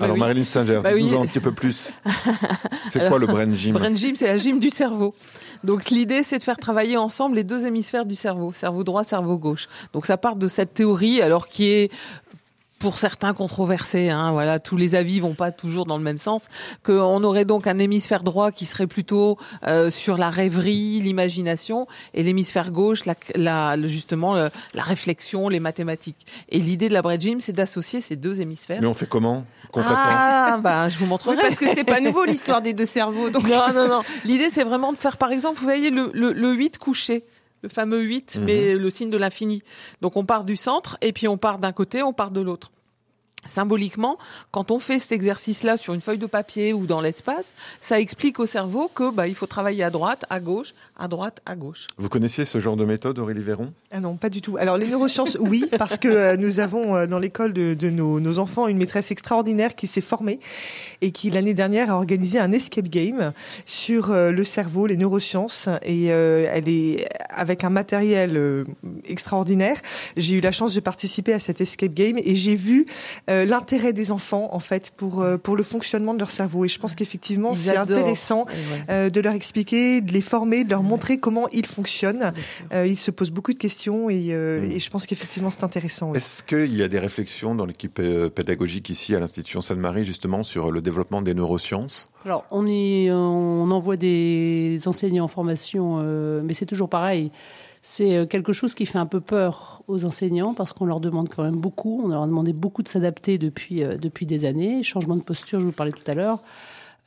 Alors, 0.00 0.16
Marilyn 0.16 0.44
Singer, 0.44 0.80
bah 0.82 0.94
nous 0.94 1.14
en 1.14 1.22
un 1.22 1.26
petit 1.26 1.40
peu 1.40 1.52
plus. 1.52 1.90
C'est 2.90 3.08
quoi 3.08 3.18
le 3.18 3.26
brain 3.26 3.52
gym? 3.54 3.74
Brain 3.74 3.94
gym, 3.94 4.16
c'est 4.16 4.26
la 4.26 4.36
gym 4.36 4.58
du 4.58 4.68
cerveau. 4.68 5.14
Donc 5.62 5.90
l'idée, 5.90 6.22
c'est 6.24 6.38
de 6.38 6.42
faire 6.42 6.58
travailler 6.58 6.96
ensemble 6.96 7.36
les 7.36 7.44
deux 7.44 7.64
hémisphères 7.64 8.04
du 8.04 8.16
cerveau, 8.16 8.52
cerveau 8.52 8.82
droit, 8.82 9.04
cerveau 9.04 9.38
gauche. 9.38 9.68
Donc 9.92 10.04
ça 10.04 10.16
part 10.16 10.36
de 10.36 10.48
cette 10.48 10.74
théorie, 10.74 11.22
alors 11.22 11.48
qui 11.48 11.66
est 11.70 11.92
pour 12.84 12.98
certains 12.98 13.32
controversés, 13.32 14.10
hein, 14.10 14.30
voilà, 14.32 14.58
tous 14.58 14.76
les 14.76 14.94
avis 14.94 15.18
vont 15.18 15.32
pas 15.32 15.52
toujours 15.52 15.86
dans 15.86 15.96
le 15.96 16.02
même 16.02 16.18
sens, 16.18 16.42
qu'on 16.82 17.24
aurait 17.24 17.46
donc 17.46 17.66
un 17.66 17.78
hémisphère 17.78 18.22
droit 18.22 18.50
qui 18.50 18.66
serait 18.66 18.86
plutôt 18.86 19.38
euh, 19.66 19.90
sur 19.90 20.18
la 20.18 20.28
rêverie, 20.28 21.00
l'imagination, 21.00 21.86
et 22.12 22.22
l'hémisphère 22.22 22.72
gauche, 22.72 23.06
la, 23.06 23.14
la, 23.36 23.80
justement 23.86 24.34
la 24.34 24.82
réflexion, 24.82 25.48
les 25.48 25.60
mathématiques. 25.60 26.26
Et 26.50 26.58
l'idée 26.58 26.90
de 26.90 26.92
la 26.92 27.00
Brain 27.00 27.18
Gym, 27.18 27.40
c'est 27.40 27.54
d'associer 27.54 28.02
ces 28.02 28.16
deux 28.16 28.42
hémisphères. 28.42 28.82
Mais 28.82 28.86
on 28.86 28.92
fait 28.92 29.08
comment? 29.08 29.46
Concrètement 29.72 29.96
Ah, 29.98 30.58
bah, 30.62 30.90
je 30.90 30.98
vous 30.98 31.06
montrerai. 31.06 31.36
parce 31.36 31.56
que 31.56 31.68
c'est 31.68 31.84
pas 31.84 32.00
nouveau 32.00 32.26
l'histoire 32.26 32.60
des 32.60 32.74
deux 32.74 32.84
cerveaux. 32.84 33.30
Donc... 33.30 33.48
Non, 33.48 33.72
non, 33.74 33.88
non. 33.88 34.02
L'idée, 34.26 34.50
c'est 34.52 34.64
vraiment 34.64 34.92
de 34.92 34.98
faire, 34.98 35.16
par 35.16 35.32
exemple, 35.32 35.58
vous 35.58 35.64
voyez 35.64 35.88
le, 35.88 36.10
le, 36.12 36.34
le 36.34 36.52
8 36.52 36.76
couché 36.76 37.24
le 37.62 37.70
fameux 37.70 38.02
8, 38.02 38.36
mhm. 38.36 38.44
mais 38.44 38.74
le 38.74 38.90
signe 38.90 39.08
de 39.08 39.16
l'infini. 39.16 39.62
Donc 40.02 40.18
on 40.18 40.26
part 40.26 40.44
du 40.44 40.54
centre 40.54 40.98
et 41.00 41.14
puis 41.14 41.26
on 41.28 41.38
part 41.38 41.58
d'un 41.58 41.72
côté, 41.72 42.02
on 42.02 42.12
part 42.12 42.30
de 42.30 42.42
l'autre 42.42 42.72
symboliquement, 43.46 44.18
quand 44.50 44.70
on 44.70 44.78
fait 44.78 44.98
cet 44.98 45.12
exercice-là 45.12 45.76
sur 45.76 45.94
une 45.94 46.00
feuille 46.00 46.18
de 46.18 46.26
papier 46.26 46.72
ou 46.72 46.86
dans 46.86 47.00
l'espace, 47.00 47.54
ça 47.80 48.00
explique 48.00 48.40
au 48.40 48.46
cerveau 48.46 48.90
que 48.94 49.10
bah, 49.10 49.28
il 49.28 49.34
faut 49.34 49.46
travailler 49.46 49.84
à 49.84 49.90
droite, 49.90 50.24
à 50.30 50.40
gauche, 50.40 50.74
à 50.98 51.08
droite, 51.08 51.40
à 51.46 51.56
gauche. 51.56 51.86
Vous 51.98 52.08
connaissiez 52.08 52.44
ce 52.44 52.60
genre 52.60 52.76
de 52.76 52.84
méthode, 52.84 53.18
Aurélie 53.18 53.42
Véron? 53.42 53.72
Ah 53.90 54.00
non, 54.00 54.16
pas 54.16 54.30
du 54.30 54.40
tout. 54.40 54.56
Alors 54.56 54.76
les 54.76 54.86
neurosciences, 54.86 55.36
oui, 55.40 55.64
parce 55.78 55.98
que 55.98 56.08
euh, 56.08 56.36
nous 56.36 56.60
avons 56.60 56.96
euh, 56.96 57.06
dans 57.06 57.18
l'école 57.18 57.52
de, 57.52 57.74
de 57.74 57.90
nos, 57.90 58.20
nos, 58.20 58.38
enfants 58.38 58.66
une 58.66 58.78
maîtresse 58.78 59.10
extraordinaire 59.10 59.74
qui 59.74 59.86
s'est 59.86 60.00
formée 60.00 60.40
et 61.00 61.10
qui 61.10 61.30
l'année 61.30 61.54
dernière 61.54 61.90
a 61.90 61.96
organisé 61.96 62.38
un 62.38 62.52
escape 62.52 62.88
game 62.88 63.32
sur 63.66 64.10
euh, 64.10 64.30
le 64.30 64.44
cerveau, 64.44 64.86
les 64.86 64.96
neurosciences, 64.96 65.68
et 65.82 66.06
elle 66.06 66.68
est 66.68 67.08
avec 67.30 67.64
un 67.64 67.70
matériel 67.70 68.64
extraordinaire. 69.08 69.76
J'ai 70.16 70.36
eu 70.36 70.40
la 70.40 70.52
chance 70.52 70.74
de 70.74 70.80
participer 70.80 71.32
à 71.32 71.38
cet 71.38 71.60
escape 71.60 71.94
game 71.94 72.16
et 72.18 72.34
j'ai 72.34 72.54
vu 72.54 72.86
euh, 73.34 73.44
l'intérêt 73.44 73.92
des 73.92 74.12
enfants 74.12 74.48
en 74.52 74.58
fait 74.58 74.92
pour 74.96 75.22
euh, 75.22 75.36
pour 75.36 75.56
le 75.56 75.62
fonctionnement 75.62 76.14
de 76.14 76.18
leur 76.18 76.30
cerveau. 76.30 76.64
Et 76.64 76.68
je 76.68 76.78
pense 76.78 76.94
qu'effectivement 76.94 77.54
c'est 77.54 77.76
intéressant 77.76 78.46
euh, 78.88 79.10
de 79.10 79.20
leur 79.20 79.34
expliquer, 79.34 80.00
de 80.00 80.12
les 80.12 80.20
former, 80.20 80.64
de 80.64 80.70
leur 80.70 80.82
montrer 80.82 81.18
comment 81.18 81.48
ils 81.50 81.66
fonctionnent. 81.66 82.32
ils 82.72 82.96
se 82.96 83.10
posent 83.10 83.30
beaucoup 83.30 83.52
de 83.52 83.58
questions 83.58 84.10
et, 84.10 84.34
mm. 84.34 84.72
et 84.72 84.78
je 84.78 84.90
pense 84.90 85.06
qu'effectivement 85.06 85.50
c'est 85.50 85.64
intéressant. 85.64 86.14
Est-ce 86.14 86.42
qu'il 86.42 86.74
y 86.76 86.82
a 86.82 86.88
des 86.88 86.98
réflexions 86.98 87.54
dans 87.54 87.66
l'équipe 87.66 88.00
pédagogique 88.34 88.90
ici 88.90 89.14
à 89.14 89.20
l'institution 89.20 89.60
Sainte-Marie 89.60 90.04
justement 90.04 90.42
sur 90.42 90.70
le 90.70 90.80
développement 90.80 91.22
des 91.22 91.34
neurosciences? 91.34 92.10
Alors 92.24 92.44
on 92.50 92.66
y 92.66 93.10
on 93.10 93.70
envoie 93.70 93.96
des 93.96 94.80
enseignants 94.86 95.24
en 95.24 95.28
formation, 95.28 95.98
mais 96.42 96.54
c'est 96.54 96.66
toujours 96.66 96.88
pareil. 96.88 97.30
C'est 97.86 98.16
euh, 98.16 98.24
quelque 98.24 98.54
chose 98.54 98.72
qui 98.72 98.86
fait 98.86 98.96
un 98.96 99.04
peu 99.04 99.20
peur 99.20 99.82
aux 99.88 100.06
enseignants 100.06 100.54
parce 100.54 100.72
qu'on 100.72 100.86
leur 100.86 101.00
demande 101.00 101.28
quand 101.28 101.42
même 101.42 101.58
beaucoup. 101.58 102.00
On 102.02 102.08
leur 102.08 102.22
a 102.22 102.26
demandé 102.26 102.54
beaucoup 102.54 102.82
de 102.82 102.88
s'adapter 102.88 103.36
depuis, 103.36 103.82
euh, 103.82 103.98
depuis 103.98 104.24
des 104.24 104.46
années. 104.46 104.82
Changement 104.82 105.16
de 105.16 105.22
posture, 105.22 105.60
je 105.60 105.66
vous 105.66 105.72
parlais 105.72 105.92
tout 105.92 106.10
à 106.10 106.14
l'heure. 106.14 106.42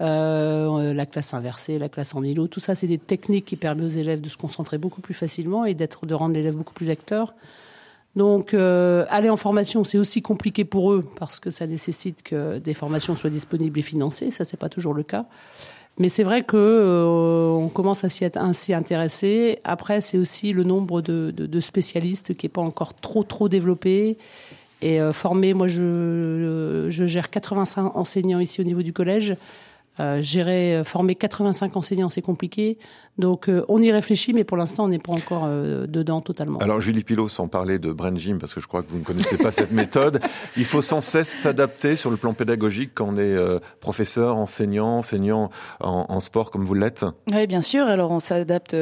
Euh, 0.01 0.93
la 0.93 1.05
classe 1.07 1.33
inversée, 1.33 1.79
la 1.79 1.89
classe 1.89 2.13
en 2.13 2.21
îlot, 2.21 2.47
tout 2.47 2.59
ça, 2.59 2.75
c'est 2.75 2.85
des 2.85 2.99
techniques 2.99 3.45
qui 3.45 3.55
permettent 3.55 3.85
aux 3.85 3.89
élèves 3.89 4.21
de 4.21 4.29
se 4.29 4.37
concentrer 4.37 4.77
beaucoup 4.77 5.01
plus 5.01 5.15
facilement 5.15 5.65
et 5.65 5.73
d'être, 5.73 6.05
de 6.05 6.13
rendre 6.13 6.35
l'élève 6.35 6.55
beaucoup 6.55 6.75
plus 6.75 6.91
acteur. 6.91 7.33
Donc, 8.15 8.53
aller 8.53 9.29
en 9.29 9.37
formation, 9.37 9.83
c'est 9.83 9.97
aussi 9.99 10.23
compliqué 10.23 10.63
pour 10.65 10.91
eux 10.91 11.03
parce 11.19 11.39
que 11.39 11.49
ça 11.51 11.67
nécessite 11.67 12.21
que 12.23 12.57
des 12.59 12.73
formations 12.73 13.15
soient 13.15 13.29
disponibles 13.29 13.77
et 13.77 13.83
financées. 13.83 14.31
Ça, 14.31 14.43
c'est 14.45 14.57
pas 14.57 14.69
toujours 14.69 14.93
le 14.95 15.03
cas. 15.03 15.25
Mais 15.99 16.09
c'est 16.09 16.23
vrai 16.23 16.43
que 16.43 16.57
euh, 16.57 17.47
on 17.49 17.69
commence 17.69 18.03
à 18.03 18.09
s'y 18.09 18.23
ainsi 18.35 18.73
intéresser. 18.73 19.59
Après, 19.63 19.99
c'est 20.01 20.17
aussi 20.17 20.53
le 20.53 20.63
nombre 20.63 21.01
de, 21.01 21.31
de, 21.31 21.59
spécialistes 21.59 22.35
qui 22.35 22.45
est 22.45 22.49
pas 22.49 22.61
encore 22.61 22.93
trop 22.93 23.23
trop 23.23 23.49
développé 23.49 24.17
et 24.83 25.01
euh, 25.01 25.11
formé. 25.11 25.55
Moi, 25.55 25.67
je, 25.67 26.85
je 26.89 27.07
gère 27.07 27.31
85 27.31 27.95
enseignants 27.95 28.39
ici 28.39 28.61
au 28.61 28.63
niveau 28.63 28.83
du 28.83 28.93
collège. 28.93 29.35
Euh, 29.99 30.21
gérer, 30.21 30.75
euh, 30.75 30.83
former 30.83 31.15
85 31.15 31.75
enseignants, 31.75 32.09
c'est 32.09 32.21
compliqué. 32.21 32.77
Donc, 33.17 33.49
euh, 33.49 33.65
on 33.67 33.81
y 33.81 33.91
réfléchit, 33.91 34.33
mais 34.33 34.43
pour 34.43 34.57
l'instant, 34.57 34.83
on 34.83 34.87
n'est 34.89 34.99
pas 34.99 35.13
encore 35.13 35.45
euh, 35.45 35.87
dedans 35.87 36.21
totalement. 36.21 36.59
Alors, 36.59 36.81
Julie 36.81 37.03
Pilot, 37.03 37.27
sans 37.29 37.47
parler 37.47 37.79
de 37.79 37.91
Brain 37.91 38.15
Gym, 38.15 38.37
parce 38.37 38.53
que 38.53 38.61
je 38.61 38.67
crois 38.67 38.83
que 38.83 38.91
vous 38.91 38.99
ne 38.99 39.03
connaissez 39.03 39.37
pas 39.37 39.51
cette 39.51 39.71
méthode, 39.71 40.19
il 40.57 40.65
faut 40.65 40.81
sans 40.81 41.01
cesse 41.01 41.29
s'adapter 41.29 41.95
sur 41.95 42.11
le 42.11 42.17
plan 42.17 42.33
pédagogique 42.33 42.91
quand 42.93 43.07
on 43.09 43.17
est 43.17 43.35
professeur, 43.79 44.37
enseignant, 44.37 44.97
enseignant 44.97 45.49
en, 45.79 46.05
en, 46.09 46.19
sport 46.19 46.51
comme 46.51 46.63
vous 46.63 46.75
l'êtes. 46.75 47.05
Oui, 47.33 47.47
bien 47.47 47.61
sûr. 47.61 47.85
Alors, 47.85 48.11
on 48.11 48.19
s'adapte 48.19 48.75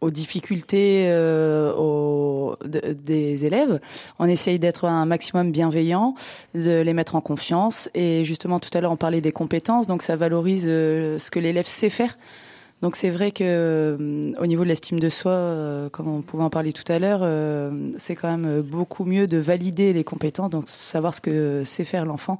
aux 0.00 0.10
difficultés 0.10 1.04
euh, 1.08 2.54
des 2.64 3.44
élèves. 3.44 3.80
On 4.18 4.26
essaye 4.26 4.58
d'être 4.58 4.84
un 4.84 5.06
maximum 5.06 5.50
bienveillant, 5.50 6.14
de 6.54 6.80
les 6.80 6.92
mettre 6.92 7.16
en 7.16 7.20
confiance. 7.20 7.90
Et 7.94 8.24
justement, 8.24 8.60
tout 8.60 8.70
à 8.74 8.80
l'heure, 8.80 8.92
on 8.92 8.96
parlait 8.96 9.20
des 9.20 9.32
compétences, 9.32 9.86
donc 9.86 10.02
ça 10.02 10.16
valorise 10.16 10.66
euh, 10.68 11.18
ce 11.18 11.30
que 11.30 11.38
l'élève 11.38 11.66
sait 11.66 11.88
faire. 11.88 12.16
Donc 12.80 12.94
c'est 12.94 13.10
vrai 13.10 13.32
que 13.32 13.42
euh, 13.42 14.32
au 14.38 14.46
niveau 14.46 14.62
de 14.62 14.68
l'estime 14.68 15.00
de 15.00 15.08
soi, 15.08 15.88
comme 15.90 16.06
on 16.06 16.22
pouvait 16.22 16.44
en 16.44 16.50
parler 16.50 16.72
tout 16.72 16.90
à 16.92 17.00
l'heure, 17.00 17.28
c'est 17.96 18.14
quand 18.14 18.28
même 18.28 18.60
beaucoup 18.62 19.04
mieux 19.04 19.26
de 19.26 19.38
valider 19.38 19.92
les 19.92 20.04
compétences, 20.04 20.50
donc 20.50 20.68
savoir 20.68 21.12
ce 21.12 21.20
que 21.20 21.64
sait 21.64 21.84
faire 21.84 22.04
l'enfant 22.04 22.38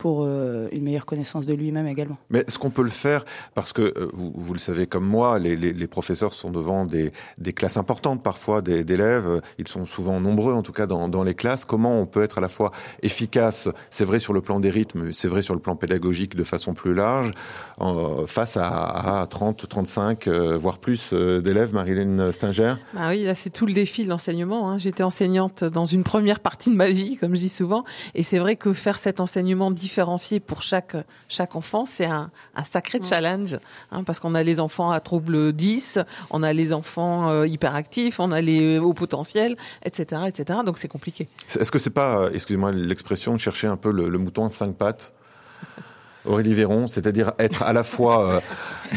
pour 0.00 0.24
euh, 0.24 0.66
une 0.72 0.82
meilleure 0.82 1.04
connaissance 1.04 1.44
de 1.44 1.52
lui-même 1.52 1.86
également. 1.86 2.16
Mais 2.30 2.38
est-ce 2.48 2.58
qu'on 2.58 2.70
peut 2.70 2.82
le 2.82 2.88
faire? 2.88 3.26
Parce 3.54 3.74
que 3.74 3.82
euh, 3.82 4.08
vous, 4.14 4.32
vous, 4.34 4.54
le 4.54 4.58
savez 4.58 4.86
comme 4.86 5.04
moi, 5.04 5.38
les, 5.38 5.56
les, 5.56 5.74
les 5.74 5.86
professeurs 5.86 6.32
sont 6.32 6.50
devant 6.50 6.86
des, 6.86 7.12
des 7.36 7.52
classes 7.52 7.76
importantes 7.76 8.22
parfois 8.22 8.62
d'élèves. 8.62 9.42
Ils 9.58 9.68
sont 9.68 9.84
souvent 9.84 10.18
nombreux, 10.18 10.54
en 10.54 10.62
tout 10.62 10.72
cas 10.72 10.86
dans, 10.86 11.10
dans, 11.10 11.22
les 11.22 11.34
classes. 11.34 11.66
Comment 11.66 12.00
on 12.00 12.06
peut 12.06 12.22
être 12.22 12.38
à 12.38 12.40
la 12.40 12.48
fois 12.48 12.72
efficace, 13.02 13.68
c'est 13.90 14.06
vrai 14.06 14.18
sur 14.18 14.32
le 14.32 14.40
plan 14.40 14.58
des 14.58 14.70
rythmes, 14.70 15.12
c'est 15.12 15.28
vrai 15.28 15.42
sur 15.42 15.52
le 15.52 15.60
plan 15.60 15.76
pédagogique 15.76 16.34
de 16.34 16.44
façon 16.44 16.72
plus 16.72 16.94
large, 16.94 17.32
euh, 17.82 18.26
face 18.26 18.56
à, 18.56 19.20
à 19.20 19.26
30, 19.26 19.68
35, 19.68 20.28
euh, 20.28 20.56
voire 20.56 20.78
plus 20.78 21.10
euh, 21.12 21.42
d'élèves, 21.42 21.74
Marilyn 21.74 22.32
Stinger? 22.32 22.76
Bah 22.94 23.10
Oui, 23.10 23.24
là 23.24 23.34
c'est 23.34 23.50
tout 23.50 23.66
le 23.66 23.74
défi 23.74 24.04
de 24.04 24.08
l'enseignement. 24.08 24.70
Hein. 24.70 24.78
J'étais 24.78 25.02
enseignante 25.02 25.62
dans 25.62 25.84
une 25.84 26.04
première 26.04 26.40
partie 26.40 26.70
de 26.70 26.76
ma 26.76 26.88
vie, 26.88 27.18
comme 27.18 27.34
je 27.36 27.40
dis 27.40 27.50
souvent, 27.50 27.84
et 28.14 28.22
c'est 28.22 28.38
vrai 28.38 28.56
que 28.56 28.72
faire 28.72 28.98
cet 28.98 29.20
enseignement 29.20 29.70
différencié 29.90 30.38
pour 30.38 30.62
chaque 30.62 30.96
chaque 31.28 31.56
enfant, 31.56 31.84
c'est 31.84 32.06
un, 32.06 32.30
un, 32.54 32.64
sacré 32.64 33.00
challenge, 33.02 33.58
hein, 33.90 34.04
parce 34.04 34.20
qu'on 34.20 34.36
a 34.36 34.42
les 34.44 34.60
enfants 34.60 34.92
à 34.92 35.00
trouble 35.00 35.52
10, 35.52 35.98
on 36.30 36.44
a 36.44 36.52
les 36.52 36.72
enfants 36.72 37.28
euh, 37.28 37.46
hyperactifs, 37.46 38.20
on 38.20 38.30
a 38.30 38.40
les 38.40 38.78
hauts 38.78 38.94
potentiels, 38.94 39.56
etc., 39.84 40.22
etc. 40.28 40.60
Donc 40.64 40.78
c'est 40.78 40.88
compliqué. 40.88 41.28
Est-ce 41.58 41.72
que 41.72 41.80
c'est 41.80 41.90
pas, 41.90 42.20
euh, 42.20 42.30
excusez-moi 42.32 42.70
l'expression, 42.70 43.32
de 43.34 43.40
chercher 43.40 43.66
un 43.66 43.76
peu 43.76 43.90
le, 43.90 44.08
le 44.08 44.18
mouton 44.18 44.46
à 44.46 44.50
cinq 44.50 44.76
pattes? 44.76 45.12
Aurélie 46.24 46.54
Véron, 46.54 46.86
c'est-à-dire 46.86 47.32
être 47.38 47.62
à 47.62 47.72
la 47.72 47.82
fois 47.82 48.34
euh, 48.34 48.40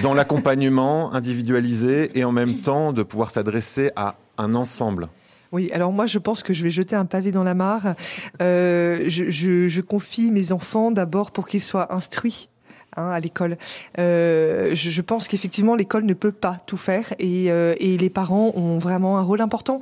dans 0.03 0.13
l'accompagnement 0.13 1.13
individualisé 1.13 2.11
et 2.19 2.23
en 2.23 2.31
même 2.31 2.59
temps 2.59 2.93
de 2.93 3.01
pouvoir 3.01 3.31
s'adresser 3.31 3.91
à 3.95 4.17
un 4.37 4.53
ensemble. 4.53 5.07
Oui, 5.53 5.69
alors 5.71 5.91
moi 5.91 6.07
je 6.07 6.17
pense 6.17 6.41
que 6.41 6.51
je 6.51 6.63
vais 6.63 6.71
jeter 6.71 6.95
un 6.95 7.05
pavé 7.05 7.31
dans 7.31 7.43
la 7.43 7.53
mare. 7.53 7.93
Euh, 8.41 9.05
je, 9.07 9.29
je, 9.29 9.67
je 9.67 9.81
confie 9.81 10.31
mes 10.31 10.51
enfants 10.51 10.89
d'abord 10.89 11.29
pour 11.31 11.47
qu'ils 11.47 11.61
soient 11.61 11.93
instruits 11.93 12.49
Hein, 12.95 13.09
à 13.09 13.19
l'école. 13.19 13.57
Euh, 13.97 14.75
je, 14.75 14.91
je, 14.91 15.01
pense 15.01 15.27
qu'effectivement 15.27 15.73
l'école 15.75 16.05
ne 16.05 16.13
peut 16.13 16.31
pas 16.31 16.57
tout 16.67 16.77
faire 16.77 17.11
et, 17.17 17.51
euh, 17.51 17.73
et, 17.79 17.97
les 17.97 18.09
parents 18.11 18.51
ont 18.55 18.77
vraiment 18.77 19.17
un 19.17 19.23
rôle 19.23 19.41
important. 19.41 19.79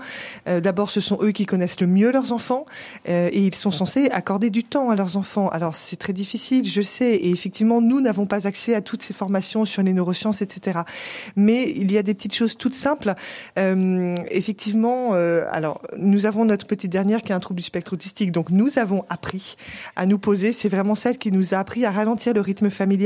Euh, 0.48 0.62
D'abord, 0.62 0.90
ce 0.90 1.02
sont 1.02 1.18
eux 1.22 1.32
qui 1.32 1.46
connaissent 1.46 1.82
le 1.82 1.88
mieux 1.88 2.12
leurs 2.12 2.32
enfants 2.32 2.66
euh, 3.10 3.30
et 3.34 3.46
ils 3.46 3.56
sont 3.56 3.72
censés 3.72 4.08
accorder 4.12 4.50
du 4.50 4.64
temps 4.64 4.92
à 4.92 4.96
leurs 4.96 5.18
enfants. 5.18 5.50
Alors 5.50 5.76
c'est 5.76 5.98
très 5.98 6.14
difficile, 6.14 6.66
je 6.66 6.82
sais, 6.82 7.16
et 7.16 7.32
effectivement 7.32 7.82
nous 7.82 8.00
n'avons 8.00 8.26
pas 8.26 8.48
accès 8.48 8.76
à 8.76 8.82
toutes 8.82 9.04
ces 9.04 9.14
formations 9.14 9.66
sur 9.66 9.84
les 9.84 9.92
neurosciences, 9.92 10.42
etc. 10.42 10.80
Mais 11.36 11.70
il 11.70 11.92
y 11.92 11.98
a 11.98 12.04
des 12.04 12.14
petites 12.14 12.36
choses 12.36 12.58
toutes 12.58 12.76
simples. 12.76 13.14
Euh, 13.60 14.16
effectivement, 14.30 15.14
alors 15.52 15.82
nous 15.98 16.26
avons 16.26 16.46
notre 16.46 16.66
petite 16.66 16.92
dernière 16.92 17.22
qui 17.22 17.34
a 17.34 17.36
un 17.36 17.40
trouble 17.40 17.60
du 17.60 17.66
spectre 17.66 17.94
autistique, 17.94 18.32
donc 18.32 18.52
nous 18.52 18.80
avons 18.80 19.04
appris 19.10 19.58
à 19.98 20.06
nous 20.06 20.18
poser. 20.20 20.54
C'est 20.54 20.70
vraiment 20.70 20.96
celle 20.96 21.18
qui 21.18 21.32
nous 21.32 21.54
a 21.54 21.58
appris 21.58 21.86
à 21.86 21.92
ralentir 21.92 22.34
le 22.34 22.40
rythme 22.42 22.70
familial 22.70 23.01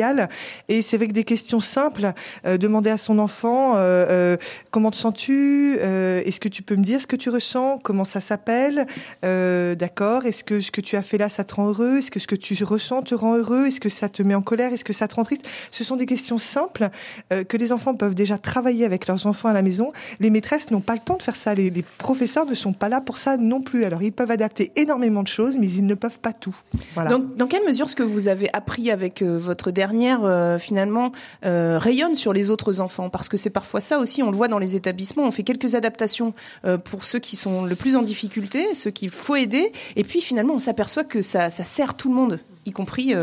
et 0.68 0.82
c'est 0.82 0.96
avec 0.96 1.14
des 1.14 1.24
questions 1.24 1.60
simples, 1.60 2.14
euh, 2.46 2.58
demander 2.58 2.90
à 2.90 2.98
son 2.98 3.20
enfant 3.20 3.76
euh, 3.76 4.06
euh, 4.10 4.38
comment 4.72 4.92
te 4.92 4.98
sens-tu 4.98 5.76
Est-ce 5.76 6.40
que 6.40 6.50
tu 6.50 6.64
peux 6.64 6.76
me 6.76 6.84
dire 6.84 7.00
ce 7.00 7.08
que 7.08 7.16
tu 7.16 7.30
ressens 7.30 7.80
Comment 7.80 8.04
ça 8.04 8.22
s'appelle 8.22 8.86
D'accord 9.24 10.26
Est-ce 10.26 10.44
que 10.44 10.60
ce 10.60 10.72
que 10.72 10.82
tu 10.82 10.96
as 10.96 11.02
fait 11.02 11.18
là, 11.18 11.30
ça 11.30 11.44
te 11.44 11.56
rend 11.56 11.68
heureux 11.68 11.98
Est-ce 11.98 12.12
que 12.12 12.20
ce 12.20 12.28
que 12.28 12.36
tu 12.36 12.62
ressens 12.64 13.04
te 13.04 13.16
rend 13.16 13.36
heureux 13.36 13.68
Est-ce 13.68 13.80
que 13.80 13.90
ça 13.90 14.10
te 14.10 14.22
met 14.24 14.36
en 14.36 14.42
colère 14.42 14.74
Est-ce 14.74 14.84
que 14.84 14.94
ça 14.94 15.08
te 15.08 15.16
rend 15.16 15.24
triste? 15.24 15.48
Ce 15.72 15.84
sont 15.84 15.96
des 15.96 16.06
questions 16.06 16.38
simples 16.38 16.90
que 17.30 17.58
les 17.58 17.72
enfants 17.72 17.96
peuvent 17.96 18.16
déjà 18.16 18.38
travailler 18.38 18.86
avec 18.86 19.08
leurs 19.08 19.28
enfants 19.28 19.50
à 19.50 19.54
la 19.54 19.62
maison. 19.62 19.92
Les 20.20 20.30
maîtresses 20.30 20.72
n'ont 20.72 20.82
pas 20.82 20.94
le 20.94 21.00
temps 21.00 21.18
de 21.18 21.24
faire 21.24 21.36
ça. 21.36 21.54
Les, 21.54 21.72
professeurs 21.98 22.46
ne 22.46 22.54
sont 22.54 22.74
pas 22.74 22.90
là 22.90 23.02
pour 23.02 23.18
ça 23.18 23.38
non 23.38 23.62
plus. 23.62 23.86
Alors 23.86 24.02
ils 24.02 24.12
peuvent 24.12 24.32
adapter 24.32 24.72
énormément 24.76 25.24
de 25.24 25.28
choses, 25.28 25.58
mais 25.58 25.70
ils 25.70 25.86
ne 25.86 25.96
peuvent 25.96 26.20
pas 26.20 26.34
tout. 26.34 26.56
Dans 26.96 27.48
quelle 27.48 27.66
mesure 27.66 27.90
ce 27.90 27.96
que 27.96 28.04
vous 28.04 28.28
avez 28.28 28.50
appris 28.54 28.92
avec 28.92 29.22
votre 29.22 29.72
dernier 29.72 29.85
dernière 29.86 30.22
euh, 30.24 30.58
finalement 30.58 31.12
euh, 31.46 31.78
rayonne 31.78 32.16
sur 32.16 32.34
les 32.34 32.50
autres 32.50 32.82
enfants. 32.82 33.12
Parce 33.12 33.30
que 33.30 33.38
c'est 33.38 33.52
parfois 33.52 33.82
ça 33.82 34.00
aussi 34.00 34.24
on 34.24 34.32
le 34.32 34.36
voit 34.36 34.48
dans 34.48 34.58
les 34.58 34.76
établissements 34.76 35.24
on 35.24 35.32
fait 35.32 35.44
quelques 35.44 35.76
adaptations 35.76 36.34
euh, 36.66 36.80
pour 36.80 37.04
ceux 37.04 37.20
qui 37.20 37.36
sont 37.36 37.66
le 37.66 37.76
plus 37.76 37.96
en 37.96 38.02
difficulté 38.02 38.74
ceux 38.74 38.90
qu'il 38.90 39.12
faut 39.12 39.36
aider. 39.36 39.72
Et 39.96 40.04
puis 40.04 40.22
finalement 40.22 40.56
on 40.56 40.60
s'aperçoit 40.60 41.04
que 41.04 41.22
ça, 41.22 41.52
ça 41.52 41.64
sert 41.64 41.94
tout 41.96 42.10
le 42.10 42.16
monde 42.16 42.40
y 42.66 42.72
compris 42.72 43.14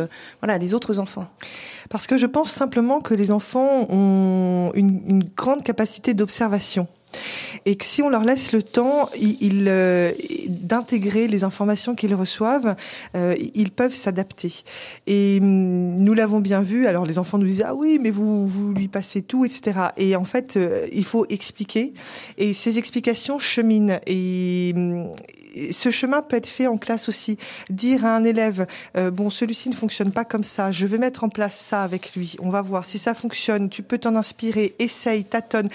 voilà 0.41 0.57
les 0.57 0.73
autres 0.73 1.01
enfants. 1.01 1.27
Parce 1.91 2.07
que 2.07 2.17
je 2.17 2.27
pense 2.27 2.53
simplement 2.53 3.01
que 3.01 3.13
les 3.13 3.33
enfants 3.33 3.89
ont 3.91 4.71
une 4.75 5.25
grande 5.37 5.65
capacité 5.65 6.15
d'observation 6.15 6.87
et 7.67 7.77
que 7.77 7.85
si 7.85 8.03
on 8.03 8.09
leur 8.09 8.25
laisse 8.25 8.53
le 8.53 8.63
temps 8.63 9.09
ils, 9.15 9.67
euh, 9.69 10.13
d'intégrer 10.49 11.29
les 11.29 11.45
informations 11.45 11.95
qu'ils 11.95 12.15
reçoivent, 12.15 12.77
euh, 13.17 13.35
ils 13.55 13.71
peuvent 13.71 13.95
s'adapter. 13.95 14.53
Et 15.07 15.39
hum, 15.41 15.97
nous 15.97 16.15
l'avons 16.15 16.41
bien 16.41 16.63
vu. 16.63 16.87
Alors 16.87 17.07
les 17.07 17.19
enfants 17.19 17.39
nous 17.39 17.47
disent 17.47 17.65
ah 17.67 17.75
oui, 17.75 17.99
mais 18.01 18.11
vous 18.11 18.47
vous 18.47 18.73
lui 18.73 18.89
passez 18.89 19.23
tout, 19.23 19.45
etc. 19.45 19.89
Et 19.97 20.17
en 20.17 20.25
fait, 20.25 20.57
euh, 20.57 20.87
il 20.93 21.05
faut 21.05 21.27
expliquer. 21.29 21.93
Et 22.39 22.55
ces 22.55 22.79
explications 22.79 23.39
cheminent. 23.39 24.01
Hum, 24.09 25.15
ce 25.73 25.91
chemin 25.91 26.23
peut 26.23 26.37
être 26.37 26.47
fait 26.47 26.67
en 26.67 26.77
classe 26.77 27.09
aussi. 27.09 27.39
Dire 27.71 28.05
à 28.05 28.17
un 28.17 28.25
élève, 28.25 28.67
euh, 28.97 29.11
bon, 29.11 29.31
celui-ci 29.31 29.69
ne 29.69 29.75
fonctionne 29.75 30.13
pas 30.13 30.25
comme 30.25 30.43
ça, 30.43 30.71
je 30.71 30.87
vais 30.87 30.99
mettre 30.99 31.25
en 31.25 31.29
place 31.29 31.59
ça 31.59 31.83
avec 31.83 32.15
lui, 32.15 32.37
on 32.41 32.51
va 32.51 32.63
voir 32.63 32.85
si 32.85 32.99
ça 32.99 33.15
fonctionne, 33.15 33.69
tu 33.69 33.83
peux 33.83 33.99
t'en 33.99 34.17
inspirer, 34.17 34.75
essaye, 34.79 35.25
tâtonne. 35.25 35.69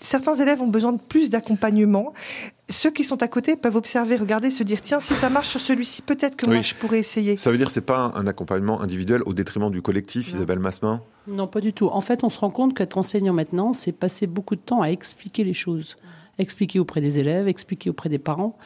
Certains 0.00 0.34
élèves 0.34 0.60
ont 0.62 0.68
besoin 0.68 0.92
de 0.92 1.00
plus 1.00 1.30
d'accompagnement. 1.30 2.12
Ceux 2.68 2.90
qui 2.90 3.04
sont 3.04 3.22
à 3.22 3.28
côté 3.28 3.54
peuvent 3.54 3.76
observer, 3.76 4.16
regarder, 4.16 4.50
se 4.50 4.64
dire 4.64 4.80
tiens 4.80 4.98
si 4.98 5.14
ça 5.14 5.30
marche 5.30 5.48
sur 5.48 5.60
celui-ci, 5.60 6.02
peut-être 6.02 6.34
que 6.34 6.46
oui. 6.46 6.54
moi 6.54 6.62
je 6.62 6.74
pourrais 6.74 6.98
essayer. 6.98 7.36
Ça 7.36 7.52
veut 7.52 7.58
dire 7.58 7.70
c'est 7.70 7.80
pas 7.80 8.12
un 8.16 8.26
accompagnement 8.26 8.80
individuel 8.80 9.22
au 9.24 9.34
détriment 9.34 9.70
du 9.70 9.82
collectif, 9.82 10.32
non. 10.32 10.38
Isabelle 10.38 10.58
Massemin? 10.58 11.00
Non, 11.28 11.46
pas 11.46 11.60
du 11.60 11.72
tout. 11.72 11.86
En 11.88 12.00
fait, 12.00 12.24
on 12.24 12.30
se 12.30 12.38
rend 12.38 12.50
compte 12.50 12.76
qu'être 12.76 12.98
enseignant 12.98 13.32
maintenant, 13.32 13.72
c'est 13.72 13.92
passer 13.92 14.26
beaucoup 14.26 14.56
de 14.56 14.60
temps 14.60 14.82
à 14.82 14.88
expliquer 14.88 15.44
les 15.44 15.54
choses, 15.54 15.96
expliquer 16.38 16.80
auprès 16.80 17.00
des 17.00 17.18
élèves, 17.18 17.46
expliquer 17.46 17.90
auprès 17.90 18.08
des 18.08 18.18
parents. 18.18 18.56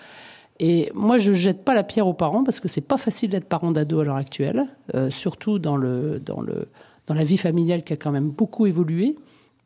Et 0.62 0.92
moi, 0.94 1.16
je 1.16 1.32
jette 1.32 1.64
pas 1.64 1.74
la 1.74 1.82
pierre 1.82 2.06
aux 2.06 2.12
parents 2.12 2.44
parce 2.44 2.60
que 2.60 2.68
c'est 2.68 2.82
pas 2.82 2.98
facile 2.98 3.30
d'être 3.30 3.46
parent 3.46 3.70
d'ado 3.72 4.00
à 4.00 4.04
l'heure 4.04 4.16
actuelle, 4.16 4.66
euh, 4.94 5.10
surtout 5.10 5.58
dans 5.58 5.76
le 5.76 6.20
dans 6.20 6.42
le 6.42 6.68
dans 7.06 7.14
la 7.14 7.24
vie 7.24 7.38
familiale 7.38 7.82
qui 7.82 7.94
a 7.94 7.96
quand 7.96 8.12
même 8.12 8.28
beaucoup 8.28 8.66
évolué. 8.66 9.16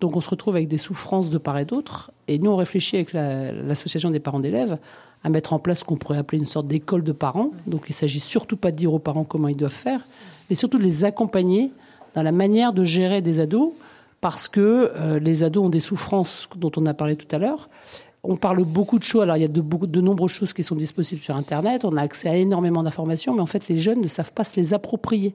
Donc, 0.01 0.17
on 0.17 0.21
se 0.21 0.31
retrouve 0.31 0.55
avec 0.55 0.69
des 0.69 0.79
souffrances 0.79 1.31
de 1.31 1.39
part 1.39 1.59
et 1.59 1.65
d'autre. 1.65 2.13
Et 2.29 2.39
nous, 2.39 2.51
on 2.51 2.57
réfléchit 2.57 2.97
avec 2.97 3.13
l'association 3.13 4.11
la, 4.11 4.15
des 4.15 4.21
parents 4.21 4.41
d'élèves 4.41 4.79
à 5.25 5.31
mettre 5.31 5.53
en 5.53 5.59
place 5.59 5.81
ce 5.81 5.85
qu'on 5.85 5.97
pourrait 5.97 6.19
appeler 6.19 6.39
une 6.39 6.47
sorte 6.47 6.67
d'école 6.67 7.03
de 7.03 7.13
parents. 7.13 7.51
Donc, 7.67 7.87
il 7.89 7.93
s'agit 7.93 8.21
surtout 8.21 8.57
pas 8.57 8.71
de 8.71 8.77
dire 8.77 8.93
aux 8.93 8.99
parents 8.99 9.25
comment 9.25 9.49
ils 9.49 9.57
doivent 9.57 9.73
faire, 9.73 10.07
mais 10.49 10.57
surtout 10.57 10.79
de 10.79 10.85
les 10.85 11.05
accompagner 11.05 11.71
dans 12.15 12.23
la 12.23 12.33
manière 12.33 12.73
de 12.73 12.85
gérer 12.85 13.21
des 13.21 13.41
ados, 13.41 13.73
parce 14.21 14.49
que 14.49 14.93
euh, 14.95 15.19
les 15.19 15.43
ados 15.43 15.65
ont 15.65 15.71
des 15.71 15.81
souffrances 15.81 16.49
dont 16.57 16.73
on 16.77 16.87
a 16.87 16.95
parlé 16.95 17.17
tout 17.17 17.35
à 17.35 17.39
l'heure 17.39 17.69
on 18.25 18.37
parle 18.37 18.65
beaucoup 18.65 18.99
de 18.99 19.05
choses. 19.05 19.23
Alors, 19.23 19.37
il 19.37 19.43
y 19.43 19.45
a 19.45 19.49
de, 19.49 20.01
nombreuses 20.01 20.33
choses 20.33 20.53
qui 20.53 20.63
sont 20.63 20.75
disponibles 20.75 21.23
sur 21.23 21.37
Internet. 21.37 21.85
On 21.85 21.97
a 21.97 22.03
accès 22.03 22.29
à 22.29 22.37
énormément 22.37 22.83
d'informations, 22.83 23.35
mais 23.35 23.41
en 23.41 23.47
fait, 23.47 23.69
les 23.69 23.79
jeunes 23.79 24.01
ne 24.01 24.09
savent 24.09 24.33
pas 24.33 24.45
se 24.45 24.57
les 24.57 24.75
approprier. 24.75 25.35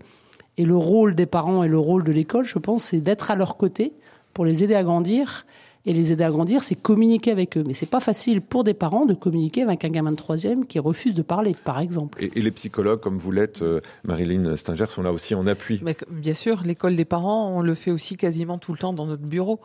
Et 0.58 0.66
le 0.66 0.76
rôle 0.76 1.16
des 1.16 1.28
parents 1.28 1.64
et 1.64 1.68
le 1.68 1.78
rôle 1.78 2.04
de 2.04 2.12
l'école, 2.12 2.46
je 2.46 2.60
pense, 2.60 2.86
c'est 2.86 3.00
d'être 3.00 3.32
à 3.32 3.36
leur 3.36 3.58
côté 3.58 3.94
pour 4.34 4.44
les 4.44 4.64
aider 4.64 4.76
à 4.76 4.84
grandir 4.84 5.46
et 5.86 5.94
les 5.94 6.12
aider 6.12 6.24
à 6.24 6.30
grandir, 6.30 6.64
c'est 6.64 6.76
communiquer 6.76 7.32
avec 7.32 7.58
eux. 7.58 7.64
Mais 7.66 7.74
c'est 7.74 7.86
pas 7.86 8.00
facile 8.00 8.42
pour 8.42 8.64
des 8.64 8.74
parents 8.74 9.06
de 9.06 9.14
communiquer 9.14 9.64
avec 9.64 9.86
un 9.86 9.90
gamin 9.90 10.12
de 10.12 10.18
troisième 10.18 10.66
qui 10.66 10.80
refuse 10.80 11.14
de 11.14 11.22
parler, 11.22 11.56
par 11.64 11.80
exemple. 11.80 12.24
Et, 12.24 12.32
et 12.38 12.42
les 12.42 12.52
psychologues, 12.52 13.00
comme 13.00 13.18
vous 13.18 13.32
l'êtes, 13.32 13.62
euh, 13.62 13.80
Marilyn 14.04 14.56
Stinger, 14.58 14.86
sont 14.90 15.02
là 15.02 15.12
aussi 15.12 15.36
en 15.36 15.48
appui. 15.48 15.80
Mais, 15.84 15.96
bien 16.10 16.34
sûr, 16.34 16.62
l'école 16.66 16.96
des 16.96 17.06
parents, 17.06 17.50
on 17.56 17.62
le 17.62 17.74
fait 17.74 17.92
aussi 17.92 18.18
quasiment 18.18 18.58
tout 18.58 18.72
le 18.72 18.78
temps 18.78 18.94
dans 18.94 19.06
notre 19.06 19.24
bureau. 19.24 19.60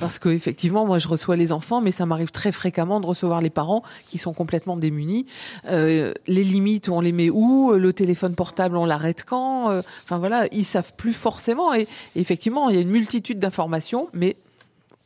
Parce 0.00 0.18
que 0.18 0.28
effectivement, 0.30 0.86
moi, 0.86 0.98
je 0.98 1.08
reçois 1.08 1.36
les 1.36 1.52
enfants, 1.52 1.80
mais 1.80 1.90
ça 1.90 2.06
m'arrive 2.06 2.30
très 2.30 2.52
fréquemment 2.52 3.00
de 3.00 3.06
recevoir 3.06 3.40
les 3.40 3.50
parents 3.50 3.82
qui 4.08 4.18
sont 4.18 4.32
complètement 4.32 4.76
démunis. 4.76 5.26
Euh, 5.66 6.14
les 6.26 6.44
limites, 6.44 6.88
on 6.88 7.00
les 7.00 7.12
met 7.12 7.30
où? 7.30 7.72
Le 7.72 7.92
téléphone 7.92 8.34
portable, 8.34 8.76
on 8.76 8.84
l'arrête 8.84 9.24
quand? 9.24 9.70
Euh, 9.70 9.82
Enfin 10.04 10.18
voilà, 10.18 10.46
ils 10.52 10.64
savent 10.64 10.94
plus 10.96 11.12
forcément. 11.12 11.74
Et, 11.74 11.82
et 11.82 12.20
effectivement, 12.20 12.70
il 12.70 12.76
y 12.76 12.78
a 12.78 12.82
une 12.82 12.90
multitude 12.90 13.38
d'informations, 13.38 14.08
mais 14.12 14.36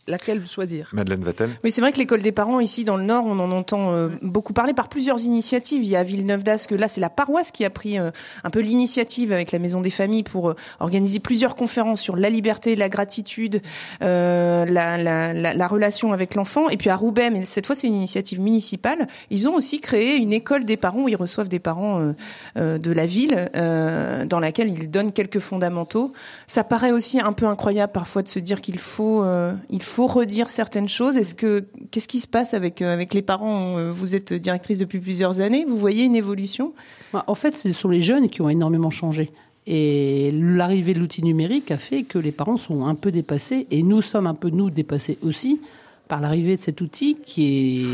laquelle 0.08 0.44
choisir 0.48 0.90
Madeleine 0.92 1.22
Vatel 1.22 1.50
Oui, 1.62 1.70
c'est 1.70 1.80
vrai 1.80 1.92
que 1.92 1.98
l'école 1.98 2.22
des 2.22 2.32
parents 2.32 2.58
ici 2.58 2.84
dans 2.84 2.96
le 2.96 3.04
Nord, 3.04 3.24
on 3.24 3.38
en 3.38 3.52
entend 3.52 3.92
euh, 3.92 4.08
beaucoup 4.20 4.52
parler 4.52 4.74
par 4.74 4.88
plusieurs 4.88 5.20
initiatives. 5.22 5.84
Il 5.84 5.88
y 5.88 5.94
a 5.94 6.02
Villeneuve 6.02 6.42
d'Ascq, 6.42 6.72
là 6.72 6.88
c'est 6.88 7.00
la 7.00 7.10
paroisse 7.10 7.52
qui 7.52 7.64
a 7.64 7.70
pris 7.70 7.98
euh, 7.98 8.10
un 8.42 8.50
peu 8.50 8.60
l'initiative 8.60 9.32
avec 9.32 9.52
la 9.52 9.60
Maison 9.60 9.80
des 9.80 9.90
Familles 9.90 10.24
pour 10.24 10.50
euh, 10.50 10.56
organiser 10.80 11.20
plusieurs 11.20 11.54
conférences 11.54 12.00
sur 12.00 12.16
la 12.16 12.30
liberté, 12.30 12.74
la 12.74 12.88
gratitude, 12.88 13.62
la, 14.00 14.64
la, 14.66 14.96
la, 14.96 15.54
la, 15.54 15.66
relation 15.68 16.12
avec 16.12 16.34
l'enfant. 16.34 16.68
Et 16.68 16.76
puis 16.76 16.90
à 16.90 16.96
Roubaix, 16.96 17.30
mais 17.30 17.44
cette 17.44 17.66
fois 17.66 17.76
c'est 17.76 17.86
une 17.86 17.94
initiative 17.94 18.40
municipale, 18.40 19.06
ils 19.30 19.48
ont 19.48 19.54
aussi 19.54 19.80
créé 19.80 20.16
une 20.16 20.32
école 20.32 20.64
des 20.64 20.76
parents 20.76 21.02
où 21.02 21.08
ils 21.08 21.16
reçoivent 21.16 21.48
des 21.48 21.60
parents 21.60 22.12
de 22.56 22.92
la 22.92 23.06
ville 23.06 23.50
dans 23.54 24.40
laquelle 24.40 24.68
ils 24.68 24.90
donnent 24.90 25.12
quelques 25.12 25.38
fondamentaux. 25.38 26.12
Ça 26.46 26.64
paraît 26.64 26.92
aussi 26.92 27.20
un 27.20 27.32
peu 27.32 27.46
incroyable 27.46 27.92
parfois 27.92 28.22
de 28.22 28.28
se 28.28 28.38
dire 28.38 28.60
qu'il 28.60 28.78
faut, 28.78 29.24
il 29.70 29.82
faut 29.82 29.91
faut 29.92 30.06
redire 30.06 30.48
certaines 30.48 30.88
choses. 30.88 31.16
Est-ce 31.16 31.34
que 31.34 31.66
qu'est-ce 31.90 32.08
qui 32.08 32.20
se 32.20 32.26
passe 32.26 32.54
avec 32.54 32.80
euh, 32.80 32.92
avec 32.92 33.12
les 33.12 33.22
parents? 33.22 33.78
Euh, 33.78 33.92
Vous 33.92 34.14
êtes 34.14 34.32
directrice 34.32 34.78
depuis 34.78 34.98
plusieurs 34.98 35.40
années. 35.40 35.64
Vous 35.68 35.78
voyez 35.78 36.04
une 36.04 36.16
évolution? 36.16 36.72
En 37.12 37.34
fait, 37.34 37.56
ce 37.56 37.70
sont 37.72 37.90
les 37.90 38.00
jeunes 38.00 38.30
qui 38.30 38.40
ont 38.40 38.48
énormément 38.48 38.90
changé. 38.90 39.30
Et 39.66 40.32
l'arrivée 40.32 40.94
de 40.94 40.98
l'outil 40.98 41.22
numérique 41.22 41.70
a 41.70 41.78
fait 41.78 42.02
que 42.04 42.18
les 42.18 42.32
parents 42.32 42.56
sont 42.56 42.86
un 42.86 42.94
peu 42.96 43.12
dépassés, 43.12 43.66
et 43.70 43.82
nous 43.82 44.00
sommes 44.00 44.26
un 44.26 44.34
peu, 44.34 44.50
nous, 44.50 44.70
dépassés 44.70 45.18
aussi, 45.22 45.60
par 46.08 46.20
l'arrivée 46.20 46.56
de 46.56 46.62
cet 46.62 46.80
outil 46.80 47.16
qui 47.22 47.82
est 47.82 47.86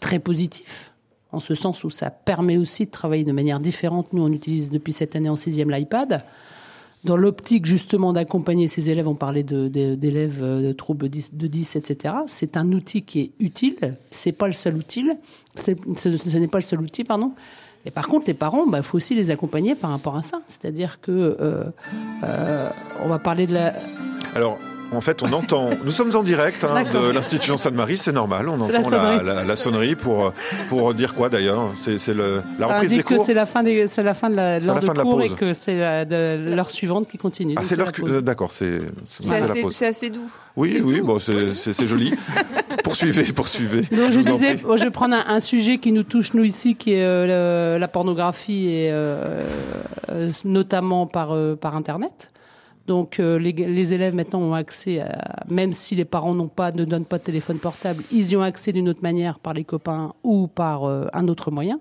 très 0.00 0.18
positif, 0.18 0.92
en 1.32 1.40
ce 1.40 1.54
sens 1.54 1.84
où 1.84 1.90
ça 1.90 2.10
permet 2.10 2.58
aussi 2.58 2.84
de 2.86 2.90
travailler 2.90 3.24
de 3.24 3.32
manière 3.32 3.60
différente. 3.60 4.12
Nous, 4.12 4.22
on 4.22 4.32
utilise 4.32 4.70
depuis 4.70 4.92
cette 4.92 5.16
année 5.16 5.30
en 5.30 5.36
sixième 5.36 5.70
l'iPad. 5.70 6.24
Dans 7.04 7.16
l'optique 7.16 7.64
justement 7.64 8.12
d'accompagner 8.12 8.68
ces 8.68 8.90
élèves, 8.90 9.08
on 9.08 9.14
parlait 9.14 9.42
de- 9.42 9.68
de- 9.68 9.94
d'élèves 9.94 10.40
euh, 10.42 10.60
de 10.68 10.72
troubles 10.72 11.08
10, 11.08 11.34
de 11.34 11.46
10, 11.46 11.76
etc. 11.76 12.14
C'est 12.26 12.56
un 12.58 12.70
outil 12.72 13.02
qui 13.02 13.20
est 13.20 13.30
utile. 13.40 13.96
C'est 14.10 14.32
pas 14.32 14.46
le 14.48 14.52
seul 14.52 14.76
outil. 14.76 15.08
Ce, 15.56 16.36
n'est 16.38 16.48
pas 16.48 16.58
le 16.58 16.62
seul 16.62 16.80
outil, 16.82 17.04
pardon. 17.04 17.32
Et 17.86 17.90
par 17.90 18.06
contre, 18.08 18.26
les 18.26 18.34
parents, 18.34 18.66
il 18.70 18.82
faut 18.82 18.98
aussi 18.98 19.14
les 19.14 19.30
accompagner 19.30 19.74
par 19.74 19.90
rapport 19.90 20.14
à 20.14 20.22
ça. 20.22 20.42
C'est-à-dire 20.46 21.00
que 21.00 21.10
euh, 21.40 21.64
euh, 22.24 22.68
on 23.02 23.08
va 23.08 23.18
parler 23.18 23.46
de 23.46 23.54
la. 23.54 23.72
Alors, 24.34 24.58
en 24.92 25.00
fait, 25.00 25.22
on 25.22 25.32
entend. 25.32 25.70
Nous 25.84 25.92
sommes 25.92 26.14
en 26.16 26.22
direct 26.22 26.64
hein, 26.64 26.82
de 26.92 27.10
l'institution 27.12 27.56
Sainte-Marie, 27.56 27.96
c'est 27.98 28.12
normal. 28.12 28.48
On 28.48 28.60
entend 28.60 28.68
la, 28.72 28.82
sonnerie. 28.82 29.24
la- 29.24 29.44
la 29.44 29.56
sonnerie 29.56 29.94
pour 29.94 30.32
pour 30.68 30.94
dire 30.94 31.14
quoi 31.14 31.28
d'ailleurs 31.28 31.70
C'est 31.76 31.98
c'est 31.98 32.14
le 32.14 32.42
la 32.58 32.66
Ça 32.66 32.66
reprise 32.74 32.90
des 32.90 32.96
indique 32.96 33.06
que 33.06 33.14
cours. 33.14 33.24
c'est 33.24 33.34
la 33.34 33.46
fin 33.46 33.62
des, 33.62 33.86
c'est 33.86 34.02
la 34.02 34.14
fin 34.14 34.30
de 34.30 34.34
la- 34.36 34.58
l'heure 34.60 34.74
la 34.74 34.80
de 34.80 34.86
fin 34.86 34.92
de 34.92 34.98
la 34.98 35.04
cours 35.04 35.22
et 35.22 35.28
que 35.30 35.52
c'est 35.52 35.76
l'heure 35.76 36.70
suivante 36.70 37.08
qui 37.08 37.18
continue. 37.18 37.54
Ah, 37.56 37.62
c'est 37.64 37.76
l'heure 37.76 37.92
euh, 38.02 38.20
d'accord, 38.20 38.50
c'est 38.52 38.80
c'est 39.04 39.30
assez, 39.32 39.62
pause. 39.62 39.74
c'est 39.76 39.86
assez 39.86 40.10
doux. 40.10 40.30
Oui, 40.56 40.82
oui, 40.84 41.00
bon, 41.00 41.18
c'est 41.18 41.54
c'est- 41.54 41.72
c'est 41.72 41.86
joli. 41.86 42.12
poursuivez, 42.84 43.24
poursuivez. 43.32 43.82
Donc 43.96 44.10
je 44.10 44.20
disais, 44.20 44.56
moi, 44.64 44.76
je 44.76 44.84
vais 44.84 44.90
prendre 44.90 45.14
un, 45.14 45.24
un 45.34 45.40
sujet 45.40 45.78
qui 45.78 45.92
nous 45.92 46.02
touche 46.02 46.34
nous 46.34 46.44
ici, 46.44 46.74
qui 46.74 46.94
est 46.94 47.04
euh, 47.04 47.78
la 47.78 47.88
pornographie 47.88 48.68
et 48.68 48.90
euh, 48.92 49.40
euh, 50.10 50.30
notamment 50.44 51.06
par 51.06 51.32
euh, 51.32 51.54
par 51.56 51.76
internet. 51.76 52.30
Donc 52.90 53.20
euh, 53.20 53.38
les, 53.38 53.52
les 53.52 53.92
élèves 53.94 54.16
maintenant 54.16 54.40
ont 54.40 54.52
accès, 54.54 54.98
à, 54.98 55.44
même 55.48 55.72
si 55.72 55.94
les 55.94 56.04
parents 56.04 56.34
n'ont 56.34 56.48
pas, 56.48 56.72
ne 56.72 56.84
donnent 56.84 57.04
pas 57.04 57.18
de 57.18 57.22
téléphone 57.22 57.58
portable, 57.58 58.02
ils 58.10 58.32
y 58.32 58.36
ont 58.36 58.42
accès 58.42 58.72
d'une 58.72 58.88
autre 58.88 59.04
manière 59.04 59.38
par 59.38 59.54
les 59.54 59.62
copains 59.62 60.12
ou 60.24 60.48
par 60.48 60.82
euh, 60.84 61.06
un 61.12 61.28
autre 61.28 61.52
moyen. 61.52 61.78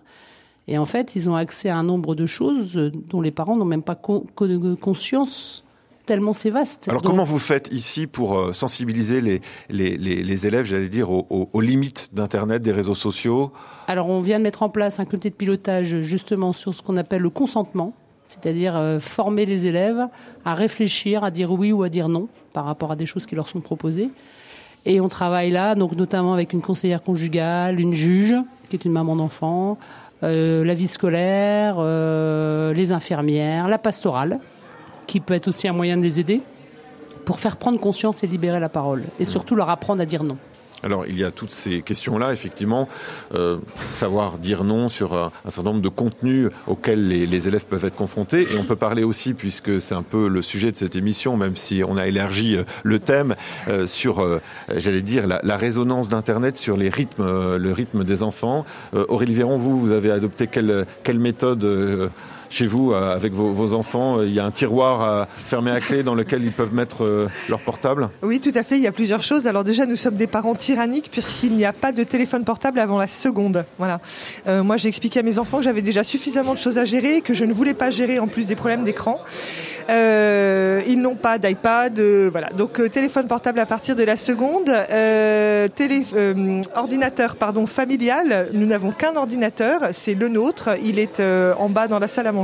Et 0.67 0.77
en 0.77 0.85
fait, 0.85 1.15
ils 1.15 1.27
ont 1.27 1.35
accès 1.35 1.67
à 1.69 1.77
un 1.77 1.81
nombre 1.83 2.13
de 2.13 2.27
choses 2.27 2.77
euh, 2.77 2.91
dont 3.09 3.21
les 3.21 3.31
parents 3.31 3.55
n'ont 3.55 3.65
même 3.65 3.81
pas 3.81 3.95
con- 3.95 4.23
con- 4.35 4.77
conscience, 4.79 5.63
tellement 6.05 6.33
c'est 6.35 6.51
vaste. 6.51 6.87
Alors 6.87 7.01
Donc- 7.01 7.09
comment 7.11 7.23
vous 7.23 7.39
faites 7.39 7.69
ici 7.71 8.05
pour 8.05 8.53
sensibiliser 8.53 9.19
les, 9.19 9.41
les, 9.71 9.97
les, 9.97 10.21
les 10.21 10.45
élèves, 10.45 10.65
j'allais 10.65 10.89
dire, 10.89 11.09
aux, 11.09 11.25
aux- 11.31 11.49
aux 11.51 11.61
limites 11.61 12.13
d'Internet, 12.13 12.61
des 12.61 12.71
réseaux 12.71 12.93
sociaux? 12.93 13.51
Alors, 13.87 14.09
on 14.09 14.21
vient 14.21 14.37
de 14.37 14.43
mettre 14.43 14.61
en 14.61 14.69
place 14.69 14.99
un 14.99 15.05
comité 15.05 15.31
de 15.31 15.35
pilotage 15.35 16.01
justement 16.01 16.53
sur 16.53 16.75
ce 16.75 16.83
qu'on 16.83 16.97
appelle 16.97 17.23
le 17.23 17.31
consentement, 17.31 17.93
c'est-à-dire 18.29 18.77
euh, 18.77 18.99
former 18.99 19.47
les 19.47 19.65
élèves 19.65 20.07
à 20.45 20.53
réfléchir, 20.53 21.23
à 21.23 21.31
dire 21.31 21.51
oui 21.51 21.71
ou 21.71 21.81
à 21.81 21.89
dire 21.89 22.07
non 22.07 22.27
par 22.53 22.65
rapport 22.65 22.91
à 22.91 22.95
des 22.95 23.07
choses 23.07 23.25
qui 23.25 23.35
leur 23.35 23.49
sont 23.49 23.59
proposées. 23.59 24.11
Et 24.85 25.01
on 25.01 25.09
travaille 25.09 25.49
là, 25.49 25.73
donc 25.73 25.93
notamment 25.93 26.33
avec 26.33 26.53
une 26.53 26.61
conseillère 26.61 27.01
conjugale, 27.01 27.79
une 27.79 27.95
juge 27.95 28.35
qui 28.69 28.75
est 28.75 28.85
une 28.85 28.91
maman 28.91 29.15
d'enfant, 29.15 29.79
euh, 30.21 30.63
la 30.63 30.75
vie 30.75 30.87
scolaire, 30.87 31.77
euh, 31.79 32.71
les 32.73 32.91
infirmières, 32.91 33.67
la 33.67 33.79
pastorale, 33.79 34.39
qui 35.07 35.19
peut 35.19 35.33
être 35.33 35.47
aussi 35.47 35.67
un 35.67 35.73
moyen 35.73 35.97
de 35.97 36.03
les 36.03 36.19
aider 36.19 36.41
pour 37.25 37.39
faire 37.39 37.57
prendre 37.57 37.79
conscience 37.79 38.23
et 38.23 38.27
libérer 38.27 38.59
la 38.59 38.69
parole, 38.69 39.05
et 39.19 39.25
surtout 39.25 39.55
leur 39.55 39.69
apprendre 39.69 40.01
à 40.01 40.05
dire 40.05 40.23
non. 40.23 40.37
Alors, 40.83 41.05
il 41.07 41.17
y 41.17 41.23
a 41.23 41.31
toutes 41.31 41.51
ces 41.51 41.81
questions-là, 41.81 42.33
effectivement. 42.33 42.87
Euh, 43.33 43.57
savoir 43.91 44.37
dire 44.37 44.63
non 44.63 44.89
sur 44.89 45.13
un, 45.13 45.31
certain 45.49 45.71
nombre 45.71 45.81
de 45.81 45.89
contenus 45.89 46.49
auxquels 46.67 47.07
les, 47.07 47.47
élèves 47.47 47.65
peuvent 47.65 47.85
être 47.85 47.95
confrontés. 47.95 48.41
Et 48.41 48.57
on 48.57 48.63
peut 48.63 48.75
parler 48.75 49.03
aussi, 49.03 49.33
puisque 49.33 49.81
c'est 49.81 49.95
un 49.95 50.03
peu 50.03 50.27
le 50.27 50.41
sujet 50.41 50.71
de 50.71 50.77
cette 50.77 50.95
émission, 50.95 51.37
même 51.37 51.55
si 51.55 51.83
on 51.85 51.97
a 51.97 52.07
élargi 52.07 52.57
euh, 52.57 52.63
le 52.83 52.99
thème, 52.99 53.35
euh, 53.67 53.87
sur, 53.87 54.25
j'allais 54.75 55.01
dire, 55.01 55.27
la, 55.27 55.57
résonance 55.57 56.07
d'Internet 56.07 56.57
sur 56.57 56.77
les 56.77 56.89
rythmes, 56.89 57.23
le 57.57 57.71
rythme 57.71 58.03
des 58.03 58.23
enfants. 58.23 58.65
Aurélie 58.93 59.33
Véron, 59.33 59.57
vous, 59.57 59.79
vous 59.79 59.91
avez 59.91 60.11
adopté 60.11 60.47
quelle, 60.47 60.85
quelle 61.03 61.19
méthode 61.19 61.63
chez 62.49 62.67
vous, 62.67 62.91
euh, 62.91 63.15
avec 63.15 63.33
vos, 63.33 63.73
enfants 63.73 64.21
Il 64.21 64.33
y 64.33 64.39
a 64.39 64.45
un 64.45 64.51
tiroir 64.51 65.01
euh, 65.01 65.25
fermé 65.29 65.71
à 65.71 65.79
clé 65.79 66.03
dans 66.03 66.15
lequel 66.15 66.43
ils 66.43 66.51
peuvent 66.51 66.73
mettre 66.73 67.03
euh, 67.03 67.27
leur 67.47 67.59
portable? 67.59 68.09
Oui, 68.21 68.39
tout 68.39 68.51
à 68.55 68.63
fait. 68.63 68.77
Il 68.77 68.83
y 68.83 68.87
a 68.87 68.91
plusieurs 68.91 69.21
choses. 69.21 69.47
Alors 69.47 69.63
déjà, 69.63 69.85
nous 69.85 69.95
sommes 69.95 70.15
des 70.15 70.27
parents 70.27 70.55
tyranniques 70.55 71.09
puisqu'il 71.11 71.53
n'y 71.53 71.65
a 71.65 71.73
pas 71.73 71.91
de 71.91 72.03
téléphone 72.03 72.43
portable 72.43 72.79
avant 72.79 72.97
la 72.97 73.07
seconde. 73.07 73.65
Voilà. 73.77 73.99
Euh, 74.47 74.63
moi, 74.63 74.77
j'ai 74.77 74.87
expliqué 74.87 75.19
à 75.19 75.23
mes 75.23 75.37
enfants 75.39 75.57
que 75.57 75.63
j'avais 75.63 75.81
déjà 75.81 76.03
suffisamment 76.03 76.53
de 76.53 76.59
choses 76.59 76.77
à 76.77 76.85
gérer, 76.85 77.21
que 77.21 77.33
je 77.33 77.45
ne 77.45 77.53
voulais 77.53 77.73
pas 77.73 77.89
gérer 77.89 78.19
en 78.19 78.27
plus 78.27 78.47
des 78.47 78.55
problèmes 78.55 78.83
d'écran. 78.83 79.19
Euh, 79.89 80.81
ils 80.87 81.01
n'ont 81.01 81.15
pas 81.15 81.39
d'iPad, 81.39 81.97
euh, 81.97 82.29
voilà. 82.31 82.49
Donc 82.49 82.79
euh, 82.79 82.89
téléphone 82.89 83.27
portable 83.27 83.59
à 83.59 83.65
partir 83.65 83.95
de 83.95 84.03
la 84.03 84.17
seconde. 84.17 84.69
Euh, 84.69 85.67
euh, 85.79 86.61
ordinateur, 86.75 87.35
pardon, 87.35 87.65
familial. 87.65 88.49
Nous 88.53 88.67
n'avons 88.67 88.91
qu'un 88.91 89.15
ordinateur, 89.15 89.89
c'est 89.91 90.13
le 90.13 90.27
nôtre. 90.27 90.69
Il 90.83 90.99
est 90.99 91.19
euh, 91.19 91.53
en 91.57 91.69
bas 91.69 91.87
dans 91.87 91.99
la 91.99 92.07
salle 92.07 92.27
à 92.27 92.31
manger. 92.31 92.38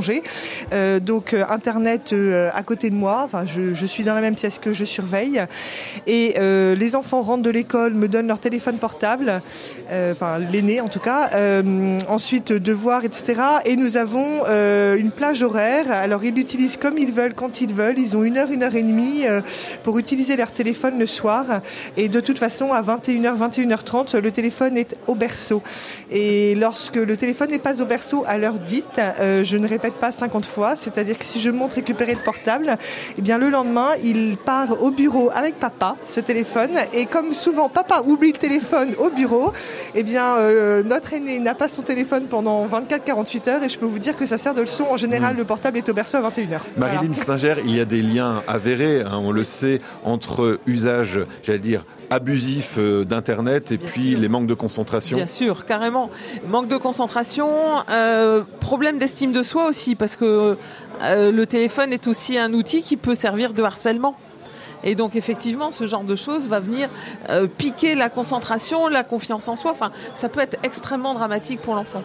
Euh, 0.74 1.00
donc 1.00 1.34
euh, 1.34 1.44
Internet 1.50 2.12
euh, 2.14 2.50
à 2.54 2.64
côté 2.64 2.90
de 2.90 2.96
moi. 2.96 3.22
Enfin, 3.24 3.46
je, 3.46 3.86
suis 3.86 4.04
dans 4.04 4.16
la 4.16 4.22
même 4.22 4.36
pièce 4.36 4.60
que 4.60 4.74
je 4.74 4.84
surveille. 4.84 5.44
Et 6.08 6.36
les 6.40 6.96
enfants 6.96 7.22
rentrent 7.22 7.44
de 7.44 7.50
l'école, 7.50 7.94
me 7.94 8.08
donnent 8.08 8.28
leur 8.28 8.40
téléphone 8.40 8.78
portable. 8.78 9.42
Enfin, 10.12 10.40
l'aîné 10.40 10.82
en 10.82 10.88
tout 10.88 11.00
cas. 11.00 11.30
Ensuite, 12.08 12.52
devoirs, 12.52 13.06
etc. 13.06 13.42
Et 13.66 13.76
nous 13.76 13.98
avons 13.98 14.44
une 14.96 15.12
plage 15.12 15.44
horaire. 15.44 15.92
Alors, 15.92 16.24
ils 16.24 16.34
l'utilisent 16.34 16.78
comme 16.78 16.98
ils 16.98 17.12
veulent, 17.12 17.34
quand 17.34 17.62
ils 17.62 17.74
veulent. 17.74 18.00
Ils 18.00 18.18
ont 18.18 18.24
une 18.24 18.38
heure, 18.38 18.52
une 18.52 18.64
heure 18.64 18.76
et 18.76 18.82
demie 18.82 19.24
pour 19.84 20.00
utiliser 20.00 20.36
leur 20.36 20.52
téléphone 20.52 20.98
le 21.00 21.06
soir. 21.06 21.62
Et 21.96 22.10
de 22.10 22.20
toute 22.20 22.40
façon, 22.40 22.74
à 22.74 22.82
21h, 22.82 23.38
21h30, 23.38 24.18
le 24.18 24.32
téléphone 24.32 24.78
est 24.78 24.98
au 25.08 25.16
berceau. 25.16 25.62
Et 26.12 26.56
lorsque 26.56 26.96
le 26.96 27.16
téléphone 27.16 27.52
n'est 27.52 27.60
pas 27.60 27.82
au 27.82 27.86
berceau 27.86 28.24
à 28.28 28.38
l'heure 28.38 28.60
dite, 28.60 29.00
je 29.20 29.58
ne 29.58 29.68
répète 29.68 29.85
pas 29.94 30.12
50 30.12 30.46
fois, 30.46 30.76
c'est-à-dire 30.76 31.18
que 31.18 31.26
si 31.26 31.40
je 31.40 31.50
monte 31.50 31.74
récupérer 31.76 32.14
le 32.14 32.20
portable, 32.20 32.78
eh 33.18 33.22
bien 33.22 33.38
le 33.38 33.50
lendemain, 33.50 33.90
il 34.04 34.38
part 34.38 34.82
au 34.84 34.92
bureau 34.92 35.30
avec 35.34 35.60
papa, 35.60 35.96
ce 36.06 36.20
téléphone. 36.20 36.72
Et 36.94 37.06
comme 37.06 37.34
souvent 37.34 37.70
papa 37.70 38.02
oublie 38.06 38.32
le 38.32 38.38
téléphone 38.38 38.94
au 38.98 39.10
bureau, 39.10 39.54
eh 39.94 40.04
bien 40.04 40.38
euh, 40.38 40.84
notre 40.84 41.14
aîné 41.14 41.40
n'a 41.40 41.56
pas 41.56 41.68
son 41.68 41.82
téléphone 41.82 42.26
pendant 42.30 42.66
24-48 42.66 43.50
heures. 43.50 43.64
Et 43.64 43.70
je 43.70 43.78
peux 43.78 43.86
vous 43.86 44.00
dire 44.00 44.16
que 44.16 44.26
ça 44.26 44.38
sert 44.38 44.54
de 44.54 44.62
leçon. 44.62 44.86
En 44.90 44.98
général, 44.98 45.36
le 45.36 45.44
portable 45.44 45.78
est 45.78 45.90
au 45.90 45.94
berceau 45.94 46.18
à 46.18 46.22
21h. 46.22 46.60
Marilyn 46.78 47.14
Stinger, 47.14 47.56
il 47.64 47.76
y 47.76 47.80
a 47.80 47.86
des 47.86 48.02
liens 48.02 48.44
avérés, 48.48 49.02
hein, 49.02 49.20
on 49.22 49.32
le 49.32 49.44
sait, 49.44 49.80
entre 50.04 50.60
usage, 50.66 51.20
j'allais 51.44 51.60
dire, 51.60 51.86
abusif 52.10 52.76
euh, 52.78 53.04
d'Internet 53.04 53.72
et 53.72 53.78
puis 53.78 54.16
les 54.16 54.28
manques 54.28 54.48
de 54.48 54.54
concentration. 54.54 55.18
Bien 55.18 55.28
sûr, 55.28 55.66
carrément. 55.66 56.10
Manque 56.48 56.68
de 56.68 56.78
concentration, 56.78 57.50
euh, 57.90 58.44
problème 58.60 58.98
d'estime 58.98 59.32
de 59.32 59.44
soi 59.44 59.68
aussi, 59.68 59.96
parce 59.96 60.16
que 60.16 60.58
euh, 61.04 61.32
le 61.32 61.46
téléphone 61.46 61.94
est 61.94 62.08
aussi 62.08 62.38
un 62.38 62.54
outil 62.54 62.82
qui 62.82 62.98
peut 62.98 63.16
servir 63.16 63.54
de 63.54 63.64
harcèlement. 63.64 64.16
Et 64.84 64.94
donc 64.96 65.16
effectivement, 65.16 65.72
ce 65.72 65.88
genre 65.88 66.04
de 66.04 66.16
choses 66.16 66.48
va 66.48 66.60
venir 66.60 66.90
euh, 67.30 67.48
piquer 67.48 67.96
la 67.96 68.10
concentration, 68.10 68.88
la 68.88 69.04
confiance 69.04 69.48
en 69.48 69.56
soi. 69.56 69.72
Enfin, 69.72 69.92
ça 70.14 70.30
peut 70.30 70.40
être 70.40 70.58
extrêmement 70.64 71.14
dramatique 71.14 71.62
pour 71.62 71.76
l'enfant. 71.76 72.04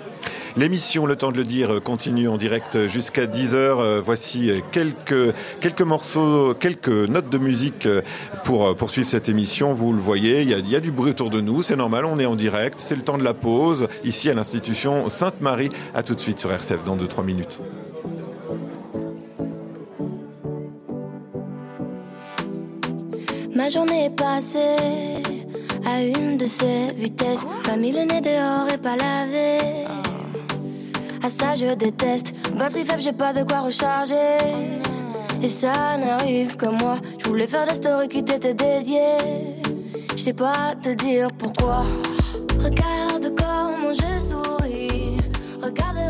L'émission, 0.57 1.07
le 1.07 1.16
temps 1.16 1.30
de 1.30 1.36
le 1.36 1.44
dire, 1.44 1.80
continue 1.82 2.28
en 2.28 2.36
direct 2.36 2.88
jusqu'à 2.88 3.26
10h. 3.26 4.01
Voici 4.01 4.51
quelques, 4.72 5.80
morceaux, 5.80 6.55
quelques 6.55 6.88
notes 6.88 7.30
de 7.30 7.38
musique 7.38 7.86
pour 8.44 8.74
poursuivre 8.76 9.09
cette 9.09 9.28
émission. 9.28 9.72
Vous 9.72 9.92
le 9.92 10.01
voyez, 10.01 10.42
il 10.42 10.68
y 10.68 10.76
a, 10.76 10.80
du 10.80 10.90
bruit 10.90 11.11
autour 11.11 11.30
de 11.30 11.40
nous, 11.40 11.62
c'est 11.62 11.76
normal, 11.76 12.05
on 12.05 12.18
est 12.18 12.26
en 12.26 12.36
direct, 12.36 12.80
c'est 12.80 12.96
le 12.96 13.03
temps 13.03 13.18
de 13.18 13.22
la 13.22 13.34
pause, 13.34 13.88
ici 14.05 14.28
à 14.28 14.34
l'institution 14.34 15.09
Sainte-Marie. 15.09 15.70
À 15.94 16.03
tout 16.03 16.14
de 16.14 16.20
suite 16.20 16.40
sur 16.40 16.53
RCF 16.53 16.84
dans 16.84 16.96
2-3 16.96 17.24
minutes. 17.24 17.61
Ma 23.55 23.68
journée 23.68 24.07
est 24.07 24.16
passée 24.16 25.22
à 25.84 26.03
une 26.03 26.38
de 26.38 26.46
ces 26.46 26.92
vitesses. 26.96 27.44
À 31.22 31.28
ça 31.28 31.54
je 31.54 31.74
déteste. 31.74 32.32
Batterie 32.56 32.84
faible, 32.84 33.02
j'ai 33.02 33.12
pas 33.12 33.32
de 33.32 33.42
quoi 33.42 33.60
recharger. 33.60 34.38
Et 35.42 35.48
ça 35.48 35.96
n'arrive 35.98 36.56
que 36.56 36.66
moi. 36.66 36.96
Je 37.18 37.28
voulais 37.28 37.46
faire 37.46 37.66
des 37.66 37.74
stories 37.74 38.08
qui 38.08 38.24
t'étaient 38.24 38.54
dédiées. 38.54 39.60
Je 40.12 40.18
sais 40.18 40.32
pas 40.32 40.74
te 40.82 40.90
dire 40.90 41.28
pourquoi. 41.38 41.84
Regarde 42.62 43.34
comment 43.36 43.92
je 43.92 44.20
souris. 44.20 45.18
Regarde 45.62 46.09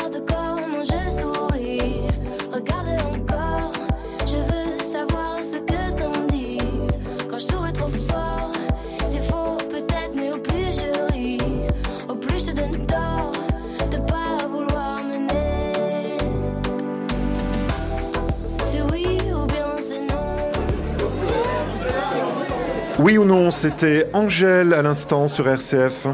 Oui 23.03 23.17
ou 23.17 23.25
non, 23.25 23.49
c'était 23.49 24.07
Angèle 24.13 24.75
à 24.75 24.83
l'instant 24.83 25.27
sur 25.27 25.47
RCF. 25.47 26.05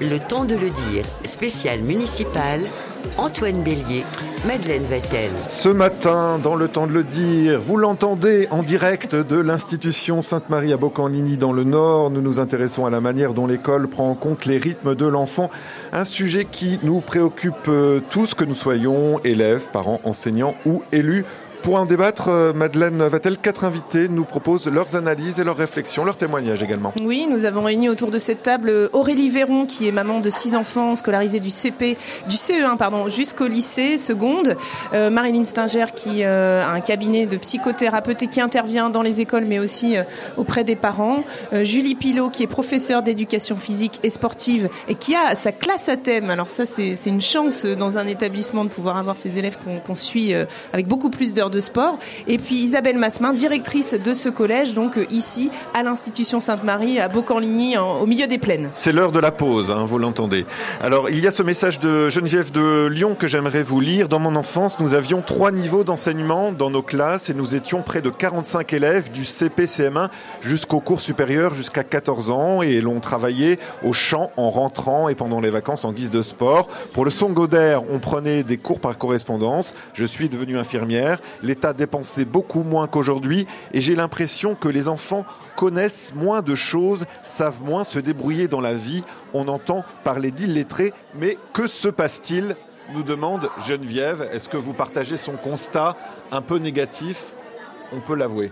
Le 0.00 0.18
temps 0.18 0.44
de 0.44 0.54
le 0.54 0.70
dire, 0.70 1.04
spécial 1.24 1.80
municipal, 1.80 2.60
Antoine 3.16 3.64
Bélier, 3.64 4.04
Madeleine 4.46 4.84
Vatel. 4.84 5.32
Ce 5.48 5.68
matin, 5.68 6.38
dans 6.40 6.54
le 6.54 6.68
temps 6.68 6.86
de 6.86 6.92
le 6.92 7.02
dire, 7.02 7.60
vous 7.60 7.76
l'entendez 7.76 8.46
en 8.52 8.62
direct 8.62 9.16
de 9.16 9.36
l'institution 9.36 10.22
Sainte-Marie 10.22 10.72
à 10.72 10.76
Bocanligny 10.76 11.36
dans 11.36 11.52
le 11.52 11.64
Nord. 11.64 12.10
Nous 12.10 12.20
nous 12.20 12.38
intéressons 12.38 12.86
à 12.86 12.90
la 12.90 13.00
manière 13.00 13.34
dont 13.34 13.48
l'école 13.48 13.88
prend 13.88 14.08
en 14.08 14.14
compte 14.14 14.46
les 14.46 14.58
rythmes 14.58 14.94
de 14.94 15.06
l'enfant. 15.06 15.50
Un 15.92 16.04
sujet 16.04 16.44
qui 16.44 16.78
nous 16.84 17.00
préoccupe 17.00 17.68
tous, 18.10 18.34
que 18.34 18.44
nous 18.44 18.54
soyons 18.54 19.18
élèves, 19.24 19.66
parents, 19.72 20.00
enseignants 20.04 20.54
ou 20.64 20.84
élus. 20.92 21.24
Pour 21.62 21.74
en 21.76 21.86
débattre, 21.86 22.28
euh, 22.28 22.52
Madeleine 22.52 23.02
Vatel, 23.08 23.36
quatre 23.36 23.64
invités 23.64 24.08
nous 24.08 24.24
proposent 24.24 24.68
leurs 24.68 24.96
analyses 24.96 25.40
et 25.40 25.44
leurs 25.44 25.56
réflexions, 25.56 26.04
leurs 26.04 26.16
témoignages 26.16 26.62
également. 26.62 26.92
Oui, 27.02 27.26
nous 27.28 27.44
avons 27.44 27.64
réuni 27.64 27.88
autour 27.88 28.10
de 28.10 28.18
cette 28.18 28.42
table 28.42 28.88
Aurélie 28.92 29.28
Véron, 29.28 29.66
qui 29.66 29.88
est 29.88 29.92
maman 29.92 30.20
de 30.20 30.30
six 30.30 30.54
enfants 30.54 30.94
scolarisés 30.94 31.40
du 31.40 31.50
CP, 31.50 31.96
du 32.28 32.36
CE1 32.36 32.76
pardon, 32.76 33.08
jusqu'au 33.08 33.48
lycée 33.48 33.98
seconde. 33.98 34.56
Euh, 34.94 35.10
Marilyn 35.10 35.44
Stinger, 35.44 35.86
qui 35.94 36.24
euh, 36.24 36.62
a 36.62 36.70
un 36.70 36.80
cabinet 36.80 37.26
de 37.26 37.36
psychothérapeute 37.36 38.22
et 38.22 38.28
qui 38.28 38.40
intervient 38.40 38.88
dans 38.88 39.02
les 39.02 39.20
écoles, 39.20 39.44
mais 39.44 39.58
aussi 39.58 39.96
auprès 40.36 40.64
des 40.64 40.76
parents. 40.76 41.24
Julie 41.52 41.94
Pilot, 41.94 42.30
qui 42.30 42.44
est 42.44 42.48
professeure 42.48 43.02
d'éducation 43.02 43.56
physique 43.56 43.98
et 44.02 44.10
sportive 44.10 44.68
et 44.88 44.94
qui 44.94 45.14
a 45.14 45.34
sa 45.34 45.52
classe 45.52 45.88
à 45.88 45.96
thème. 45.96 46.30
Alors 46.30 46.50
ça, 46.50 46.64
c'est 46.66 46.96
une 47.06 47.20
chance 47.20 47.64
dans 47.64 47.98
un 47.98 48.06
établissement 48.06 48.64
de 48.64 48.70
pouvoir 48.70 48.96
avoir 48.96 49.16
ces 49.16 49.38
élèves 49.38 49.58
qu'on 49.84 49.94
suit 49.94 50.32
avec 50.72 50.86
beaucoup 50.86 51.10
plus 51.10 51.34
d'heures 51.34 51.47
de 51.50 51.60
sport. 51.60 51.98
Et 52.26 52.38
puis 52.38 52.56
Isabelle 52.56 52.98
Massemin, 52.98 53.32
directrice 53.32 53.94
de 53.94 54.14
ce 54.14 54.28
collège, 54.28 54.74
donc 54.74 54.98
euh, 54.98 55.06
ici 55.10 55.50
à 55.74 55.82
l'institution 55.82 56.40
Sainte-Marie 56.40 56.98
à 56.98 57.08
Beaucanligny, 57.08 57.76
au 57.76 58.06
milieu 58.06 58.26
des 58.26 58.38
plaines. 58.38 58.68
C'est 58.72 58.92
l'heure 58.92 59.12
de 59.12 59.20
la 59.20 59.30
pause, 59.30 59.70
hein, 59.70 59.84
vous 59.84 59.98
l'entendez. 59.98 60.46
Alors, 60.80 61.10
il 61.10 61.20
y 61.20 61.26
a 61.26 61.30
ce 61.30 61.42
message 61.42 61.80
de 61.80 62.08
Geneviève 62.08 62.52
de 62.52 62.86
Lyon 62.86 63.14
que 63.18 63.26
j'aimerais 63.26 63.62
vous 63.62 63.80
lire. 63.80 64.08
Dans 64.08 64.18
mon 64.18 64.36
enfance, 64.36 64.78
nous 64.80 64.94
avions 64.94 65.22
trois 65.22 65.52
niveaux 65.52 65.84
d'enseignement 65.84 66.52
dans 66.52 66.70
nos 66.70 66.82
classes 66.82 67.30
et 67.30 67.34
nous 67.34 67.54
étions 67.54 67.82
près 67.82 68.02
de 68.02 68.10
45 68.10 68.72
élèves 68.72 69.10
du 69.12 69.24
CP 69.24 69.66
CM1 69.66 70.08
jusqu'au 70.40 70.80
cours 70.80 71.00
supérieur 71.00 71.54
jusqu'à 71.54 71.84
14 71.84 72.30
ans 72.30 72.62
et 72.62 72.80
l'on 72.80 73.00
travaillait 73.00 73.58
au 73.82 73.92
champ 73.92 74.30
en 74.36 74.50
rentrant 74.50 75.08
et 75.08 75.14
pendant 75.14 75.40
les 75.40 75.50
vacances 75.50 75.84
en 75.84 75.92
guise 75.92 76.10
de 76.10 76.22
sport. 76.22 76.68
Pour 76.92 77.04
le 77.04 77.10
songodaire, 77.10 77.82
on 77.90 77.98
prenait 77.98 78.42
des 78.42 78.56
cours 78.56 78.80
par 78.80 78.96
correspondance. 78.98 79.74
Je 79.94 80.04
suis 80.04 80.28
devenue 80.28 80.58
infirmière. 80.58 81.20
L'État 81.42 81.72
dépensait 81.72 82.24
beaucoup 82.24 82.62
moins 82.62 82.86
qu'aujourd'hui 82.86 83.46
et 83.72 83.80
j'ai 83.80 83.94
l'impression 83.94 84.54
que 84.54 84.68
les 84.68 84.88
enfants 84.88 85.24
connaissent 85.56 86.12
moins 86.14 86.42
de 86.42 86.54
choses, 86.54 87.04
savent 87.22 87.62
moins 87.64 87.84
se 87.84 87.98
débrouiller 87.98 88.48
dans 88.48 88.60
la 88.60 88.74
vie. 88.74 89.02
On 89.34 89.48
entend 89.48 89.84
parler 90.04 90.30
d'illettrés, 90.30 90.92
mais 91.14 91.38
que 91.52 91.66
se 91.66 91.88
passe-t-il? 91.88 92.56
Nous 92.94 93.02
demande 93.02 93.50
Geneviève. 93.66 94.28
Est-ce 94.32 94.48
que 94.48 94.56
vous 94.56 94.72
partagez 94.72 95.16
son 95.16 95.32
constat 95.32 95.94
un 96.32 96.40
peu 96.40 96.56
négatif? 96.58 97.34
On 97.92 98.00
peut 98.00 98.14
l'avouer. 98.14 98.50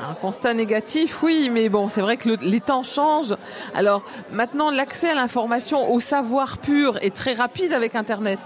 Un 0.00 0.14
constat 0.14 0.54
négatif, 0.54 1.22
oui, 1.22 1.48
mais 1.52 1.68
bon, 1.68 1.88
c'est 1.88 2.00
vrai 2.00 2.16
que 2.16 2.28
le- 2.30 2.38
les 2.40 2.60
temps 2.60 2.82
changent. 2.82 3.36
Alors 3.74 4.02
maintenant, 4.32 4.70
l'accès 4.70 5.10
à 5.10 5.14
l'information, 5.14 5.92
au 5.92 6.00
savoir 6.00 6.58
pur 6.58 6.96
est 7.02 7.14
très 7.14 7.34
rapide 7.34 7.72
avec 7.72 7.94
Internet. 7.94 8.40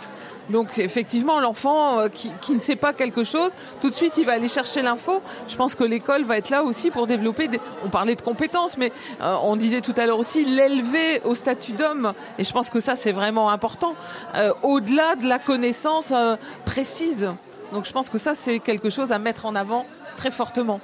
Donc 0.50 0.78
effectivement, 0.78 1.40
l'enfant 1.40 2.00
euh, 2.00 2.08
qui, 2.08 2.54
ne 2.54 2.60
sait 2.60 2.76
pas 2.76 2.92
quelque 2.92 3.24
chose, 3.24 3.50
tout 3.80 3.90
de 3.90 3.94
suite, 3.94 4.16
il 4.16 4.26
va 4.26 4.32
aller 4.32 4.48
chercher 4.48 4.82
l'info. 4.82 5.20
Je 5.48 5.56
pense 5.56 5.74
que 5.74 5.84
l'école 5.84 6.24
va 6.24 6.38
être 6.38 6.50
là 6.50 6.62
aussi 6.62 6.90
pour 6.90 7.06
développer. 7.06 7.48
On 7.84 7.88
parlait 7.88 8.14
de 8.14 8.22
compétences, 8.22 8.78
mais 8.78 8.92
euh, 9.22 9.36
on 9.42 9.56
disait 9.56 9.80
tout 9.80 9.94
à 9.96 10.06
l'heure 10.06 10.18
aussi 10.18 10.44
l'élever 10.44 11.20
au 11.24 11.34
statut 11.34 11.72
d'homme. 11.72 12.12
Et 12.38 12.44
je 12.44 12.52
pense 12.52 12.70
que 12.70 12.80
ça, 12.80 12.96
c'est 12.96 13.12
vraiment 13.12 13.50
important. 13.50 13.94
Euh, 14.36 14.52
Au-delà 14.62 15.16
de 15.16 15.28
la 15.28 15.38
connaissance 15.38 16.12
précise. 16.64 17.28
Donc 17.72 17.84
je 17.84 17.92
pense 17.92 18.10
que 18.10 18.18
ça, 18.18 18.34
c'est 18.34 18.60
quelque 18.60 18.90
chose 18.90 19.10
à 19.10 19.18
mettre 19.18 19.46
en 19.46 19.54
avant 19.54 19.86
très 20.16 20.30
fortement. 20.30 20.80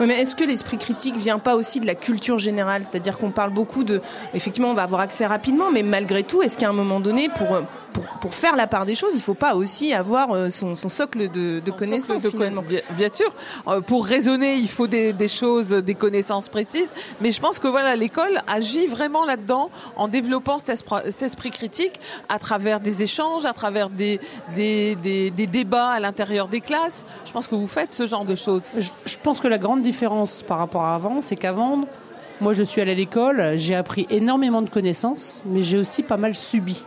Oui, 0.00 0.06
mais 0.06 0.20
est-ce 0.20 0.36
que 0.36 0.44
l'esprit 0.44 0.78
critique 0.78 1.16
vient 1.16 1.38
pas 1.38 1.56
aussi 1.56 1.80
de 1.80 1.86
la 1.86 1.94
culture 1.94 2.38
générale? 2.38 2.84
C'est-à-dire 2.84 3.18
qu'on 3.18 3.30
parle 3.30 3.50
beaucoup 3.50 3.84
de. 3.84 4.00
Effectivement, 4.34 4.70
on 4.70 4.74
va 4.74 4.82
avoir 4.82 5.00
accès 5.00 5.26
rapidement, 5.26 5.70
mais 5.70 5.82
malgré 5.82 6.22
tout, 6.22 6.42
est-ce 6.42 6.58
qu'à 6.58 6.68
un 6.68 6.72
moment 6.72 7.00
donné, 7.00 7.28
pour, 7.28 7.62
pour, 7.94 8.04
pour 8.20 8.34
faire 8.34 8.56
la 8.56 8.66
part 8.66 8.84
des 8.84 8.94
choses, 8.94 9.14
il 9.14 9.22
faut 9.22 9.32
pas 9.46 9.54
aussi 9.54 9.94
avoir 9.94 10.26
euh, 10.32 10.50
son, 10.50 10.76
son 10.76 10.90
socle 10.90 11.30
de, 11.30 11.60
de 11.60 11.70
connaissances 11.70 12.22
socle 12.24 12.36
de 12.36 12.42
finalement 12.42 12.62
Bien, 12.62 12.80
bien 12.98 13.08
sûr, 13.20 13.30
Euh, 13.68 13.80
pour 13.80 14.04
raisonner, 14.04 14.56
il 14.56 14.68
faut 14.68 14.86
des, 14.86 15.12
des 15.14 15.28
choses, 15.28 15.70
des 15.70 15.94
connaissances 15.94 16.48
précises. 16.50 16.92
Mais 17.22 17.30
je 17.30 17.40
pense 17.40 17.58
que 17.58 17.68
voilà, 17.68 17.96
l'école 17.96 18.40
agit 18.58 18.86
vraiment 18.86 19.24
là-dedans 19.24 19.70
en 19.96 20.08
développant 20.08 20.58
cet 20.58 20.70
esprit, 20.70 20.96
cet 21.06 21.22
esprit 21.22 21.50
critique 21.50 21.96
à 22.28 22.38
travers 22.38 22.80
des 22.80 23.02
échanges, 23.02 23.44
à 23.46 23.52
travers 23.54 23.88
des, 23.90 24.20
des, 24.54 24.96
des, 24.96 25.30
des 25.30 25.46
débats 25.46 25.90
à 25.96 26.00
l'intérieur 26.00 26.48
des 26.48 26.60
classes. 26.60 27.06
Je 27.24 27.32
pense 27.32 27.46
que 27.46 27.54
vous 27.54 27.68
faites 27.78 27.92
ce 27.94 28.06
genre 28.06 28.24
de 28.24 28.34
choses. 28.34 28.64
Je, 28.76 28.90
je 29.06 29.16
pense 29.22 29.40
que 29.40 29.48
la 29.48 29.58
grande 29.58 29.82
différence 29.82 30.42
par 30.42 30.58
rapport 30.58 30.82
à 30.82 30.94
avant, 30.96 31.20
c'est 31.22 31.36
qu'avant, 31.36 31.86
moi 32.40 32.52
je 32.52 32.64
suis 32.64 32.80
allée 32.82 32.92
à 32.92 32.94
l'école, 33.04 33.52
j'ai 33.56 33.76
appris 33.76 34.06
énormément 34.10 34.62
de 34.62 34.70
connaissances, 34.70 35.42
mais 35.46 35.62
j'ai 35.62 35.78
aussi 35.78 36.02
pas 36.02 36.16
mal 36.16 36.34
subi. 36.34 36.84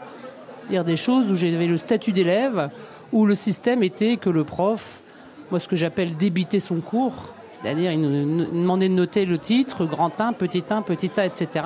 Des 0.69 0.97
choses 0.97 1.31
où 1.31 1.35
j'avais 1.35 1.67
le 1.67 1.77
statut 1.77 2.11
d'élève, 2.11 2.69
où 3.11 3.25
le 3.25 3.35
système 3.35 3.83
était 3.83 4.17
que 4.17 4.29
le 4.29 4.43
prof, 4.43 5.01
moi 5.49 5.59
ce 5.59 5.67
que 5.67 5.75
j'appelle 5.75 6.15
débiter 6.15 6.59
son 6.59 6.81
cours, 6.81 7.33
c'est-à-dire 7.49 7.91
il 7.91 8.01
nous 8.01 8.45
demandait 8.45 8.89
de 8.89 8.93
noter 8.93 9.25
le 9.25 9.37
titre, 9.37 9.85
grand 9.85 10.19
1, 10.19 10.33
petit 10.33 10.63
1, 10.69 10.81
petit 10.81 11.11
a, 11.17 11.25
etc. 11.25 11.65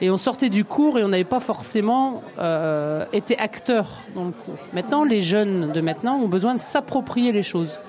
Et 0.00 0.10
on 0.10 0.16
sortait 0.16 0.50
du 0.50 0.64
cours 0.64 0.98
et 0.98 1.04
on 1.04 1.08
n'avait 1.08 1.24
pas 1.24 1.40
forcément 1.40 2.22
euh, 2.38 3.04
été 3.12 3.36
acteur 3.38 3.86
dans 4.14 4.26
le 4.26 4.32
cours. 4.32 4.58
Maintenant, 4.72 5.04
les 5.04 5.22
jeunes 5.22 5.72
de 5.72 5.80
maintenant 5.80 6.18
ont 6.18 6.28
besoin 6.28 6.54
de 6.54 6.60
s'approprier 6.60 7.32
les 7.32 7.42
choses. 7.42 7.80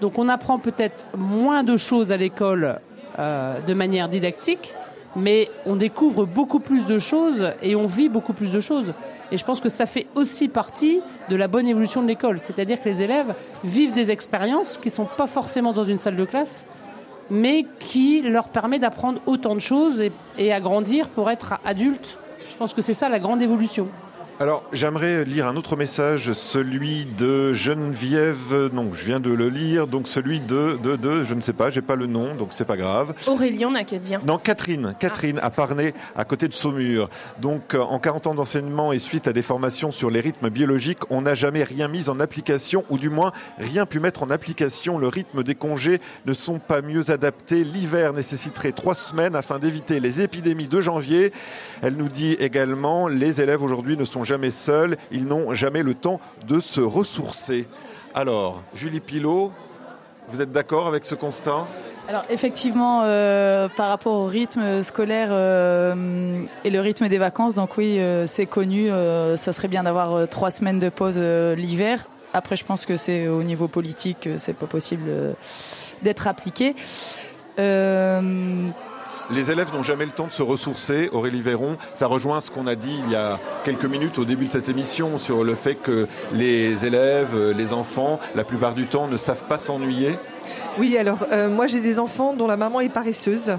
Donc 0.00 0.18
on 0.18 0.28
apprend 0.28 0.58
peut-être 0.58 1.06
moins 1.16 1.62
de 1.62 1.76
choses 1.76 2.12
à 2.12 2.16
l'école 2.16 2.80
euh, 3.18 3.60
de 3.60 3.74
manière 3.74 4.08
didactique, 4.08 4.74
mais 5.16 5.50
on 5.66 5.76
découvre 5.76 6.24
beaucoup 6.24 6.60
plus 6.60 6.86
de 6.86 6.98
choses 6.98 7.52
et 7.60 7.76
on 7.76 7.86
vit 7.86 8.08
beaucoup 8.08 8.32
plus 8.32 8.52
de 8.52 8.60
choses. 8.60 8.94
Et 9.32 9.36
je 9.36 9.44
pense 9.44 9.60
que 9.60 9.68
ça 9.68 9.86
fait 9.86 10.06
aussi 10.14 10.48
partie 10.48 11.00
de 11.28 11.36
la 11.36 11.48
bonne 11.48 11.66
évolution 11.66 12.02
de 12.02 12.08
l'école. 12.08 12.38
C'est-à-dire 12.38 12.82
que 12.82 12.88
les 12.88 13.02
élèves 13.02 13.34
vivent 13.64 13.92
des 13.92 14.10
expériences 14.10 14.76
qui 14.76 14.88
ne 14.88 14.94
sont 14.94 15.08
pas 15.16 15.26
forcément 15.26 15.72
dans 15.72 15.84
une 15.84 15.98
salle 15.98 16.16
de 16.16 16.24
classe, 16.24 16.64
mais 17.30 17.64
qui 17.78 18.22
leur 18.22 18.48
permet 18.48 18.78
d'apprendre 18.78 19.20
autant 19.26 19.54
de 19.54 19.60
choses 19.60 20.04
et, 20.38 20.52
à 20.52 20.60
grandir 20.60 21.08
pour 21.08 21.30
être 21.30 21.54
adultes. 21.64 22.18
Je 22.50 22.56
pense 22.56 22.74
que 22.74 22.82
c'est 22.82 22.94
ça 22.94 23.08
la 23.08 23.20
grande 23.20 23.40
évolution. 23.40 23.88
Alors, 24.42 24.62
j'aimerais 24.72 25.26
lire 25.26 25.46
un 25.46 25.56
autre 25.56 25.76
message, 25.76 26.32
celui 26.32 27.04
de 27.04 27.52
Geneviève. 27.52 28.70
Non, 28.72 28.90
je 28.94 29.04
viens 29.04 29.20
de 29.20 29.28
le 29.28 29.50
lire. 29.50 29.86
Donc, 29.86 30.08
celui 30.08 30.40
de, 30.40 30.78
de, 30.82 30.96
de, 30.96 31.24
je 31.24 31.34
ne 31.34 31.42
sais 31.42 31.52
pas, 31.52 31.68
j'ai 31.68 31.82
pas 31.82 31.94
le 31.94 32.06
nom, 32.06 32.34
donc 32.34 32.54
c'est 32.54 32.64
pas 32.64 32.78
grave. 32.78 33.12
Aurélie, 33.26 33.66
on 33.66 33.72
n'a 33.72 33.84
qu'à 33.84 33.98
dire. 33.98 34.20
Non, 34.24 34.38
Catherine, 34.38 34.94
Catherine 34.98 35.38
à 35.42 35.50
Parnay, 35.50 35.92
à 36.16 36.24
côté 36.24 36.48
de 36.48 36.54
Saumur. 36.54 37.10
Donc, 37.42 37.74
euh, 37.74 37.80
en 37.80 37.98
40 37.98 38.28
ans 38.28 38.34
d'enseignement 38.34 38.94
et 38.94 38.98
suite 38.98 39.28
à 39.28 39.34
des 39.34 39.42
formations 39.42 39.92
sur 39.92 40.08
les 40.08 40.20
rythmes 40.20 40.48
biologiques, 40.48 41.00
on 41.10 41.20
n'a 41.20 41.34
jamais 41.34 41.62
rien 41.62 41.88
mis 41.88 42.08
en 42.08 42.18
application, 42.18 42.86
ou 42.88 42.96
du 42.96 43.10
moins 43.10 43.32
rien 43.58 43.84
pu 43.84 44.00
mettre 44.00 44.22
en 44.22 44.30
application. 44.30 44.96
Le 44.96 45.08
rythme 45.08 45.42
des 45.42 45.54
congés 45.54 46.00
ne 46.24 46.32
sont 46.32 46.60
pas 46.60 46.80
mieux 46.80 47.10
adaptés. 47.10 47.62
L'hiver 47.62 48.14
nécessiterait 48.14 48.72
trois 48.72 48.94
semaines 48.94 49.36
afin 49.36 49.58
d'éviter 49.58 50.00
les 50.00 50.22
épidémies 50.22 50.66
de 50.66 50.80
janvier. 50.80 51.30
Elle 51.82 51.96
nous 51.96 52.08
dit 52.08 52.32
également, 52.40 53.06
les 53.06 53.42
élèves 53.42 53.62
aujourd'hui 53.62 53.98
ne 53.98 54.04
sont 54.04 54.24
jamais 54.24 54.29
seuls, 54.50 54.96
ils 55.10 55.26
n'ont 55.26 55.52
jamais 55.54 55.82
le 55.82 55.94
temps 55.94 56.20
de 56.46 56.60
se 56.60 56.80
ressourcer. 56.80 57.66
Alors, 58.14 58.62
Julie 58.74 59.00
Pilot, 59.00 59.52
vous 60.28 60.40
êtes 60.40 60.52
d'accord 60.52 60.86
avec 60.86 61.04
ce 61.04 61.14
constat? 61.14 61.66
Alors 62.08 62.24
effectivement, 62.28 63.02
euh, 63.04 63.68
par 63.68 63.88
rapport 63.88 64.14
au 64.14 64.26
rythme 64.26 64.82
scolaire 64.82 65.28
euh, 65.30 66.42
et 66.64 66.70
le 66.70 66.80
rythme 66.80 67.06
des 67.08 67.18
vacances, 67.18 67.54
donc 67.54 67.76
oui, 67.76 68.00
euh, 68.00 68.26
c'est 68.26 68.46
connu. 68.46 68.88
ça 69.36 69.52
serait 69.52 69.68
bien 69.68 69.84
d'avoir 69.84 70.28
trois 70.28 70.50
semaines 70.50 70.80
de 70.80 70.88
pause 70.88 71.18
l'hiver. 71.18 72.08
Après, 72.32 72.56
je 72.56 72.64
pense 72.64 72.86
que 72.86 72.96
c'est 72.96 73.28
au 73.28 73.42
niveau 73.42 73.68
politique, 73.68 74.28
c'est 74.38 74.54
pas 74.54 74.66
possible 74.66 75.36
d'être 76.02 76.26
appliqué. 76.26 76.74
Les 79.32 79.52
élèves 79.52 79.72
n'ont 79.72 79.84
jamais 79.84 80.06
le 80.06 80.10
temps 80.10 80.26
de 80.26 80.32
se 80.32 80.42
ressourcer. 80.42 81.08
Aurélie 81.12 81.40
Véron, 81.40 81.76
ça 81.94 82.08
rejoint 82.08 82.40
ce 82.40 82.50
qu'on 82.50 82.66
a 82.66 82.74
dit 82.74 82.98
il 83.06 83.12
y 83.12 83.14
a 83.14 83.38
quelques 83.64 83.84
minutes 83.84 84.18
au 84.18 84.24
début 84.24 84.46
de 84.46 84.52
cette 84.52 84.68
émission 84.68 85.18
sur 85.18 85.44
le 85.44 85.54
fait 85.54 85.76
que 85.76 86.08
les 86.32 86.84
élèves, 86.84 87.34
euh, 87.34 87.54
les 87.54 87.72
enfants, 87.72 88.18
la 88.34 88.42
plupart 88.42 88.74
du 88.74 88.86
temps, 88.86 89.06
ne 89.06 89.16
savent 89.16 89.44
pas 89.44 89.58
s'ennuyer. 89.58 90.18
Oui, 90.78 90.96
alors 90.98 91.26
euh, 91.30 91.48
moi 91.48 91.68
j'ai 91.68 91.80
des 91.80 92.00
enfants 92.00 92.34
dont 92.34 92.48
la 92.48 92.56
maman 92.56 92.80
est 92.80 92.88
paresseuse 92.88 93.52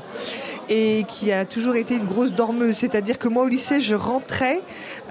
et 0.72 1.03
qui 1.05 1.34
a 1.34 1.43
toujours 1.43 1.76
été 1.76 1.95
une 1.95 2.05
grosse 2.05 2.32
dormeuse. 2.32 2.78
C'est-à-dire 2.78 3.19
que 3.19 3.28
moi 3.28 3.43
au 3.43 3.47
lycée, 3.47 3.82
je 3.82 3.93
rentrais 3.93 4.61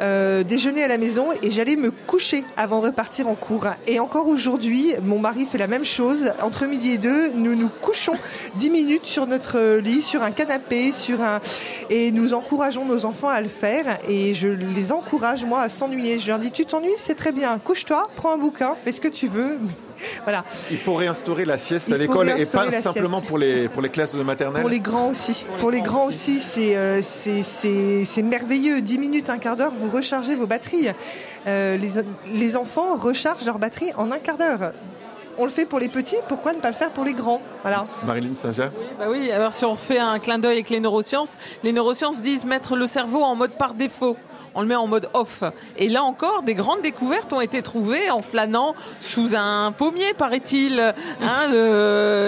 euh, 0.01 0.43
déjeuner 0.43 0.83
à 0.83 0.89
la 0.89 0.97
maison 0.97 1.27
et 1.43 1.51
j'allais 1.51 1.77
me 1.77 1.91
coucher 1.91 2.45
avant 2.57 2.81
de 2.81 2.87
repartir 2.87 3.29
en 3.29 3.35
cours. 3.35 3.67
Et 3.87 4.01
encore 4.01 4.27
aujourd'hui, 4.27 4.95
mon 5.03 5.19
mari 5.19 5.45
fait 5.45 5.59
la 5.59 5.67
même 5.67 5.85
chose. 5.85 6.33
Entre 6.43 6.65
midi 6.65 6.93
et 6.93 6.99
deux, 6.99 7.33
nous 7.33 7.55
nous 7.55 7.69
couchons 7.69 8.15
10 8.57 8.71
minutes 8.71 9.05
sur 9.05 9.27
notre 9.27 9.77
lit, 9.77 10.01
sur 10.01 10.23
un 10.23 10.31
canapé, 10.31 10.93
sur 10.93 11.21
un 11.21 11.41
et 11.91 12.11
nous 12.11 12.33
encourageons 12.33 12.87
nos 12.87 13.05
enfants 13.05 13.29
à 13.29 13.43
le 13.43 13.49
faire. 13.49 13.99
Et 14.09 14.33
je 14.33 14.49
les 14.49 14.93
encourage 14.93 15.45
moi 15.45 15.61
à 15.61 15.69
s'ennuyer. 15.69 16.19
Je 16.19 16.29
leur 16.29 16.39
dis 16.39 16.51
tu 16.51 16.65
t'ennuies, 16.65 16.89
c'est 16.97 17.17
très 17.17 17.33
bien. 17.33 17.59
Couche-toi, 17.59 18.09
prends 18.17 18.33
un 18.33 18.39
bouquin, 18.39 18.75
fais 18.77 18.93
ce 18.93 19.01
que 19.03 19.09
tu 19.09 19.27
veux. 19.27 19.59
Voilà. 20.25 20.45
Il 20.71 20.77
faut 20.77 20.95
réinstaurer 20.95 21.45
la 21.45 21.57
sieste 21.59 21.93
à 21.93 21.97
l'école 21.97 22.31
et 22.31 22.47
pas 22.47 22.71
simplement 22.71 23.19
sieste. 23.19 23.29
pour 23.29 23.39
les, 23.39 23.69
pour 23.69 23.83
les 23.83 23.89
classes 23.89 24.15
de 24.15 24.23
maternelle. 24.23 24.63
Pour 24.63 24.71
les 24.71 24.81
grands 24.81 25.11
aussi. 25.11 25.47
Pour 25.59 25.71
les, 25.71 25.81
grands 25.81 26.07
aussi, 26.07 26.41
c'est 26.41 26.77
euh, 26.77 27.01
c'est- 27.03 27.43
c'est 27.43 28.05
c'est 28.05 28.23
merveilleux. 28.23 28.81
10 28.81 28.99
minutes, 28.99 29.31
un 29.31 29.39
quart 29.39 29.57
d'heure, 29.57 29.73
vous 29.75 29.89
rechargez 29.91 30.35
vos 30.35 30.47
batteries. 30.47 30.89
Euh, 31.47 31.77
les, 31.77 31.91
les 32.33 32.57
enfants 32.57 32.97
rechargent 32.97 33.45
leur 33.47 33.59
batterie 33.59 33.93
en 33.97 34.11
un 34.11 34.19
quart 34.19 34.37
d'heure. 34.37 34.73
On 35.39 35.45
le 35.45 35.51
fait 35.51 35.65
pour 35.65 35.79
les 35.79 35.89
petits, 35.89 36.17
pourquoi 36.29 36.53
ne 36.53 36.59
pas 36.61 36.69
le 36.69 36.75
faire 36.75 36.91
pour 36.91 37.05
les 37.05 37.15
grands? 37.15 37.41
Voilà. 37.63 37.87
Marilyn 38.05 38.35
Saint-Jean 38.35 38.69
Bah 38.99 39.07
oui, 39.09 39.31
alors 39.31 39.55
si 39.55 39.65
on 39.65 39.71
refait 39.71 39.99
un 39.99 40.19
clin 40.19 40.39
d'œil 40.39 40.53
avec 40.55 40.69
les 40.71 40.81
neurosciences, 40.81 41.37
les 41.63 41.73
neurosciences 41.73 42.21
disent 42.21 42.45
mettre 42.45 42.77
le 42.77 42.87
cerveau 42.87 43.23
en 43.23 43.37
mode 43.37 43.53
par 43.53 43.73
défaut. 43.73 44.17
On 44.55 44.63
le 44.63 44.67
met 44.67 44.77
en 44.77 44.87
mode 44.87 45.09
off. 45.15 45.45
Et 45.77 45.89
là 45.89 46.03
encore, 46.03 46.43
des 46.43 46.55
grandes 46.55 46.83
découvertes 46.83 47.33
ont 47.33 47.41
été 47.41 47.63
trouvées 47.63 48.11
en 48.11 48.23
flânant 48.23 48.75
sous 49.01 49.35
un 49.35 49.73
pommier, 49.73 50.15
paraît-il. 50.17 50.95
Hein, 51.21 51.49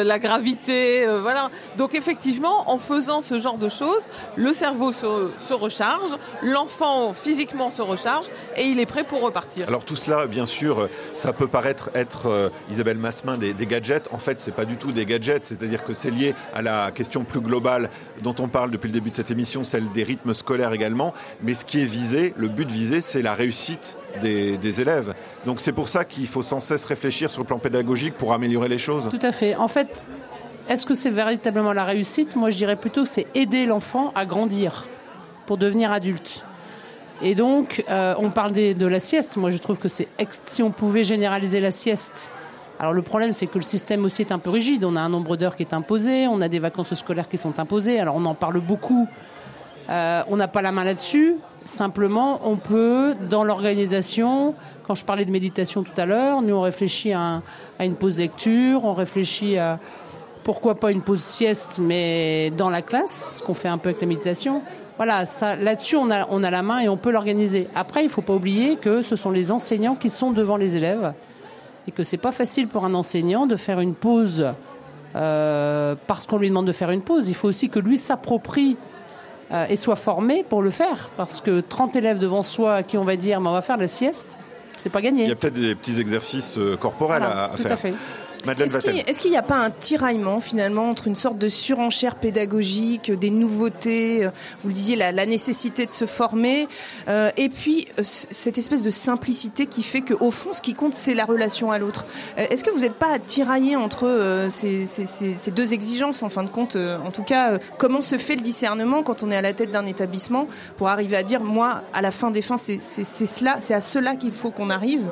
la 0.05 0.19
gravité, 0.19 1.07
euh, 1.07 1.21
voilà. 1.21 1.51
Donc 1.77 1.95
effectivement, 1.95 2.71
en 2.71 2.79
faisant 2.79 3.21
ce 3.21 3.39
genre 3.39 3.59
de 3.59 3.69
choses, 3.69 4.09
le 4.37 4.53
cerveau 4.53 4.93
se, 4.93 5.53
recharge, 5.53 6.17
l'enfant 6.43 7.13
physiquement 7.15 7.71
se 7.71 7.83
recharge 7.83 8.27
et 8.57 8.65
il 8.65 8.81
est 8.81 8.87
prêt 8.87 9.05
pour 9.05 9.21
repartir. 9.21 9.69
Alors 9.69 9.85
tout 9.85 9.97
cela, 9.97 10.27
bien 10.27 10.47
sûr, 10.47 10.89
ça 11.15 11.33
peut 11.33 11.47
paraître 11.47 11.91
être 11.95 12.27
euh, 12.27 12.51
Isabelle 12.71 12.99
Massemin 12.99 13.37
des, 13.37 13.55
des 13.55 13.67
gadgets. 13.67 14.09
En 14.13 14.19
fait, 14.19 14.41
c'est 14.41 14.55
pas 14.55 14.65
du 14.65 14.77
tout 14.77 14.93
des 14.93 15.07
gadgets. 15.07 15.45
C'est-à-dire 15.45 15.85
que 15.85 15.95
c'est 15.95 16.11
lié 16.11 16.35
à 16.55 16.63
la 16.63 16.91
question 16.93 17.25
plus 17.25 17.41
globale 17.41 17.91
dont 18.23 18.35
on 18.39 18.49
parle 18.49 18.71
depuis 18.71 18.89
le 18.89 18.95
début 18.95 19.11
de 19.11 19.17
cette 19.17 19.31
émission, 19.31 19.65
celle 19.65 19.91
des 19.93 20.03
rythmes 20.03 20.35
scolaires 20.35 20.73
également. 20.73 21.15
Mais 21.43 21.55
ce 21.55 21.65
qui 21.65 21.81
est 21.81 21.85
visé, 21.85 22.12
le 22.37 22.49
but 22.49 22.71
visé, 22.71 23.01
c'est 23.01 23.23
la 23.23 23.35
réussite 23.35 23.99
des, 24.21 24.81
élèves. 24.81 25.15
Donc 25.47 25.61
c'est 25.61 25.73
pour 25.73 25.89
ça 25.89 26.05
qu'il 26.05 26.27
faut 26.27 26.43
sans 26.43 26.61
cesse 26.61 26.85
réfléchir 26.85 27.31
sur 27.31 27.43
le 27.43 27.47
plan 27.47 27.59
pédagogique 27.59 28.15
pour 28.15 28.33
améliorer 28.33 28.69
les 28.69 28.79
choses. 28.79 29.09
Tout 29.11 29.27
à 29.27 29.33
fait. 29.33 29.57
En 29.57 29.69
fait, 29.69 30.05
est-ce 30.69 30.87
que 30.87 30.95
c'est 30.95 31.11
véritablement 31.11 31.73
la 31.73 31.85
réussite? 31.85 32.37
Moi, 32.37 32.51
je 32.51 32.57
dirais 32.57 32.77
plutôt 32.77 33.03
que 33.03 33.09
c'est 33.09 33.27
aider 33.35 33.67
l'enfant 33.67 34.13
à 34.15 34.27
grandir 34.27 34.89
pour 35.47 35.57
devenir 35.57 35.93
adulte. 35.93 36.45
Et 37.21 37.35
donc, 37.35 37.85
euh, 37.89 38.15
on 38.19 38.31
parle 38.31 38.53
de 38.53 38.87
la 38.87 39.01
sieste. 39.01 39.37
Moi, 39.37 39.51
je 39.51 39.59
trouve 39.59 39.79
que 39.79 39.89
c'est 39.89 40.09
si 40.45 40.63
on 40.63 40.71
pouvait 40.71 41.05
généraliser 41.05 41.61
la 41.61 41.71
sieste. 41.71 42.33
Alors 42.83 42.93
le 42.93 43.03
problème, 43.03 43.33
c'est 43.33 43.47
que 43.47 43.59
le 43.59 43.65
système 43.65 44.05
aussi 44.05 44.23
est 44.23 44.33
un 44.33 44.41
peu 44.41 44.51
rigide. 44.51 44.85
On 44.85 44.97
a 44.97 45.01
un 45.01 45.09
nombre 45.09 45.37
d'heures 45.37 45.55
qui 45.55 45.63
est 45.63 45.73
imposé, 45.73 46.27
on 46.27 46.41
a 46.41 46.49
des 46.49 46.59
vacances 46.59 46.95
scolaires 46.95 47.29
qui 47.29 47.39
sont 47.39 47.61
imposées. 47.61 48.01
Alors 48.01 48.17
on 48.17 48.25
en 48.25 48.35
parle 48.35 48.59
beaucoup. 48.59 49.07
Euh, 49.91 50.23
on 50.29 50.37
n'a 50.37 50.49
pas 50.49 50.63
la 50.63 50.73
main 50.73 50.85
là-dessus. 50.85 51.37
Simplement, 51.65 52.41
on 52.45 52.57
peut, 52.57 53.15
dans 53.31 53.45
l'organisation, 53.45 54.55
quand 54.87 54.95
je 54.95 55.05
parlais 55.05 55.25
de 55.25 55.31
méditation 55.31 55.83
tout 55.83 55.93
à 55.97 56.07
l'heure, 56.07 56.43
nous 56.43 56.55
on 56.55 56.61
réfléchit 56.63 57.13
à, 57.13 57.21
un- 57.21 57.43
à 57.79 57.85
une 57.85 57.95
pause 57.95 58.19
lecture, 58.19 58.85
on 58.85 58.95
réfléchit 58.95 59.59
à 59.59 59.79
pourquoi 60.45 60.75
pas 60.75 60.91
une 60.91 61.03
pause 61.03 61.21
sieste, 61.21 61.79
mais 61.81 62.51
dans 62.57 62.69
la 62.69 62.83
classe, 62.83 63.39
ce 63.39 63.43
qu'on 63.45 63.55
fait 63.55 63.69
un 63.69 63.79
peu 63.79 63.91
avec 63.91 64.01
la 64.01 64.09
méditation. 64.09 64.61
Voilà, 64.97 65.25
là-dessus, 65.61 65.97
on 65.97 66.11
a, 66.11 66.27
on 66.31 66.43
a 66.43 66.51
la 66.51 66.63
main 66.63 66.81
et 66.81 66.89
on 66.89 66.97
peut 66.97 67.13
l'organiser. 67.13 67.69
Après, 67.77 68.01
il 68.03 68.07
ne 68.07 68.11
faut 68.11 68.23
pas 68.23 68.35
oublier 68.35 68.77
que 68.77 69.03
ce 69.03 69.15
sont 69.17 69.31
les 69.31 69.51
enseignants 69.53 69.95
qui 69.95 70.09
sont 70.11 70.33
devant 70.33 70.57
les 70.57 70.77
élèves 70.77 71.13
et 71.87 71.93
que 71.93 72.03
c'est 72.03 72.17
pas 72.19 72.33
facile 72.33 72.67
pour 72.69 72.85
un 72.85 72.95
enseignant 72.95 73.47
de 73.47 73.57
faire 73.57 73.79
une 73.81 73.95
pause 73.95 74.47
euh, 75.17 75.95
parce 76.07 76.27
qu'on 76.27 76.39
lui 76.39 76.49
demande 76.49 76.67
de 76.67 76.73
faire 76.73 76.91
une 76.91 77.03
pause. 77.03 77.29
Il 77.29 77.35
faut 77.35 77.49
aussi 77.49 77.69
que 77.69 77.79
lui 77.79 77.99
s'approprie 77.99 78.77
euh, 79.53 79.67
et 79.69 79.77
soit 79.77 79.97
formé 79.97 80.45
pour 80.49 80.63
le 80.63 80.71
faire. 80.71 81.09
Parce 81.17 81.41
que 81.41 81.61
30 81.61 81.97
élèves 81.97 82.19
devant 82.19 82.43
soi 82.43 82.75
à 82.77 82.83
qui 82.83 82.97
on 82.99 83.05
va 83.05 83.17
dire 83.17 83.41
mais 83.41 83.49
on 83.49 83.53
va 83.53 83.63
faire 83.63 83.77
la 83.77 83.89
sieste, 83.89 84.39
c'est 84.79 84.91
pas 84.91 85.01
gagné. 85.01 85.25
Il 85.25 85.29
y 85.29 85.33
a 85.33 85.37
peut-être 85.37 85.55
des 85.55 85.75
petits 85.75 86.01
exercices 86.01 86.59
euh, 86.59 86.77
corporels 86.77 87.23
Voilà, 87.23 87.45
à, 87.45 87.53
à 87.53 87.57
tout 87.57 87.63
faire. 87.63 87.73
à 87.73 87.77
fait. 87.77 87.95
Madeleine 88.47 88.69
Est-ce 89.07 89.21
qu'il 89.21 89.31
n'y 89.31 89.37
a 89.37 89.43
pas 89.43 89.57
un 89.57 89.71
tiraillement 89.71 90.41
finalement 90.41 90.89
entre 90.91 91.07
une 91.07 91.17
sorte 91.17 91.39
de 91.39 91.49
surenchère 91.49 92.17
pédagogique, 92.17 93.11
des 93.11 93.31
nouveautés, 93.31 94.25
euh, 94.25 94.31
vous 94.63 94.69
le 94.69 94.75
disiez, 94.75 94.97
la, 94.97 95.13
la 95.13 95.27
nécessité 95.27 95.87
de 95.87 95.93
se 95.93 96.07
former, 96.07 96.69
euh, 97.09 97.31
et 97.37 97.49
puis 97.49 97.89
euh, 97.99 98.03
cette 98.05 98.59
espèce 98.59 98.83
de 98.83 98.91
simplicité 98.91 99.67
qui 99.67 99.83
fait 99.83 100.01
qu'au 100.03 100.31
fond, 100.31 100.53
ce 100.53 100.63
qui 100.63 100.75
compte, 100.75 100.95
c'est 100.95 101.15
la 101.15 101.25
relation 101.25 101.71
à 101.73 101.79
l'autre. 101.79 102.05
Euh, 102.39 102.47
Est-ce 102.51 102.65
que 102.65 102.71
vous 102.71 102.81
n'êtes 102.81 102.95
pas 102.95 103.19
tiraillé 103.19 103.77
entre 103.77 104.07
euh, 104.07 104.49
ces, 104.51 104.87
ces- 104.87 105.07
ces- 105.07 105.35
ces 105.39 105.51
deux 105.51 105.73
exigences, 105.73 106.23
en 106.23 106.29
fin 106.29 106.43
de 106.43 106.49
compte 106.49 106.77
euh, 106.77 106.99
En 107.07 107.11
tout 107.11 107.23
cas, 107.23 107.53
euh, 107.53 107.59
comment 107.79 108.03
se 108.03 108.19
fait 108.19 108.35
le 108.37 108.41
discernement 108.43 109.03
quand 109.03 109.23
on 109.23 109.31
est 109.31 109.37
à 109.37 109.43
la 109.43 109.53
tête 109.53 109.71
d'un 109.71 109.87
établissement 109.87 110.47
pour 110.77 110.89
arriver 110.89 111.17
à 111.17 111.23
dire, 111.23 111.41
moi, 111.41 111.83
à 111.93 112.03
la 112.03 112.11
fin 112.11 112.31
des 112.31 112.43
fins, 112.43 112.59
c'est 112.59 112.81
cela, 112.81 113.57
c'est 113.61 113.75
à 113.75 113.81
cela 113.81 114.17
qu'il 114.17 114.33
faut 114.33 114.51
qu'on 114.51 114.71
arrive, 114.71 115.03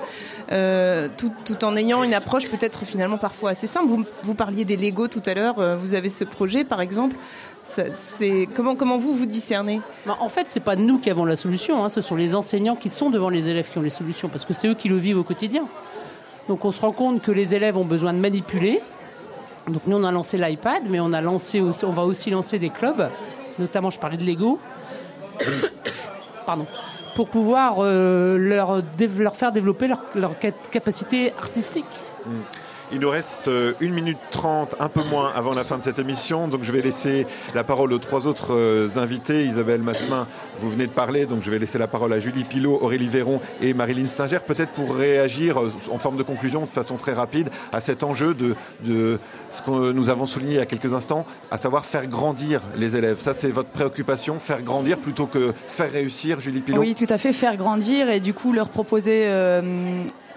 euh, 0.53 1.09
tout, 1.17 1.33
tout 1.45 1.65
en 1.65 1.77
ayant 1.77 2.03
une 2.03 2.15
approche 2.15 2.49
peut-être 2.49 2.85
finalement 2.85 3.19
parfois 3.19 3.51
assez 3.51 3.69
simple. 3.69 3.87
Vous, 3.87 4.05
vous 4.23 4.35
parliez 4.35 4.65
des 4.65 4.77
Lego 4.77 5.07
tout 5.07 5.23
à 5.27 5.35
l'heure, 5.35 5.61
euh, 5.61 5.77
vous 5.77 5.95
avez 5.95 6.09
ce 6.09 6.25
projet 6.25 6.65
par 6.65 6.81
exemple. 6.81 7.17
C'est 7.63 8.49
comment 8.55 8.75
comment 8.75 8.97
vous 8.97 9.15
vous 9.15 9.27
discernez? 9.27 9.81
Ben, 10.07 10.17
En 10.21 10.29
fait, 10.29 10.47
c'est 10.49 10.61
pas 10.61 10.77
nous 10.77 10.99
qui 10.99 11.11
avons 11.11 11.25
la 11.25 11.37
solution, 11.37 11.85
hein, 11.85 11.89
ce 11.89 12.01
sont 12.01 12.17
les 12.17 12.35
enseignants 12.35 12.75
qui 12.75 12.89
sont 12.89 13.11
devant 13.11 13.29
les 13.29 13.49
élèves 13.49 13.71
qui 13.71 13.79
ont 13.79 13.83
les 13.83 13.91
solutions, 13.91 14.29
parce 14.29 14.45
que 14.45 14.55
c'est 14.55 14.67
eux 14.67 14.75
qui 14.75 14.89
le 14.89 14.97
vivent 14.97 15.19
au 15.19 15.25
quotidien. 15.25 15.67
Donc 16.49 16.65
on 16.65 16.73
se 16.73 16.81
rend 16.81 16.93
compte 16.93 17.23
que 17.23 17.31
les 17.31 17.55
élèves 17.55 17.77
ont 17.77 17.85
besoin 17.85 18.13
de 18.13 18.19
manipuler. 18.19 18.81
Donc 19.69 19.83
nous 19.87 19.97
on 19.97 20.05
a 20.05 20.11
lancé 20.11 20.37
l'iPad, 20.37 20.85
mais 20.89 20.99
on 20.99 21.13
a 21.13 21.21
lancé 21.21 21.61
on 21.61 21.91
va 21.91 22.03
aussi 22.03 22.31
lancer 22.31 22.59
des 22.59 22.71
clubs, 22.71 23.09
notamment 23.59 23.91
je 23.91 24.01
parlais 24.01 24.17
de 24.17 24.25
Lego, 24.25 24.59
pardon, 26.47 26.67
pour 27.15 27.29
pouvoir 27.29 27.77
euh, 27.79 28.37
leur, 28.39 28.83
faire 29.37 29.53
développer 29.53 29.87
leur, 29.89 30.01
leur 30.15 30.33
ca- 30.41 30.53
capacité 30.71 31.33
artistique. 31.39 31.85
Il 32.93 32.99
nous 32.99 33.11
reste 33.11 33.47
euh, 33.47 33.75
1 33.81 33.91
minute 33.91 34.19
30, 34.33 34.75
un 34.81 34.89
peu 34.89 35.03
moins 35.05 35.31
avant 35.37 35.55
la 35.55 35.63
fin 35.63 35.79
de 35.79 35.85
cette 35.85 36.01
émission. 36.01 36.49
Donc 36.49 36.65
je 36.65 36.73
vais 36.73 36.81
laisser 36.81 37.25
la 37.55 37.63
parole 37.63 37.93
aux 37.93 37.99
trois 37.99 38.27
autres 38.27 38.53
euh, 38.53 38.89
invités. 38.97 39.45
Isabelle 39.45 39.81
Massemin, 39.81 40.27
vous 40.59 40.71
venez 40.71 40.89
de 40.89 40.93
parler, 40.93 41.27
donc 41.27 41.43
je 41.43 41.53
vais 41.53 41.61
laisser 41.61 41.79
la 41.79 41.87
parole 41.87 42.13
à 42.13 42.19
Julie 42.19 42.43
Pilot, 42.43 42.81
Aurélie 42.83 43.07
Véron 43.07 43.41
et 43.63 43.75
Marilyn 43.75 44.07
Stinger, 44.07 44.41
peut-être 44.45 44.73
pour 44.73 44.97
réagir 44.97 45.61
euh, 45.61 45.73
en 45.89 45.99
forme 45.99 46.17
de 46.17 46.25
conclusion 46.25 46.63
de 46.63 46.67
façon 46.67 46.97
très 46.97 47.13
rapide 47.13 47.51
à 47.73 47.81
cet 47.81 48.03
enjeu 48.03 48.35
de, 48.35 49.19
ce 49.51 49.63
que 49.63 49.93
nous 49.93 50.11
avons 50.11 50.27
souligné 50.27 50.55
il 50.55 50.59
y 50.59 50.61
a 50.61 50.67
quelques 50.67 50.93
instants, 50.93 51.27
à 51.53 51.59
savoir 51.59 51.85
faire 51.85 52.09
grandir 52.09 52.61
les 52.77 52.97
élèves. 52.97 53.21
Ça, 53.21 53.35
c'est 53.35 53.51
votre 53.51 53.71
préoccupation, 53.71 54.41
faire 54.41 54.63
grandir 54.63 54.99
plutôt 54.99 55.27
que 55.27 55.53
faire 55.69 55.93
réussir, 55.93 56.41
Julie 56.41 56.61
Pilot? 56.61 56.81
Oui, 56.81 56.97
tout 56.97 57.07
à 57.09 57.19
fait, 57.19 57.33
faire 57.33 57.57
grandir 57.57 58.11
et 58.11 58.19
du 58.19 58.35
coup 58.35 58.53
leur 58.53 58.69
proposer 58.69 59.27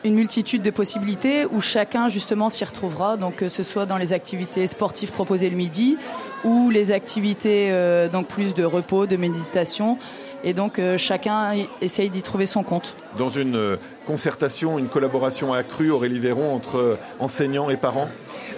une 0.04 0.16
multitude 0.16 0.62
de 0.62 0.70
possibilités 0.70 1.46
où 1.46 1.62
chacun 1.62 2.08
justement 2.08 2.50
s'y 2.50 2.66
retrouvera, 2.66 3.18
donc 3.18 3.38
que 3.38 3.50
ce 3.50 3.64
soit 3.64 3.86
dans 3.86 3.98
les 3.98 4.14
activités 4.14 4.68
sportives 4.68 5.12
proposées 5.12 5.50
le 5.50 5.56
midi 5.56 5.98
ou 6.44 6.70
les 6.70 6.92
activités 6.92 7.70
euh, 7.72 8.10
donc 8.10 8.28
plus 8.28 8.54
de 8.54 8.64
repos, 8.64 9.06
de 9.06 9.16
méditation. 9.16 9.98
Et 10.44 10.54
donc 10.54 10.78
euh, 10.78 10.98
chacun 10.98 11.54
essaye 11.82 12.10
d'y 12.10 12.22
trouver 12.22 12.46
son 12.46 12.64
compte. 12.64 12.96
Dans 13.18 13.30
une 13.30 13.56
euh, 13.56 13.78
concertation, 14.06 14.78
une 14.78 14.90
collaboration 14.90 15.54
accrue, 15.54 15.90
Aurélie 15.90 16.20
Véron, 16.20 16.54
entre 16.54 16.78
euh, 16.78 16.98
enseignants 17.20 17.70
et 17.70 17.78
parents? 17.78 18.10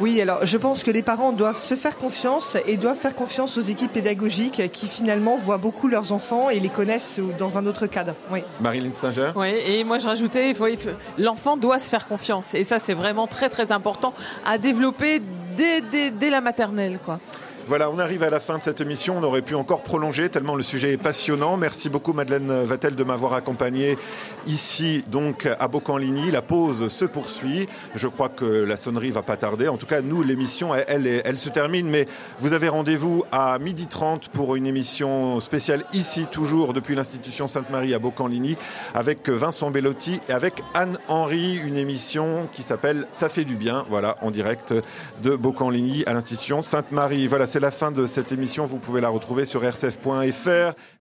Oui, 0.01 0.19
alors 0.19 0.45
je 0.45 0.57
pense 0.57 0.83
que 0.83 0.91
les 0.91 1.03
parents 1.03 1.31
doivent 1.31 1.59
se 1.59 1.75
faire 1.75 1.97
confiance 1.97 2.57
et 2.65 2.77
doivent 2.77 2.97
faire 2.97 3.15
confiance 3.15 3.57
aux 3.57 3.61
équipes 3.61 3.93
pédagogiques 3.93 4.71
qui 4.71 4.88
finalement 4.88 5.36
voient 5.36 5.57
beaucoup 5.57 5.88
leurs 5.88 6.11
enfants 6.11 6.49
et 6.49 6.59
les 6.59 6.69
connaissent 6.69 7.19
dans 7.38 7.57
un 7.57 7.65
autre 7.65 7.86
cadre. 7.86 8.13
Oui. 8.31 8.43
Marilyn 8.59 8.93
Singer? 8.93 9.31
Oui, 9.36 9.53
et 9.65 9.83
moi 9.83 9.99
je 9.99 10.07
rajoutais, 10.07 10.53
l'enfant 11.17 11.55
doit 11.55 11.79
se 11.79 11.89
faire 11.89 12.07
confiance. 12.07 12.55
Et 12.55 12.63
ça, 12.63 12.79
c'est 12.79 12.93
vraiment 12.93 13.27
très 13.27 13.49
très 13.49 13.71
important 13.71 14.13
à 14.45 14.57
développer 14.57 15.21
dès, 15.55 15.81
dès, 15.81 16.11
dès 16.11 16.29
la 16.29 16.41
maternelle, 16.41 16.99
quoi. 17.05 17.19
Voilà, 17.68 17.89
on 17.89 17.97
arrive 17.97 18.22
à 18.22 18.30
la 18.30 18.39
fin 18.39 18.59
de 18.59 18.63
cette 18.63 18.80
émission. 18.80 19.18
On 19.18 19.24
aurait 19.24 19.41
pu 19.41 19.55
encore 19.55 19.82
prolonger 19.82 20.30
tellement 20.30 20.53
le 20.53 20.61
sujet 20.61 20.93
est 20.93 20.97
passionnant. 20.97 21.57
Merci 21.57 21.89
beaucoup 21.89 22.13
Madeleine 22.13 22.63
Vatel 22.63 22.93
de 22.93 23.03
m'avoir 23.03 23.34
accompagné 23.34 23.97
ici 24.45 25.03
donc 25.07 25.47
à 25.59 25.68
Bocanligny. 25.68 26.30
La 26.30 26.43
pause 26.43 26.89
se 26.89 27.05
poursuit. 27.05 27.68
Je 27.95 28.07
crois 28.07 28.30
que 28.30 28.45
la 28.45 28.78
sonnerie 28.78 29.09
va 29.09 29.24
pas 29.24 29.36
tarder. 29.36 29.68
En 29.68 29.78
tout 29.78 29.88
cas, 29.88 30.01
nous 30.01 30.22
l'émission 30.22 30.76
elle, 30.76 31.39
se 31.39 31.49
termine, 31.49 31.89
mais 31.89 32.05
vous 32.39 32.53
avez 32.53 32.70
rendez-vous 32.70 33.24
à 33.32 33.57
12h30 33.57 34.30
pour 34.30 34.55
une 34.55 34.68
émission 34.68 35.39
spéciale 35.39 35.86
ici 35.91 36.28
toujours 36.32 36.72
depuis 36.72 36.93
l'institution 36.93 37.47
Sainte-Marie 37.47 37.95
à 37.95 37.99
Bocanligny 37.99 38.57
avec 38.93 39.28
Vincent 39.28 39.72
Bellotti 39.72 40.20
et 40.30 40.34
avec 40.34 40.61
Anne 40.76 40.99
Henry, 41.07 41.55
une 41.55 41.78
émission 41.78 42.47
qui 42.53 42.61
s'appelle 42.61 43.07
Ça 43.09 43.28
fait 43.28 43.43
du 43.43 43.55
bien. 43.55 43.88
Voilà, 43.89 44.18
en 44.22 44.30
direct 44.30 44.72
de 45.24 45.36
Bocanligny 45.36 46.03
à 46.05 46.13
l'institution 46.13 46.61
Sainte-Marie. 46.61 47.26
Voilà 47.26 47.47
c'est 47.56 47.62
la 47.62 47.72
fin 47.72 47.89
de 47.89 48.06
cette 48.06 48.34
émission. 48.34 48.66
Vous 48.66 48.80
pouvez 48.80 48.99
la 48.99 49.08
retrouver 49.08 49.45
sur 49.45 49.62
rcf.fr. 49.62 50.76